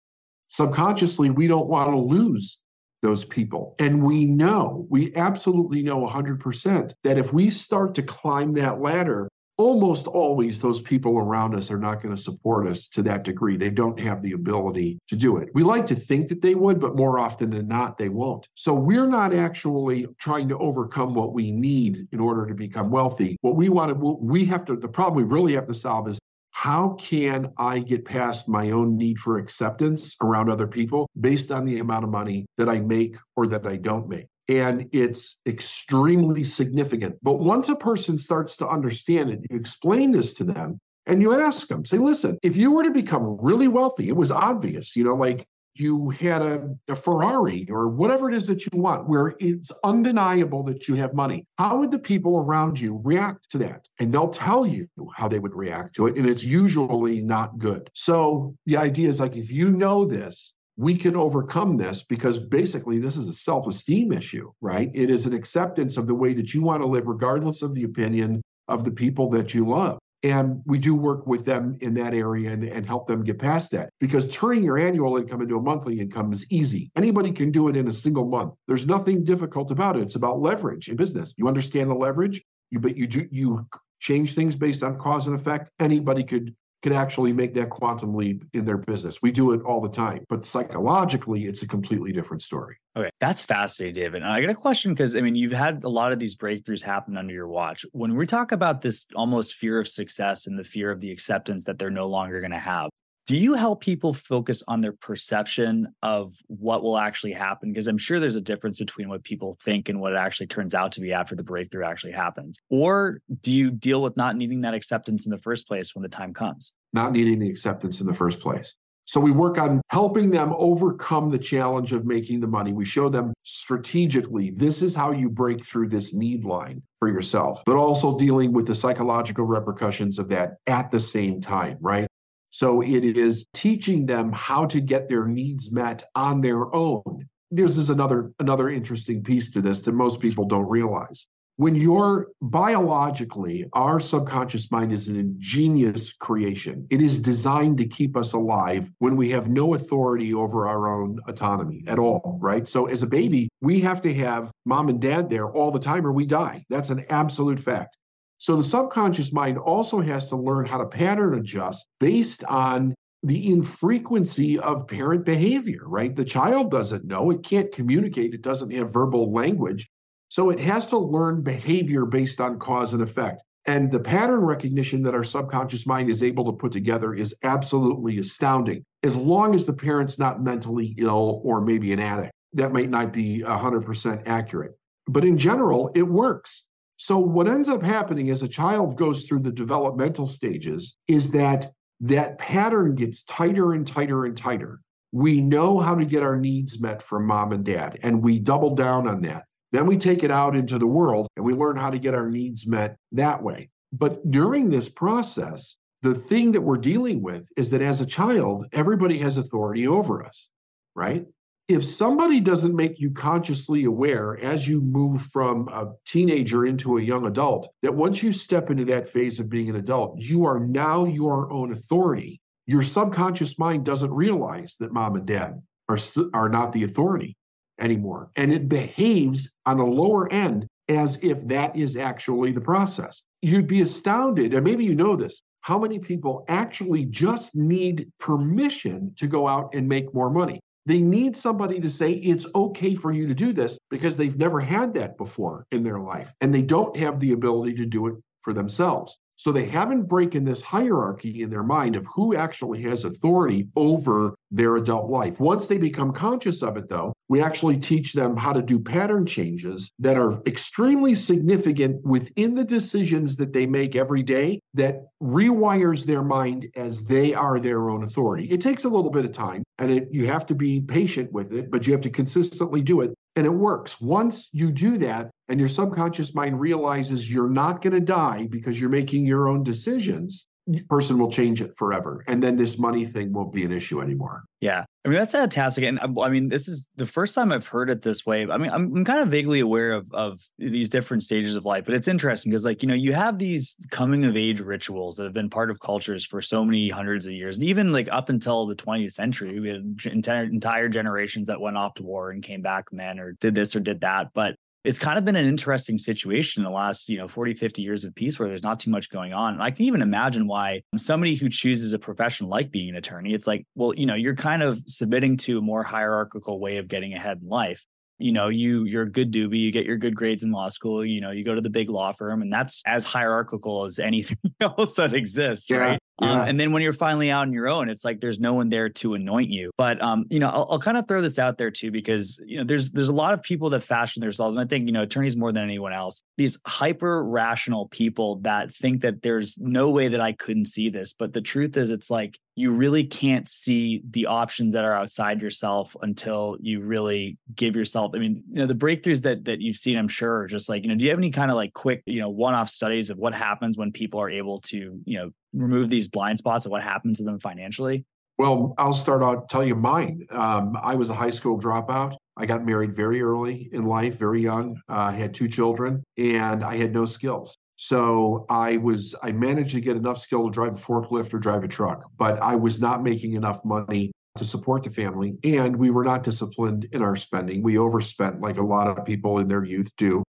Subconsciously, 0.48 1.30
we 1.30 1.46
don't 1.46 1.68
want 1.68 1.90
to 1.90 1.96
lose 1.96 2.58
those 3.02 3.24
people. 3.24 3.74
And 3.78 4.02
we 4.02 4.24
know, 4.24 4.86
we 4.88 5.14
absolutely 5.16 5.82
know 5.82 6.06
100% 6.06 6.92
that 7.04 7.18
if 7.18 7.32
we 7.32 7.50
start 7.50 7.94
to 7.96 8.02
climb 8.02 8.52
that 8.54 8.80
ladder, 8.80 9.28
almost 9.62 10.08
always 10.08 10.60
those 10.60 10.82
people 10.82 11.18
around 11.18 11.54
us 11.54 11.70
are 11.70 11.78
not 11.78 12.02
going 12.02 12.14
to 12.14 12.20
support 12.20 12.66
us 12.66 12.88
to 12.88 13.02
that 13.02 13.22
degree. 13.22 13.56
They 13.56 13.70
don't 13.70 13.98
have 14.00 14.20
the 14.20 14.32
ability 14.32 14.98
to 15.06 15.14
do 15.14 15.36
it. 15.36 15.50
We 15.54 15.62
like 15.62 15.86
to 15.86 15.94
think 15.94 16.26
that 16.28 16.42
they 16.42 16.56
would, 16.56 16.80
but 16.80 16.96
more 16.96 17.20
often 17.20 17.50
than 17.50 17.68
not, 17.68 17.96
they 17.96 18.08
won't. 18.08 18.48
So 18.54 18.74
we're 18.74 19.06
not 19.06 19.32
actually 19.32 20.06
trying 20.18 20.48
to 20.48 20.58
overcome 20.58 21.14
what 21.14 21.32
we 21.32 21.52
need 21.52 22.08
in 22.10 22.18
order 22.18 22.44
to 22.46 22.54
become 22.54 22.90
wealthy. 22.90 23.36
What 23.42 23.54
we 23.54 23.68
want 23.68 23.90
to, 23.90 24.18
we 24.20 24.44
have 24.46 24.64
to, 24.64 24.74
the 24.74 24.88
problem 24.88 25.24
we 25.24 25.32
really 25.32 25.54
have 25.54 25.68
to 25.68 25.74
solve 25.74 26.08
is 26.08 26.18
how 26.50 26.90
can 27.00 27.52
I 27.56 27.78
get 27.78 28.04
past 28.04 28.48
my 28.48 28.72
own 28.72 28.96
need 28.96 29.18
for 29.18 29.38
acceptance 29.38 30.16
around 30.20 30.50
other 30.50 30.66
people 30.66 31.08
based 31.18 31.50
on 31.52 31.64
the 31.64 31.78
amount 31.78 32.04
of 32.04 32.10
money 32.10 32.46
that 32.58 32.68
I 32.68 32.80
make 32.80 33.16
or 33.36 33.46
that 33.46 33.66
I 33.66 33.76
don't 33.76 34.08
make? 34.08 34.26
And 34.48 34.88
it's 34.92 35.38
extremely 35.46 36.44
significant. 36.44 37.16
But 37.22 37.38
once 37.38 37.68
a 37.68 37.76
person 37.76 38.18
starts 38.18 38.56
to 38.58 38.68
understand 38.68 39.30
it, 39.30 39.40
you 39.50 39.56
explain 39.56 40.12
this 40.12 40.34
to 40.34 40.44
them 40.44 40.80
and 41.06 41.22
you 41.22 41.40
ask 41.40 41.68
them, 41.68 41.84
say, 41.84 41.98
listen, 41.98 42.38
if 42.42 42.56
you 42.56 42.72
were 42.72 42.84
to 42.84 42.90
become 42.90 43.38
really 43.40 43.68
wealthy, 43.68 44.08
it 44.08 44.16
was 44.16 44.30
obvious, 44.30 44.96
you 44.96 45.04
know, 45.04 45.14
like 45.14 45.46
you 45.74 46.10
had 46.10 46.42
a, 46.42 46.68
a, 46.88 46.94
Ferrari 46.94 47.66
or 47.70 47.88
whatever 47.88 48.28
it 48.28 48.36
is 48.36 48.46
that 48.46 48.64
you 48.66 48.78
want, 48.78 49.08
where 49.08 49.34
it's 49.38 49.72
undeniable 49.84 50.62
that 50.64 50.86
you 50.86 50.94
have 50.94 51.14
money, 51.14 51.46
how 51.58 51.78
would 51.78 51.90
the 51.90 51.98
people 51.98 52.38
around 52.38 52.78
you 52.78 53.00
react 53.02 53.50
to 53.50 53.58
that? 53.58 53.86
And 53.98 54.12
they'll 54.12 54.28
tell 54.28 54.66
you 54.66 54.88
how 55.14 55.28
they 55.28 55.38
would 55.38 55.54
react 55.54 55.94
to 55.96 56.06
it. 56.06 56.16
And 56.16 56.28
it's 56.28 56.44
usually 56.44 57.22
not 57.22 57.58
good. 57.58 57.88
So 57.94 58.54
the 58.66 58.76
idea 58.76 59.08
is 59.08 59.18
like, 59.18 59.36
if 59.36 59.50
you 59.50 59.70
know 59.70 60.04
this, 60.04 60.54
we 60.76 60.94
can 60.96 61.16
overcome 61.16 61.76
this 61.76 62.02
because 62.02 62.38
basically 62.38 62.98
this 62.98 63.16
is 63.16 63.28
a 63.28 63.32
self 63.32 63.66
esteem 63.66 64.12
issue, 64.12 64.50
right? 64.60 64.90
It 64.94 65.10
is 65.10 65.26
an 65.26 65.34
acceptance 65.34 65.96
of 65.96 66.06
the 66.06 66.14
way 66.14 66.32
that 66.34 66.54
you 66.54 66.62
want 66.62 66.82
to 66.82 66.86
live, 66.86 67.06
regardless 67.06 67.62
of 67.62 67.74
the 67.74 67.84
opinion 67.84 68.42
of 68.68 68.84
the 68.84 68.90
people 68.90 69.28
that 69.30 69.54
you 69.54 69.68
love. 69.68 69.98
And 70.24 70.62
we 70.66 70.78
do 70.78 70.94
work 70.94 71.26
with 71.26 71.44
them 71.44 71.76
in 71.80 71.94
that 71.94 72.14
area 72.14 72.52
and, 72.52 72.62
and 72.62 72.86
help 72.86 73.08
them 73.08 73.24
get 73.24 73.40
past 73.40 73.72
that 73.72 73.90
because 73.98 74.28
turning 74.28 74.62
your 74.62 74.78
annual 74.78 75.16
income 75.16 75.42
into 75.42 75.56
a 75.56 75.60
monthly 75.60 75.98
income 75.98 76.32
is 76.32 76.46
easy. 76.48 76.92
Anybody 76.94 77.32
can 77.32 77.50
do 77.50 77.68
it 77.68 77.76
in 77.76 77.88
a 77.88 77.92
single 77.92 78.26
month. 78.26 78.54
There's 78.68 78.86
nothing 78.86 79.24
difficult 79.24 79.72
about 79.72 79.96
it. 79.96 80.02
It's 80.02 80.14
about 80.14 80.40
leverage 80.40 80.88
in 80.88 80.94
business. 80.94 81.34
You 81.36 81.48
understand 81.48 81.90
the 81.90 81.94
leverage, 81.94 82.40
you, 82.70 82.78
but 82.78 82.96
you 82.96 83.08
do 83.08 83.26
you 83.32 83.66
change 83.98 84.34
things 84.34 84.54
based 84.54 84.84
on 84.84 84.96
cause 84.96 85.26
and 85.26 85.38
effect. 85.38 85.70
Anybody 85.80 86.22
could 86.22 86.54
can 86.82 86.92
actually 86.92 87.32
make 87.32 87.54
that 87.54 87.70
quantum 87.70 88.14
leap 88.14 88.44
in 88.52 88.64
their 88.64 88.76
business. 88.76 89.22
We 89.22 89.30
do 89.30 89.52
it 89.52 89.62
all 89.62 89.80
the 89.80 89.88
time, 89.88 90.24
but 90.28 90.44
psychologically, 90.44 91.46
it's 91.46 91.62
a 91.62 91.68
completely 91.68 92.12
different 92.12 92.42
story. 92.42 92.76
Okay, 92.96 93.10
that's 93.20 93.42
fascinating, 93.42 94.02
David. 94.02 94.22
I 94.22 94.40
got 94.40 94.50
a 94.50 94.54
question 94.54 94.92
because 94.92 95.16
I 95.16 95.20
mean, 95.20 95.36
you've 95.36 95.52
had 95.52 95.84
a 95.84 95.88
lot 95.88 96.12
of 96.12 96.18
these 96.18 96.36
breakthroughs 96.36 96.82
happen 96.82 97.16
under 97.16 97.32
your 97.32 97.48
watch. 97.48 97.86
When 97.92 98.16
we 98.16 98.26
talk 98.26 98.52
about 98.52 98.82
this 98.82 99.06
almost 99.14 99.54
fear 99.54 99.78
of 99.78 99.88
success 99.88 100.46
and 100.46 100.58
the 100.58 100.64
fear 100.64 100.90
of 100.90 101.00
the 101.00 101.12
acceptance 101.12 101.64
that 101.64 101.78
they're 101.78 101.90
no 101.90 102.06
longer 102.06 102.40
going 102.40 102.52
to 102.52 102.58
have, 102.58 102.90
do 103.26 103.36
you 103.36 103.54
help 103.54 103.80
people 103.80 104.12
focus 104.12 104.62
on 104.66 104.80
their 104.80 104.92
perception 104.92 105.88
of 106.02 106.34
what 106.48 106.82
will 106.82 106.98
actually 106.98 107.32
happen? 107.32 107.72
Because 107.72 107.86
I'm 107.86 107.98
sure 107.98 108.18
there's 108.18 108.36
a 108.36 108.40
difference 108.40 108.78
between 108.78 109.08
what 109.08 109.22
people 109.22 109.56
think 109.64 109.88
and 109.88 110.00
what 110.00 110.12
it 110.12 110.16
actually 110.16 110.48
turns 110.48 110.74
out 110.74 110.92
to 110.92 111.00
be 111.00 111.12
after 111.12 111.36
the 111.36 111.44
breakthrough 111.44 111.84
actually 111.84 112.12
happens. 112.12 112.58
Or 112.68 113.20
do 113.42 113.52
you 113.52 113.70
deal 113.70 114.02
with 114.02 114.16
not 114.16 114.36
needing 114.36 114.62
that 114.62 114.74
acceptance 114.74 115.24
in 115.24 115.30
the 115.30 115.38
first 115.38 115.68
place 115.68 115.94
when 115.94 116.02
the 116.02 116.08
time 116.08 116.34
comes? 116.34 116.72
Not 116.92 117.12
needing 117.12 117.38
the 117.38 117.48
acceptance 117.48 118.00
in 118.00 118.06
the 118.06 118.14
first 118.14 118.40
place. 118.40 118.74
So 119.04 119.20
we 119.20 119.32
work 119.32 119.58
on 119.58 119.82
helping 119.90 120.30
them 120.30 120.54
overcome 120.56 121.30
the 121.30 121.38
challenge 121.38 121.92
of 121.92 122.04
making 122.04 122.40
the 122.40 122.46
money. 122.46 122.72
We 122.72 122.84
show 122.84 123.08
them 123.08 123.34
strategically 123.42 124.50
this 124.50 124.80
is 124.80 124.94
how 124.94 125.10
you 125.10 125.28
break 125.28 125.64
through 125.64 125.88
this 125.88 126.14
need 126.14 126.44
line 126.44 126.82
for 126.98 127.08
yourself, 127.08 127.62
but 127.66 127.76
also 127.76 128.16
dealing 128.16 128.52
with 128.52 128.66
the 128.66 128.74
psychological 128.74 129.44
repercussions 129.44 130.18
of 130.18 130.28
that 130.28 130.54
at 130.66 130.90
the 130.90 131.00
same 131.00 131.40
time, 131.40 131.78
right? 131.80 132.06
So 132.52 132.82
it 132.82 133.16
is 133.16 133.46
teaching 133.54 134.04
them 134.04 134.30
how 134.30 134.66
to 134.66 134.80
get 134.80 135.08
their 135.08 135.26
needs 135.26 135.72
met 135.72 136.04
on 136.14 136.42
their 136.42 136.72
own. 136.74 137.26
This 137.50 137.78
is 137.78 137.88
another 137.88 138.32
another 138.38 138.68
interesting 138.68 139.22
piece 139.22 139.50
to 139.52 139.62
this 139.62 139.80
that 139.82 139.92
most 139.92 140.20
people 140.20 140.44
don't 140.44 140.68
realize. 140.68 141.26
When 141.56 141.74
you're 141.74 142.28
biologically, 142.42 143.66
our 143.72 144.00
subconscious 144.00 144.70
mind 144.70 144.92
is 144.92 145.08
an 145.08 145.16
ingenious 145.16 146.12
creation. 146.12 146.86
It 146.90 147.00
is 147.00 147.20
designed 147.20 147.78
to 147.78 147.86
keep 147.86 148.18
us 148.18 148.34
alive 148.34 148.90
when 148.98 149.16
we 149.16 149.30
have 149.30 149.48
no 149.48 149.74
authority 149.74 150.34
over 150.34 150.68
our 150.68 150.88
own 150.88 151.20
autonomy 151.28 151.84
at 151.86 151.98
all, 151.98 152.38
right? 152.40 152.68
So 152.68 152.86
as 152.86 153.02
a 153.02 153.06
baby, 153.06 153.48
we 153.62 153.80
have 153.80 154.02
to 154.02 154.12
have 154.14 154.50
mom 154.66 154.90
and 154.90 155.00
dad 155.00 155.30
there 155.30 155.50
all 155.50 155.70
the 155.70 155.78
time 155.78 156.06
or 156.06 156.12
we 156.12 156.26
die. 156.26 156.64
That's 156.68 156.90
an 156.90 157.06
absolute 157.08 157.60
fact. 157.60 157.96
So 158.42 158.56
the 158.56 158.64
subconscious 158.64 159.32
mind 159.32 159.56
also 159.56 160.00
has 160.00 160.28
to 160.30 160.36
learn 160.36 160.66
how 160.66 160.78
to 160.78 160.86
pattern 160.86 161.38
adjust 161.38 161.86
based 162.00 162.42
on 162.42 162.92
the 163.22 163.52
infrequency 163.52 164.58
of 164.58 164.88
parent 164.88 165.24
behavior, 165.24 165.82
right? 165.86 166.16
The 166.16 166.24
child 166.24 166.68
doesn't 166.68 167.04
know, 167.04 167.30
it 167.30 167.44
can't 167.44 167.70
communicate, 167.70 168.34
it 168.34 168.42
doesn't 168.42 168.72
have 168.72 168.92
verbal 168.92 169.32
language. 169.32 169.88
So 170.28 170.50
it 170.50 170.58
has 170.58 170.88
to 170.88 170.98
learn 170.98 171.42
behavior 171.42 172.04
based 172.04 172.40
on 172.40 172.58
cause 172.58 172.94
and 172.94 173.02
effect. 173.04 173.44
And 173.66 173.92
the 173.92 174.00
pattern 174.00 174.40
recognition 174.40 175.04
that 175.04 175.14
our 175.14 175.22
subconscious 175.22 175.86
mind 175.86 176.10
is 176.10 176.24
able 176.24 176.44
to 176.46 176.52
put 176.52 176.72
together 176.72 177.14
is 177.14 177.36
absolutely 177.44 178.18
astounding. 178.18 178.84
As 179.04 179.14
long 179.14 179.54
as 179.54 179.66
the 179.66 179.72
parent's 179.72 180.18
not 180.18 180.42
mentally 180.42 180.96
ill 180.98 181.42
or 181.44 181.60
maybe 181.60 181.92
an 181.92 182.00
addict, 182.00 182.32
that 182.54 182.72
might 182.72 182.90
not 182.90 183.12
be 183.12 183.44
100% 183.46 184.22
accurate. 184.26 184.72
But 185.06 185.24
in 185.24 185.38
general, 185.38 185.92
it 185.94 186.02
works. 186.02 186.66
So 187.02 187.18
what 187.18 187.48
ends 187.48 187.68
up 187.68 187.82
happening 187.82 188.30
as 188.30 188.44
a 188.44 188.48
child 188.48 188.96
goes 188.96 189.24
through 189.24 189.40
the 189.40 189.50
developmental 189.50 190.24
stages 190.28 190.96
is 191.08 191.32
that 191.32 191.72
that 191.98 192.38
pattern 192.38 192.94
gets 192.94 193.24
tighter 193.24 193.72
and 193.72 193.84
tighter 193.84 194.24
and 194.24 194.36
tighter. 194.36 194.78
We 195.10 195.40
know 195.40 195.80
how 195.80 195.96
to 195.96 196.04
get 196.04 196.22
our 196.22 196.36
needs 196.36 196.80
met 196.80 197.02
from 197.02 197.26
mom 197.26 197.50
and 197.50 197.64
dad, 197.64 197.98
and 198.04 198.22
we 198.22 198.38
double 198.38 198.76
down 198.76 199.08
on 199.08 199.20
that. 199.22 199.46
Then 199.72 199.86
we 199.86 199.96
take 199.96 200.22
it 200.22 200.30
out 200.30 200.54
into 200.54 200.78
the 200.78 200.86
world 200.86 201.26
and 201.34 201.44
we 201.44 201.54
learn 201.54 201.74
how 201.74 201.90
to 201.90 201.98
get 201.98 202.14
our 202.14 202.30
needs 202.30 202.68
met 202.68 202.96
that 203.10 203.42
way. 203.42 203.70
But 203.92 204.30
during 204.30 204.70
this 204.70 204.88
process, 204.88 205.78
the 206.02 206.14
thing 206.14 206.52
that 206.52 206.60
we're 206.60 206.76
dealing 206.76 207.20
with 207.20 207.48
is 207.56 207.72
that 207.72 207.82
as 207.82 208.00
a 208.00 208.06
child, 208.06 208.66
everybody 208.70 209.18
has 209.18 209.38
authority 209.38 209.88
over 209.88 210.24
us, 210.24 210.48
right? 210.94 211.26
If 211.68 211.84
somebody 211.84 212.40
doesn't 212.40 212.74
make 212.74 212.98
you 212.98 213.10
consciously 213.10 213.84
aware 213.84 214.38
as 214.42 214.66
you 214.66 214.80
move 214.80 215.22
from 215.22 215.68
a 215.68 215.92
teenager 216.04 216.66
into 216.66 216.98
a 216.98 217.02
young 217.02 217.26
adult, 217.26 217.72
that 217.82 217.94
once 217.94 218.22
you 218.22 218.32
step 218.32 218.70
into 218.70 218.84
that 218.86 219.08
phase 219.08 219.40
of 219.40 219.48
being 219.48 219.70
an 219.70 219.76
adult, 219.76 220.20
you 220.20 220.44
are 220.44 220.60
now 220.60 221.04
your 221.04 221.50
own 221.52 221.72
authority. 221.72 222.40
Your 222.66 222.82
subconscious 222.82 223.58
mind 223.58 223.84
doesn't 223.84 224.12
realize 224.12 224.76
that 224.80 224.92
mom 224.92 225.16
and 225.16 225.26
dad 225.26 225.62
are, 225.88 225.98
are 226.34 226.48
not 226.48 226.72
the 226.72 226.84
authority 226.84 227.36
anymore. 227.80 228.30
And 228.36 228.52
it 228.52 228.68
behaves 228.68 229.52
on 229.64 229.78
a 229.78 229.86
lower 229.86 230.30
end 230.32 230.66
as 230.88 231.18
if 231.22 231.46
that 231.48 231.76
is 231.76 231.96
actually 231.96 232.52
the 232.52 232.60
process. 232.60 233.22
You'd 233.40 233.66
be 233.66 233.80
astounded, 233.80 234.54
and 234.54 234.64
maybe 234.64 234.84
you 234.84 234.94
know 234.94 235.16
this, 235.16 235.42
how 235.62 235.78
many 235.78 235.98
people 235.98 236.44
actually 236.48 237.06
just 237.06 237.54
need 237.54 238.10
permission 238.18 239.14
to 239.16 239.26
go 239.26 239.48
out 239.48 239.74
and 239.74 239.88
make 239.88 240.12
more 240.12 240.30
money. 240.30 240.60
They 240.84 241.00
need 241.00 241.36
somebody 241.36 241.80
to 241.80 241.88
say 241.88 242.12
it's 242.12 242.46
okay 242.54 242.94
for 242.94 243.12
you 243.12 243.28
to 243.28 243.34
do 243.34 243.52
this 243.52 243.78
because 243.90 244.16
they've 244.16 244.36
never 244.36 244.60
had 244.60 244.94
that 244.94 245.16
before 245.16 245.66
in 245.70 245.84
their 245.84 246.00
life 246.00 246.32
and 246.40 246.52
they 246.52 246.62
don't 246.62 246.96
have 246.96 247.20
the 247.20 247.32
ability 247.32 247.74
to 247.74 247.86
do 247.86 248.08
it 248.08 248.16
for 248.40 248.52
themselves. 248.52 249.18
So 249.42 249.50
they 249.50 249.64
haven't 249.64 250.04
broken 250.04 250.44
this 250.44 250.62
hierarchy 250.62 251.42
in 251.42 251.50
their 251.50 251.64
mind 251.64 251.96
of 251.96 252.06
who 252.14 252.36
actually 252.36 252.80
has 252.82 253.04
authority 253.04 253.66
over 253.74 254.36
their 254.52 254.76
adult 254.76 255.10
life. 255.10 255.40
Once 255.40 255.66
they 255.66 255.78
become 255.78 256.12
conscious 256.12 256.62
of 256.62 256.76
it, 256.76 256.88
though, 256.88 257.12
we 257.28 257.42
actually 257.42 257.76
teach 257.76 258.12
them 258.12 258.36
how 258.36 258.52
to 258.52 258.62
do 258.62 258.78
pattern 258.78 259.26
changes 259.26 259.90
that 259.98 260.16
are 260.16 260.40
extremely 260.46 261.16
significant 261.16 262.06
within 262.06 262.54
the 262.54 262.62
decisions 262.62 263.34
that 263.34 263.52
they 263.52 263.66
make 263.66 263.96
every 263.96 264.22
day 264.22 264.60
that 264.74 265.06
rewires 265.20 266.06
their 266.06 266.22
mind 266.22 266.68
as 266.76 267.02
they 267.02 267.34
are 267.34 267.58
their 267.58 267.90
own 267.90 268.04
authority. 268.04 268.46
It 268.48 268.60
takes 268.60 268.84
a 268.84 268.88
little 268.88 269.10
bit 269.10 269.24
of 269.24 269.32
time 269.32 269.64
and 269.80 269.90
it, 269.90 270.06
you 270.12 270.28
have 270.28 270.46
to 270.46 270.54
be 270.54 270.82
patient 270.82 271.32
with 271.32 271.52
it, 271.52 271.68
but 271.68 271.84
you 271.84 271.92
have 271.94 272.02
to 272.02 272.10
consistently 272.10 272.80
do 272.80 273.00
it. 273.00 273.12
And 273.34 273.46
it 273.46 273.50
works. 273.50 274.00
Once 274.00 274.50
you 274.52 274.70
do 274.70 274.98
that, 274.98 275.30
and 275.48 275.58
your 275.58 275.68
subconscious 275.68 276.34
mind 276.34 276.60
realizes 276.60 277.30
you're 277.30 277.48
not 277.48 277.82
going 277.82 277.92
to 277.92 278.00
die 278.00 278.46
because 278.50 278.80
you're 278.80 278.90
making 278.90 279.26
your 279.26 279.48
own 279.48 279.62
decisions, 279.62 280.48
person 280.88 281.18
will 281.18 281.30
change 281.30 281.60
it 281.60 281.74
forever 281.76 282.24
and 282.28 282.42
then 282.42 282.56
this 282.56 282.78
money 282.78 283.04
thing 283.04 283.32
won't 283.32 283.52
be 283.52 283.64
an 283.64 283.72
issue 283.72 284.00
anymore. 284.00 284.44
Yeah. 284.60 284.84
I 285.04 285.08
mean 285.08 285.18
that's 285.18 285.32
fantastic 285.32 285.82
and 285.82 285.98
i 286.00 286.28
mean 286.28 286.48
this 286.48 286.68
is 286.68 286.88
the 286.94 287.06
first 287.06 287.34
time 287.34 287.50
i've 287.50 287.66
heard 287.66 287.90
it 287.90 288.02
this 288.02 288.24
way. 288.24 288.48
I 288.48 288.56
mean 288.56 288.70
i'm, 288.70 288.96
I'm 288.96 289.04
kind 289.04 289.20
of 289.20 289.28
vaguely 289.28 289.58
aware 289.58 289.92
of 289.92 290.06
of 290.12 290.40
these 290.58 290.88
different 290.88 291.24
stages 291.24 291.56
of 291.56 291.64
life 291.64 291.84
but 291.84 291.94
it's 291.94 292.06
interesting 292.06 292.50
because 292.50 292.64
like 292.64 292.82
you 292.82 292.88
know 292.88 292.94
you 292.94 293.12
have 293.12 293.38
these 293.38 293.76
coming 293.90 294.24
of 294.24 294.36
age 294.36 294.60
rituals 294.60 295.16
that 295.16 295.24
have 295.24 295.32
been 295.32 295.50
part 295.50 295.70
of 295.70 295.80
cultures 295.80 296.24
for 296.24 296.40
so 296.40 296.64
many 296.64 296.88
hundreds 296.88 297.26
of 297.26 297.32
years 297.32 297.58
and 297.58 297.66
even 297.66 297.90
like 297.90 298.08
up 298.12 298.28
until 298.28 298.66
the 298.66 298.76
20th 298.76 299.12
century 299.12 299.58
we 299.58 299.68
had 299.68 299.96
entire, 300.12 300.44
entire 300.44 300.88
generations 300.88 301.48
that 301.48 301.60
went 301.60 301.76
off 301.76 301.94
to 301.94 302.04
war 302.04 302.30
and 302.30 302.44
came 302.44 302.62
back 302.62 302.92
men 302.92 303.18
or 303.18 303.32
did 303.32 303.56
this 303.56 303.74
or 303.74 303.80
did 303.80 304.00
that 304.00 304.28
but 304.32 304.54
it's 304.84 304.98
kind 304.98 305.18
of 305.18 305.24
been 305.24 305.36
an 305.36 305.46
interesting 305.46 305.96
situation 305.96 306.60
in 306.60 306.64
the 306.64 306.76
last, 306.76 307.08
you 307.08 307.18
know, 307.18 307.28
40, 307.28 307.54
50 307.54 307.82
years 307.82 308.04
of 308.04 308.14
peace 308.14 308.38
where 308.38 308.48
there's 308.48 308.62
not 308.62 308.80
too 308.80 308.90
much 308.90 309.10
going 309.10 309.32
on. 309.32 309.54
And 309.54 309.62
I 309.62 309.70
can 309.70 309.84
even 309.84 310.02
imagine 310.02 310.46
why 310.48 310.82
somebody 310.96 311.36
who 311.36 311.48
chooses 311.48 311.92
a 311.92 311.98
profession 311.98 312.48
like 312.48 312.70
being 312.70 312.88
an 312.88 312.96
attorney, 312.96 313.32
it's 313.32 313.46
like, 313.46 313.64
well, 313.74 313.94
you 313.94 314.06
know, 314.06 314.14
you're 314.14 314.34
kind 314.34 314.62
of 314.62 314.82
submitting 314.86 315.36
to 315.38 315.58
a 315.58 315.62
more 315.62 315.82
hierarchical 315.82 316.58
way 316.58 316.78
of 316.78 316.88
getting 316.88 317.14
ahead 317.14 317.38
in 317.42 317.48
life. 317.48 317.84
you 318.18 318.32
know 318.32 318.48
you 318.48 318.84
you're 318.84 319.02
a 319.02 319.10
good 319.10 319.32
doobie 319.32 319.58
you 319.58 319.72
get 319.72 319.84
your 319.84 319.96
good 319.96 320.14
grades 320.14 320.44
in 320.44 320.52
law 320.52 320.68
school 320.68 321.04
you 321.04 321.20
know 321.20 321.30
you 321.32 321.42
go 321.44 321.54
to 321.54 321.60
the 321.60 321.70
big 321.70 321.88
law 321.88 322.12
firm 322.12 322.42
and 322.42 322.52
that's 322.52 322.82
as 322.86 323.04
hierarchical 323.04 323.84
as 323.84 323.98
anything 323.98 324.38
else 324.60 324.94
that 324.94 325.12
exists 325.12 325.68
yeah, 325.70 325.76
right 325.78 326.01
yeah. 326.20 326.42
Um, 326.42 326.48
and 326.48 326.60
then 326.60 326.72
when 326.72 326.82
you're 326.82 326.92
finally 326.92 327.30
out 327.30 327.42
on 327.42 327.52
your 327.52 327.68
own 327.68 327.88
it's 327.88 328.04
like 328.04 328.20
there's 328.20 328.38
no 328.38 328.54
one 328.54 328.68
there 328.68 328.88
to 328.88 329.14
anoint 329.14 329.50
you 329.50 329.70
but 329.78 330.02
um 330.02 330.24
you 330.30 330.38
know 330.38 330.48
I'll, 330.48 330.68
I'll 330.72 330.78
kind 330.78 330.96
of 330.98 331.08
throw 331.08 331.22
this 331.22 331.38
out 331.38 331.58
there 331.58 331.70
too 331.70 331.90
because 331.90 332.40
you 332.44 332.58
know 332.58 332.64
there's 332.64 332.92
there's 332.92 333.08
a 333.08 333.14
lot 333.14 333.34
of 333.34 333.42
people 333.42 333.70
that 333.70 333.80
fashion 333.80 334.20
themselves 334.20 334.56
and 334.56 334.64
i 334.64 334.68
think 334.68 334.86
you 334.86 334.92
know 334.92 335.02
attorneys 335.02 335.36
more 335.36 335.52
than 335.52 335.62
anyone 335.62 335.92
else 335.92 336.22
these 336.36 336.58
hyper 336.66 337.24
rational 337.24 337.88
people 337.88 338.36
that 338.42 338.74
think 338.74 339.00
that 339.02 339.22
there's 339.22 339.58
no 339.58 339.90
way 339.90 340.08
that 340.08 340.20
i 340.20 340.32
couldn't 340.32 340.66
see 340.66 340.90
this 340.90 341.12
but 341.12 341.32
the 341.32 341.40
truth 341.40 341.76
is 341.76 341.90
it's 341.90 342.10
like 342.10 342.38
you 342.54 342.70
really 342.70 343.04
can't 343.04 343.48
see 343.48 344.02
the 344.10 344.26
options 344.26 344.74
that 344.74 344.84
are 344.84 344.94
outside 344.94 345.40
yourself 345.40 345.96
until 346.02 346.56
you 346.60 346.80
really 346.80 347.38
give 347.54 347.74
yourself 347.74 348.12
i 348.14 348.18
mean 348.18 348.42
you 348.50 348.60
know 348.60 348.66
the 348.66 348.74
breakthroughs 348.74 349.22
that 349.22 349.44
that 349.44 349.60
you've 349.60 349.76
seen 349.76 349.96
i'm 349.96 350.08
sure 350.08 350.40
are 350.40 350.46
just 350.46 350.68
like 350.68 350.82
you 350.82 350.88
know 350.88 350.94
do 350.94 351.04
you 351.04 351.10
have 351.10 351.18
any 351.18 351.30
kind 351.30 351.50
of 351.50 351.56
like 351.56 351.72
quick 351.72 352.02
you 352.06 352.20
know 352.20 352.28
one-off 352.28 352.68
studies 352.68 353.10
of 353.10 353.18
what 353.18 353.34
happens 353.34 353.76
when 353.76 353.92
people 353.92 354.20
are 354.20 354.30
able 354.30 354.60
to 354.60 355.00
you 355.04 355.18
know 355.18 355.30
remove 355.52 355.90
these 355.90 356.08
blind 356.08 356.38
spots 356.38 356.64
of 356.64 356.72
what 356.72 356.82
happens 356.82 357.18
to 357.18 357.24
them 357.24 357.38
financially? 357.38 358.04
Well 358.38 358.74
i'll 358.78 358.92
start 358.92 359.22
out 359.22 359.48
tell 359.48 359.64
you 359.64 359.74
mine. 359.74 360.26
Um, 360.30 360.76
i 360.82 360.94
was 360.94 361.10
a 361.10 361.14
high 361.14 361.30
school 361.30 361.60
dropout. 361.60 362.16
I 362.36 362.46
got 362.46 362.64
married 362.64 362.94
very 362.94 363.20
early 363.22 363.68
in 363.72 363.84
life 363.84 364.18
very 364.18 364.42
young. 364.42 364.80
Uh, 364.88 364.94
i 364.94 365.12
had 365.12 365.34
two 365.34 365.48
children 365.48 366.02
and 366.16 366.64
i 366.64 366.76
had 366.76 366.92
no 366.92 367.04
skills 367.04 367.56
so 367.82 368.46
I 368.48 368.76
was 368.76 369.12
I 369.24 369.32
managed 369.32 369.72
to 369.72 369.80
get 369.80 369.96
enough 369.96 370.18
skill 370.18 370.44
to 370.44 370.52
drive 370.52 370.74
a 370.74 370.80
forklift 370.80 371.34
or 371.34 371.40
drive 371.40 371.64
a 371.64 371.68
truck, 371.68 372.04
but 372.16 372.40
I 372.40 372.54
was 372.54 372.78
not 372.78 373.02
making 373.02 373.32
enough 373.32 373.64
money 373.64 374.12
to 374.38 374.44
support 374.44 374.84
the 374.84 374.90
family 374.90 375.36
and 375.42 375.74
we 375.74 375.90
were 375.90 376.04
not 376.04 376.22
disciplined 376.22 376.86
in 376.92 377.02
our 377.02 377.16
spending. 377.16 377.60
We 377.60 377.78
overspent 377.78 378.40
like 378.40 378.58
a 378.58 378.62
lot 378.62 378.86
of 378.86 379.04
people 379.04 379.40
in 379.40 379.48
their 379.48 379.64
youth 379.64 379.90
do. 379.96 380.22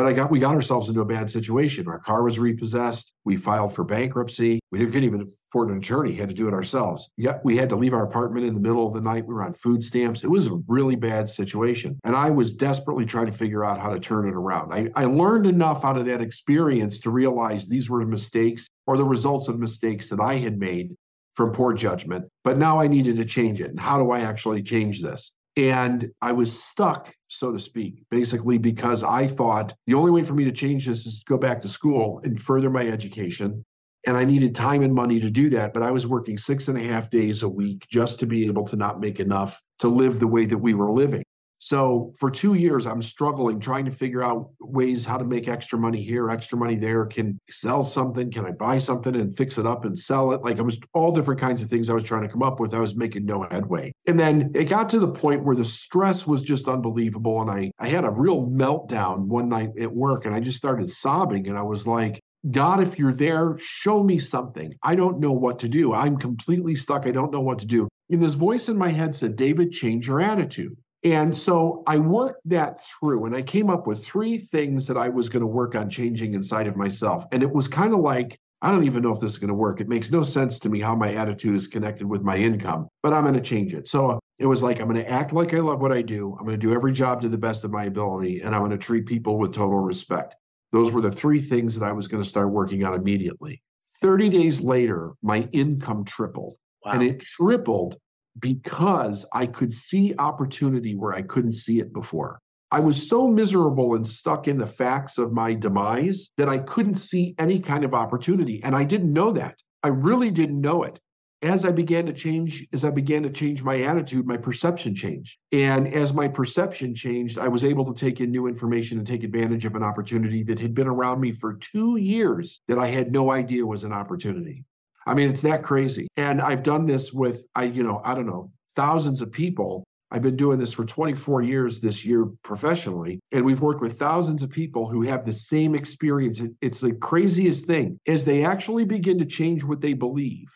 But 0.00 0.06
I 0.06 0.14
got 0.14 0.30
we 0.30 0.40
got 0.40 0.54
ourselves 0.54 0.88
into 0.88 1.02
a 1.02 1.04
bad 1.04 1.28
situation. 1.28 1.86
Our 1.86 1.98
car 1.98 2.22
was 2.22 2.38
repossessed. 2.38 3.12
We 3.26 3.36
filed 3.36 3.74
for 3.74 3.84
bankruptcy. 3.84 4.58
We 4.70 4.78
couldn't 4.78 5.04
even 5.04 5.30
afford 5.50 5.68
an 5.68 5.76
attorney. 5.76 6.14
Had 6.14 6.30
to 6.30 6.34
do 6.34 6.48
it 6.48 6.54
ourselves. 6.54 7.10
Yet 7.18 7.42
we 7.44 7.58
had 7.58 7.68
to 7.68 7.76
leave 7.76 7.92
our 7.92 8.04
apartment 8.04 8.46
in 8.46 8.54
the 8.54 8.60
middle 8.60 8.88
of 8.88 8.94
the 8.94 9.02
night. 9.02 9.26
We 9.26 9.34
were 9.34 9.44
on 9.44 9.52
food 9.52 9.84
stamps. 9.84 10.24
It 10.24 10.30
was 10.30 10.46
a 10.46 10.58
really 10.68 10.96
bad 10.96 11.28
situation. 11.28 12.00
And 12.02 12.16
I 12.16 12.30
was 12.30 12.54
desperately 12.54 13.04
trying 13.04 13.26
to 13.26 13.32
figure 13.32 13.62
out 13.62 13.78
how 13.78 13.90
to 13.90 14.00
turn 14.00 14.26
it 14.26 14.34
around. 14.34 14.72
I, 14.72 14.88
I 14.96 15.04
learned 15.04 15.46
enough 15.46 15.84
out 15.84 15.98
of 15.98 16.06
that 16.06 16.22
experience 16.22 16.98
to 17.00 17.10
realize 17.10 17.68
these 17.68 17.90
were 17.90 18.02
mistakes 18.06 18.68
or 18.86 18.96
the 18.96 19.04
results 19.04 19.48
of 19.48 19.58
mistakes 19.58 20.08
that 20.08 20.18
I 20.18 20.36
had 20.36 20.58
made 20.58 20.96
from 21.34 21.52
poor 21.52 21.74
judgment. 21.74 22.24
But 22.42 22.56
now 22.56 22.80
I 22.80 22.86
needed 22.86 23.18
to 23.18 23.26
change 23.26 23.60
it. 23.60 23.68
And 23.68 23.78
how 23.78 23.98
do 23.98 24.12
I 24.12 24.20
actually 24.20 24.62
change 24.62 25.02
this? 25.02 25.34
And 25.56 26.10
I 26.22 26.32
was 26.32 26.62
stuck, 26.62 27.12
so 27.28 27.52
to 27.52 27.58
speak, 27.58 28.04
basically 28.10 28.58
because 28.58 29.02
I 29.02 29.26
thought 29.26 29.74
the 29.86 29.94
only 29.94 30.10
way 30.10 30.22
for 30.22 30.34
me 30.34 30.44
to 30.44 30.52
change 30.52 30.86
this 30.86 31.06
is 31.06 31.18
to 31.20 31.24
go 31.26 31.38
back 31.38 31.60
to 31.62 31.68
school 31.68 32.20
and 32.22 32.40
further 32.40 32.70
my 32.70 32.86
education. 32.86 33.64
And 34.06 34.16
I 34.16 34.24
needed 34.24 34.54
time 34.54 34.82
and 34.82 34.94
money 34.94 35.20
to 35.20 35.30
do 35.30 35.50
that. 35.50 35.74
But 35.74 35.82
I 35.82 35.90
was 35.90 36.06
working 36.06 36.38
six 36.38 36.68
and 36.68 36.78
a 36.78 36.82
half 36.82 37.10
days 37.10 37.42
a 37.42 37.48
week 37.48 37.86
just 37.90 38.18
to 38.20 38.26
be 38.26 38.46
able 38.46 38.64
to 38.66 38.76
not 38.76 39.00
make 39.00 39.20
enough 39.20 39.60
to 39.80 39.88
live 39.88 40.20
the 40.20 40.26
way 40.26 40.46
that 40.46 40.58
we 40.58 40.72
were 40.72 40.90
living. 40.90 41.24
So 41.62 42.14
for 42.18 42.30
two 42.30 42.54
years, 42.54 42.86
I'm 42.86 43.02
struggling 43.02 43.60
trying 43.60 43.84
to 43.84 43.90
figure 43.90 44.22
out 44.22 44.50
ways 44.60 45.04
how 45.04 45.18
to 45.18 45.24
make 45.24 45.46
extra 45.46 45.78
money 45.78 46.02
here, 46.02 46.30
extra 46.30 46.56
money 46.56 46.74
there. 46.74 47.04
Can 47.04 47.38
sell 47.50 47.84
something? 47.84 48.30
Can 48.30 48.46
I 48.46 48.52
buy 48.52 48.78
something 48.78 49.14
and 49.14 49.36
fix 49.36 49.58
it 49.58 49.66
up 49.66 49.84
and 49.84 49.96
sell 49.96 50.32
it? 50.32 50.42
Like 50.42 50.58
I 50.58 50.62
was 50.62 50.78
all 50.94 51.12
different 51.12 51.38
kinds 51.38 51.62
of 51.62 51.68
things 51.68 51.90
I 51.90 51.94
was 51.94 52.02
trying 52.02 52.22
to 52.22 52.28
come 52.28 52.42
up 52.42 52.60
with. 52.60 52.72
I 52.72 52.80
was 52.80 52.96
making 52.96 53.26
no 53.26 53.46
headway. 53.50 53.92
And 54.06 54.18
then 54.18 54.52
it 54.54 54.64
got 54.64 54.88
to 54.90 54.98
the 54.98 55.12
point 55.12 55.44
where 55.44 55.54
the 55.54 55.64
stress 55.64 56.26
was 56.26 56.40
just 56.40 56.66
unbelievable. 56.66 57.42
And 57.42 57.50
I, 57.50 57.70
I 57.78 57.88
had 57.88 58.06
a 58.06 58.10
real 58.10 58.46
meltdown 58.46 59.26
one 59.26 59.50
night 59.50 59.72
at 59.78 59.92
work 59.92 60.24
and 60.24 60.34
I 60.34 60.40
just 60.40 60.56
started 60.56 60.88
sobbing. 60.88 61.46
And 61.46 61.58
I 61.58 61.62
was 61.62 61.86
like, 61.86 62.20
God, 62.50 62.82
if 62.82 62.98
you're 62.98 63.12
there, 63.12 63.58
show 63.58 64.02
me 64.02 64.16
something. 64.16 64.72
I 64.82 64.94
don't 64.94 65.20
know 65.20 65.32
what 65.32 65.58
to 65.58 65.68
do. 65.68 65.92
I'm 65.92 66.16
completely 66.16 66.74
stuck. 66.74 67.06
I 67.06 67.10
don't 67.10 67.32
know 67.32 67.42
what 67.42 67.58
to 67.58 67.66
do. 67.66 67.86
And 68.08 68.22
this 68.22 68.32
voice 68.32 68.70
in 68.70 68.78
my 68.78 68.88
head 68.88 69.14
said, 69.14 69.36
David, 69.36 69.72
change 69.72 70.08
your 70.08 70.22
attitude. 70.22 70.74
And 71.02 71.34
so 71.34 71.82
I 71.86 71.98
worked 71.98 72.46
that 72.46 72.78
through 72.78 73.24
and 73.24 73.34
I 73.34 73.42
came 73.42 73.70
up 73.70 73.86
with 73.86 74.04
three 74.04 74.36
things 74.36 74.86
that 74.86 74.98
I 74.98 75.08
was 75.08 75.28
going 75.28 75.40
to 75.40 75.46
work 75.46 75.74
on 75.74 75.88
changing 75.88 76.34
inside 76.34 76.66
of 76.66 76.76
myself. 76.76 77.24
And 77.32 77.42
it 77.42 77.50
was 77.50 77.68
kind 77.68 77.94
of 77.94 78.00
like, 78.00 78.38
I 78.62 78.70
don't 78.70 78.84
even 78.84 79.02
know 79.02 79.12
if 79.12 79.20
this 79.20 79.32
is 79.32 79.38
going 79.38 79.48
to 79.48 79.54
work. 79.54 79.80
It 79.80 79.88
makes 79.88 80.10
no 80.10 80.22
sense 80.22 80.58
to 80.58 80.68
me 80.68 80.80
how 80.80 80.94
my 80.94 81.14
attitude 81.14 81.54
is 81.54 81.66
connected 81.66 82.06
with 82.06 82.20
my 82.20 82.36
income, 82.36 82.88
but 83.02 83.14
I'm 83.14 83.22
going 83.22 83.34
to 83.34 83.40
change 83.40 83.72
it. 83.72 83.88
So 83.88 84.20
it 84.38 84.44
was 84.44 84.62
like, 84.62 84.80
I'm 84.80 84.88
going 84.88 85.02
to 85.02 85.10
act 85.10 85.32
like 85.32 85.54
I 85.54 85.60
love 85.60 85.80
what 85.80 85.92
I 85.92 86.02
do. 86.02 86.36
I'm 86.38 86.44
going 86.44 86.60
to 86.60 86.66
do 86.66 86.74
every 86.74 86.92
job 86.92 87.22
to 87.22 87.30
the 87.30 87.38
best 87.38 87.64
of 87.64 87.70
my 87.70 87.84
ability, 87.84 88.42
and 88.42 88.54
I'm 88.54 88.60
going 88.60 88.70
to 88.72 88.78
treat 88.78 89.06
people 89.06 89.38
with 89.38 89.54
total 89.54 89.78
respect. 89.78 90.36
Those 90.72 90.92
were 90.92 91.00
the 91.00 91.10
three 91.10 91.40
things 91.40 91.74
that 91.78 91.86
I 91.86 91.92
was 91.92 92.06
going 92.06 92.22
to 92.22 92.28
start 92.28 92.50
working 92.50 92.84
on 92.84 92.92
immediately. 92.92 93.62
30 94.02 94.28
days 94.28 94.60
later, 94.60 95.12
my 95.22 95.48
income 95.52 96.04
tripled. 96.04 96.56
Wow. 96.84 96.92
And 96.92 97.02
it 97.02 97.20
tripled 97.20 97.96
because 98.38 99.26
I 99.32 99.46
could 99.46 99.72
see 99.72 100.14
opportunity 100.18 100.94
where 100.94 101.12
I 101.12 101.22
couldn't 101.22 101.54
see 101.54 101.80
it 101.80 101.92
before. 101.92 102.40
I 102.72 102.78
was 102.78 103.08
so 103.08 103.26
miserable 103.26 103.94
and 103.94 104.06
stuck 104.06 104.46
in 104.46 104.58
the 104.58 104.66
facts 104.66 105.18
of 105.18 105.32
my 105.32 105.54
demise 105.54 106.30
that 106.36 106.48
I 106.48 106.58
couldn't 106.58 106.96
see 106.96 107.34
any 107.36 107.58
kind 107.58 107.84
of 107.84 107.94
opportunity. 107.94 108.62
And 108.62 108.76
I 108.76 108.84
didn't 108.84 109.12
know 109.12 109.32
that. 109.32 109.56
I 109.82 109.88
really 109.88 110.30
didn't 110.30 110.60
know 110.60 110.84
it. 110.84 111.00
As 111.42 111.64
I 111.64 111.72
began 111.72 112.04
to 112.06 112.12
change, 112.12 112.66
as 112.72 112.84
I 112.84 112.90
began 112.90 113.22
to 113.22 113.30
change 113.30 113.62
my 113.64 113.82
attitude, 113.82 114.26
my 114.26 114.36
perception 114.36 114.94
changed. 114.94 115.38
And 115.52 115.92
as 115.92 116.12
my 116.12 116.28
perception 116.28 116.94
changed, 116.94 117.38
I 117.38 117.48
was 117.48 117.64
able 117.64 117.92
to 117.92 117.98
take 117.98 118.20
in 118.20 118.30
new 118.30 118.46
information 118.46 118.98
and 118.98 119.06
take 119.06 119.24
advantage 119.24 119.64
of 119.64 119.74
an 119.74 119.82
opportunity 119.82 120.42
that 120.44 120.60
had 120.60 120.74
been 120.74 120.86
around 120.86 121.18
me 121.18 121.32
for 121.32 121.54
two 121.54 121.96
years 121.96 122.60
that 122.68 122.78
I 122.78 122.88
had 122.88 123.10
no 123.10 123.30
idea 123.32 123.64
was 123.64 123.84
an 123.84 123.92
opportunity. 123.92 124.64
I 125.10 125.14
mean, 125.14 125.28
it's 125.28 125.40
that 125.40 125.64
crazy. 125.64 126.06
And 126.16 126.40
I've 126.40 126.62
done 126.62 126.86
this 126.86 127.12
with, 127.12 127.44
I, 127.56 127.64
you 127.64 127.82
know, 127.82 128.00
I 128.04 128.14
don't 128.14 128.28
know, 128.28 128.52
thousands 128.76 129.20
of 129.20 129.32
people. 129.32 129.82
I've 130.12 130.22
been 130.22 130.36
doing 130.36 130.60
this 130.60 130.72
for 130.72 130.84
24 130.84 131.42
years 131.42 131.80
this 131.80 132.04
year 132.04 132.26
professionally, 132.44 133.18
and 133.32 133.44
we've 133.44 133.60
worked 133.60 133.80
with 133.80 133.98
thousands 133.98 134.44
of 134.44 134.50
people 134.50 134.88
who 134.88 135.02
have 135.02 135.26
the 135.26 135.32
same 135.32 135.74
experience. 135.74 136.40
It's 136.60 136.80
the 136.80 136.92
craziest 136.92 137.66
thing 137.66 137.98
as 138.06 138.24
they 138.24 138.44
actually 138.44 138.84
begin 138.84 139.18
to 139.18 139.24
change 139.24 139.64
what 139.64 139.80
they 139.80 139.94
believe 139.94 140.46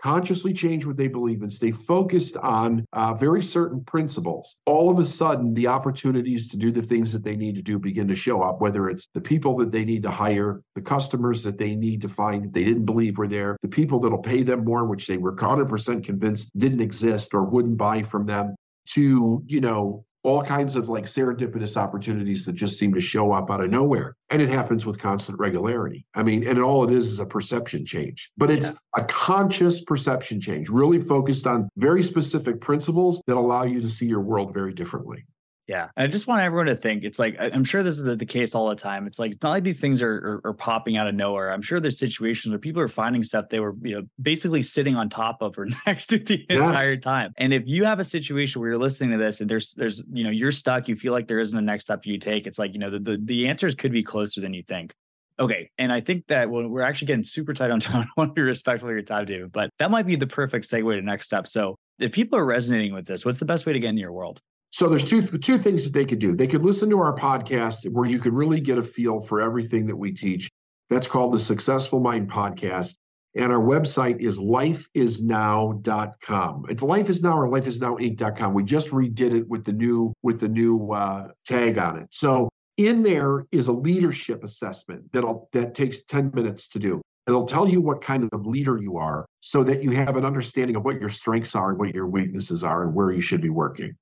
consciously 0.00 0.52
change 0.52 0.86
what 0.86 0.96
they 0.96 1.08
believe 1.08 1.42
and 1.42 1.52
stay 1.52 1.72
focused 1.72 2.36
on 2.38 2.84
uh, 2.92 3.14
very 3.14 3.42
certain 3.42 3.82
principles, 3.84 4.56
all 4.66 4.90
of 4.90 4.98
a 4.98 5.04
sudden 5.04 5.54
the 5.54 5.66
opportunities 5.66 6.48
to 6.48 6.56
do 6.56 6.70
the 6.70 6.82
things 6.82 7.12
that 7.12 7.24
they 7.24 7.36
need 7.36 7.54
to 7.56 7.62
do 7.62 7.78
begin 7.78 8.08
to 8.08 8.14
show 8.14 8.42
up, 8.42 8.60
whether 8.60 8.88
it's 8.88 9.08
the 9.14 9.20
people 9.20 9.56
that 9.56 9.72
they 9.72 9.84
need 9.84 10.02
to 10.02 10.10
hire, 10.10 10.62
the 10.74 10.80
customers 10.80 11.42
that 11.42 11.58
they 11.58 11.74
need 11.74 12.00
to 12.02 12.08
find 12.08 12.44
that 12.44 12.52
they 12.52 12.64
didn't 12.64 12.84
believe 12.84 13.18
were 13.18 13.28
there, 13.28 13.56
the 13.62 13.68
people 13.68 14.00
that'll 14.00 14.18
pay 14.18 14.42
them 14.42 14.64
more, 14.64 14.84
which 14.84 15.06
they 15.06 15.16
were 15.16 15.34
100% 15.34 16.04
convinced 16.04 16.56
didn't 16.58 16.80
exist 16.80 17.34
or 17.34 17.44
wouldn't 17.44 17.76
buy 17.76 18.02
from 18.02 18.26
them, 18.26 18.54
to, 18.88 19.42
you 19.46 19.60
know, 19.60 20.04
all 20.22 20.42
kinds 20.42 20.76
of 20.76 20.88
like 20.88 21.04
serendipitous 21.04 21.76
opportunities 21.76 22.44
that 22.44 22.52
just 22.52 22.78
seem 22.78 22.92
to 22.94 23.00
show 23.00 23.32
up 23.32 23.50
out 23.50 23.62
of 23.62 23.70
nowhere. 23.70 24.16
And 24.30 24.42
it 24.42 24.48
happens 24.48 24.84
with 24.84 24.98
constant 24.98 25.38
regularity. 25.38 26.06
I 26.14 26.22
mean, 26.22 26.46
and 26.46 26.58
all 26.60 26.88
it 26.88 26.92
is 26.92 27.06
is 27.06 27.20
a 27.20 27.26
perception 27.26 27.86
change, 27.86 28.30
but 28.36 28.50
it's 28.50 28.70
yeah. 28.70 28.76
a 28.96 29.04
conscious 29.04 29.82
perception 29.82 30.40
change, 30.40 30.68
really 30.68 31.00
focused 31.00 31.46
on 31.46 31.68
very 31.76 32.02
specific 32.02 32.60
principles 32.60 33.22
that 33.26 33.36
allow 33.36 33.64
you 33.64 33.80
to 33.80 33.88
see 33.88 34.06
your 34.06 34.20
world 34.20 34.52
very 34.52 34.74
differently. 34.74 35.24
Yeah. 35.68 35.88
And 35.96 36.04
I 36.04 36.06
just 36.06 36.26
want 36.26 36.40
everyone 36.40 36.66
to 36.66 36.76
think 36.76 37.04
it's 37.04 37.18
like, 37.18 37.36
I'm 37.38 37.62
sure 37.62 37.82
this 37.82 37.98
is 37.98 38.02
the, 38.02 38.16
the 38.16 38.24
case 38.24 38.54
all 38.54 38.70
the 38.70 38.74
time. 38.74 39.06
It's 39.06 39.18
like, 39.18 39.32
it's 39.32 39.42
not 39.42 39.50
like 39.50 39.64
these 39.64 39.78
things 39.78 40.00
are, 40.00 40.40
are, 40.44 40.48
are, 40.48 40.54
popping 40.54 40.96
out 40.96 41.06
of 41.06 41.14
nowhere. 41.14 41.52
I'm 41.52 41.60
sure 41.60 41.78
there's 41.78 41.98
situations 41.98 42.50
where 42.50 42.58
people 42.58 42.80
are 42.80 42.88
finding 42.88 43.22
stuff 43.22 43.50
they 43.50 43.60
were, 43.60 43.74
you 43.82 43.96
know, 43.96 44.06
basically 44.20 44.62
sitting 44.62 44.96
on 44.96 45.10
top 45.10 45.42
of 45.42 45.58
or 45.58 45.68
next 45.86 46.06
to 46.06 46.18
the 46.18 46.42
yes. 46.48 46.68
entire 46.68 46.96
time. 46.96 47.34
And 47.36 47.52
if 47.52 47.64
you 47.66 47.84
have 47.84 48.00
a 48.00 48.04
situation 48.04 48.62
where 48.62 48.70
you're 48.70 48.78
listening 48.78 49.10
to 49.10 49.18
this 49.18 49.42
and 49.42 49.50
there's, 49.50 49.74
there's, 49.74 50.02
you 50.10 50.24
know, 50.24 50.30
you're 50.30 50.52
stuck, 50.52 50.88
you 50.88 50.96
feel 50.96 51.12
like 51.12 51.28
there 51.28 51.38
isn't 51.38 51.56
a 51.56 51.60
next 51.60 51.84
step 51.84 52.06
you 52.06 52.18
take, 52.18 52.46
it's 52.46 52.58
like, 52.58 52.72
you 52.72 52.80
know, 52.80 52.88
the, 52.88 53.00
the, 53.00 53.20
the 53.22 53.48
answers 53.48 53.74
could 53.74 53.92
be 53.92 54.02
closer 54.02 54.40
than 54.40 54.54
you 54.54 54.62
think. 54.62 54.94
Okay. 55.38 55.70
And 55.76 55.92
I 55.92 56.00
think 56.00 56.28
that 56.28 56.48
well, 56.48 56.66
we're 56.66 56.80
actually 56.80 57.08
getting 57.08 57.24
super 57.24 57.52
tight 57.52 57.70
on 57.70 57.80
time. 57.80 58.04
I 58.04 58.10
want 58.16 58.30
to 58.30 58.34
be 58.34 58.40
respectful 58.40 58.88
of 58.88 58.94
your 58.94 59.02
time, 59.02 59.26
David, 59.26 59.52
but 59.52 59.68
that 59.80 59.90
might 59.90 60.06
be 60.06 60.16
the 60.16 60.26
perfect 60.26 60.64
segue 60.64 60.96
to 60.96 61.02
next 61.02 61.26
step. 61.26 61.46
So 61.46 61.76
if 61.98 62.12
people 62.12 62.38
are 62.38 62.44
resonating 62.46 62.94
with 62.94 63.04
this, 63.04 63.26
what's 63.26 63.38
the 63.38 63.44
best 63.44 63.66
way 63.66 63.74
to 63.74 63.78
get 63.78 63.90
into 63.90 64.00
your 64.00 64.12
world? 64.12 64.40
So 64.70 64.88
there's 64.88 65.04
two 65.04 65.22
two 65.22 65.58
things 65.58 65.84
that 65.84 65.92
they 65.92 66.04
could 66.04 66.18
do. 66.18 66.36
They 66.36 66.46
could 66.46 66.62
listen 66.62 66.90
to 66.90 66.98
our 66.98 67.16
podcast 67.16 67.90
where 67.90 68.08
you 68.08 68.18
could 68.18 68.34
really 68.34 68.60
get 68.60 68.78
a 68.78 68.82
feel 68.82 69.20
for 69.20 69.40
everything 69.40 69.86
that 69.86 69.96
we 69.96 70.12
teach. 70.12 70.50
That's 70.90 71.06
called 71.06 71.34
the 71.34 71.38
Successful 71.38 72.00
Mind 72.00 72.30
Podcast. 72.30 72.96
And 73.34 73.52
our 73.52 73.60
website 73.60 74.20
is 74.20 74.38
lifeisnow.com. 74.38 76.66
It's 76.68 76.82
life 76.82 77.10
is 77.10 77.22
now 77.22 77.38
or 77.38 77.48
lifeisnowinc.com. 77.48 78.54
We 78.54 78.64
just 78.64 78.88
redid 78.88 79.34
it 79.34 79.48
with 79.48 79.64
the 79.64 79.72
new 79.72 80.12
with 80.22 80.40
the 80.40 80.48
new 80.48 80.92
uh, 80.92 81.28
tag 81.46 81.78
on 81.78 81.98
it. 81.98 82.08
So 82.10 82.48
in 82.76 83.02
there 83.02 83.46
is 83.52 83.68
a 83.68 83.72
leadership 83.72 84.42
assessment 84.44 85.12
that'll 85.12 85.48
that 85.52 85.74
takes 85.74 86.02
10 86.02 86.32
minutes 86.34 86.68
to 86.68 86.78
do. 86.78 87.00
It'll 87.26 87.46
tell 87.46 87.68
you 87.68 87.82
what 87.82 88.00
kind 88.00 88.28
of 88.32 88.46
leader 88.46 88.78
you 88.78 88.96
are 88.96 89.26
so 89.40 89.62
that 89.64 89.82
you 89.82 89.90
have 89.90 90.16
an 90.16 90.24
understanding 90.24 90.76
of 90.76 90.84
what 90.84 90.98
your 90.98 91.10
strengths 91.10 91.54
are 91.54 91.68
and 91.70 91.78
what 91.78 91.94
your 91.94 92.06
weaknesses 92.06 92.64
are 92.64 92.84
and 92.84 92.94
where 92.94 93.12
you 93.12 93.20
should 93.20 93.42
be 93.42 93.50
working. 93.50 93.94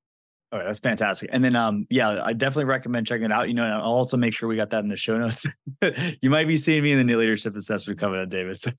Oh, 0.57 0.65
that's 0.65 0.81
fantastic. 0.81 1.29
And 1.33 1.45
then, 1.45 1.55
um, 1.55 1.87
yeah, 1.91 2.23
I 2.25 2.33
definitely 2.33 2.65
recommend 2.65 3.07
checking 3.07 3.27
it 3.27 3.33
out. 3.33 3.49
You 3.49 3.55
know, 3.55 3.65
I'll 3.65 3.93
also 3.93 4.17
make 4.17 4.33
sure 4.33 4.49
we 4.49 4.57
got 4.57 4.71
that 4.71 4.83
in 4.83 4.89
the 4.89 4.97
show 4.97 5.19
notes. 5.19 5.47
you 6.23 6.31
might 6.31 6.49
be 6.49 6.57
seeing 6.57 6.83
me 6.83 6.93
in 6.93 6.99
the 6.99 7.05
new 7.05 7.19
leadership 7.19 7.55
assessment 7.57 7.99
coming 7.99 8.21
up, 8.21 8.29
David. 8.31 8.59
So 8.59 8.71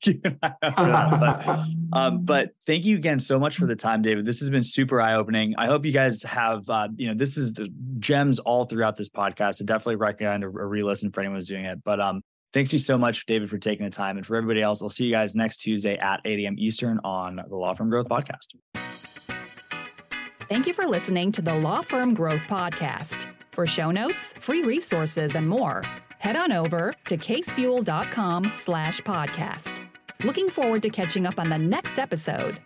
but, 0.61 1.67
um, 1.93 2.25
but 2.25 2.51
thank 2.65 2.85
you 2.85 2.95
again 2.95 3.19
so 3.19 3.39
much 3.39 3.57
for 3.57 3.67
the 3.67 3.75
time, 3.75 4.01
David. 4.01 4.25
This 4.25 4.39
has 4.39 4.49
been 4.49 4.63
super 4.63 4.99
eye 4.99 5.13
opening. 5.13 5.53
I 5.57 5.67
hope 5.67 5.85
you 5.85 5.91
guys 5.91 6.23
have, 6.23 6.67
uh, 6.69 6.87
you 6.95 7.07
know, 7.07 7.13
this 7.13 7.37
is 7.37 7.53
the 7.53 7.71
gems 7.99 8.39
all 8.39 8.65
throughout 8.65 8.95
this 8.95 9.09
podcast. 9.09 9.61
I 9.61 9.65
definitely 9.65 9.97
recommend 9.97 10.43
a, 10.43 10.47
a 10.47 10.65
re-listen 10.65 11.11
for 11.11 11.21
anyone 11.21 11.37
who's 11.37 11.47
doing 11.47 11.65
it. 11.65 11.83
But 11.83 11.99
um, 11.99 12.21
thanks 12.53 12.73
you 12.73 12.79
so 12.79 12.97
much, 12.97 13.25
David, 13.27 13.49
for 13.49 13.57
taking 13.57 13.85
the 13.85 13.91
time. 13.91 14.17
And 14.17 14.25
for 14.25 14.35
everybody 14.35 14.61
else, 14.61 14.81
I'll 14.81 14.89
see 14.89 15.05
you 15.05 15.11
guys 15.11 15.35
next 15.35 15.57
Tuesday 15.57 15.97
at 15.97 16.21
8 16.25 16.39
a.m. 16.39 16.55
Eastern 16.57 16.99
on 17.03 17.41
the 17.47 17.55
Law 17.55 17.73
Firm 17.73 17.89
Growth 17.89 18.07
Podcast. 18.07 18.55
Thank 20.49 20.65
you 20.65 20.73
for 20.73 20.85
listening 20.85 21.31
to 21.33 21.41
the 21.41 21.53
Law 21.53 21.81
Firm 21.81 22.13
Growth 22.13 22.41
Podcast. 22.47 23.25
For 23.51 23.67
show 23.67 23.91
notes, 23.91 24.33
free 24.39 24.63
resources, 24.63 25.35
and 25.35 25.47
more, 25.47 25.83
head 26.19 26.37
on 26.37 26.53
over 26.53 26.93
to 27.05 27.17
casefuel.com 27.17 28.51
slash 28.55 29.01
podcast. 29.01 29.81
Looking 30.23 30.49
forward 30.49 30.83
to 30.83 30.89
catching 30.89 31.27
up 31.27 31.37
on 31.37 31.49
the 31.49 31.57
next 31.57 31.99
episode. 31.99 32.59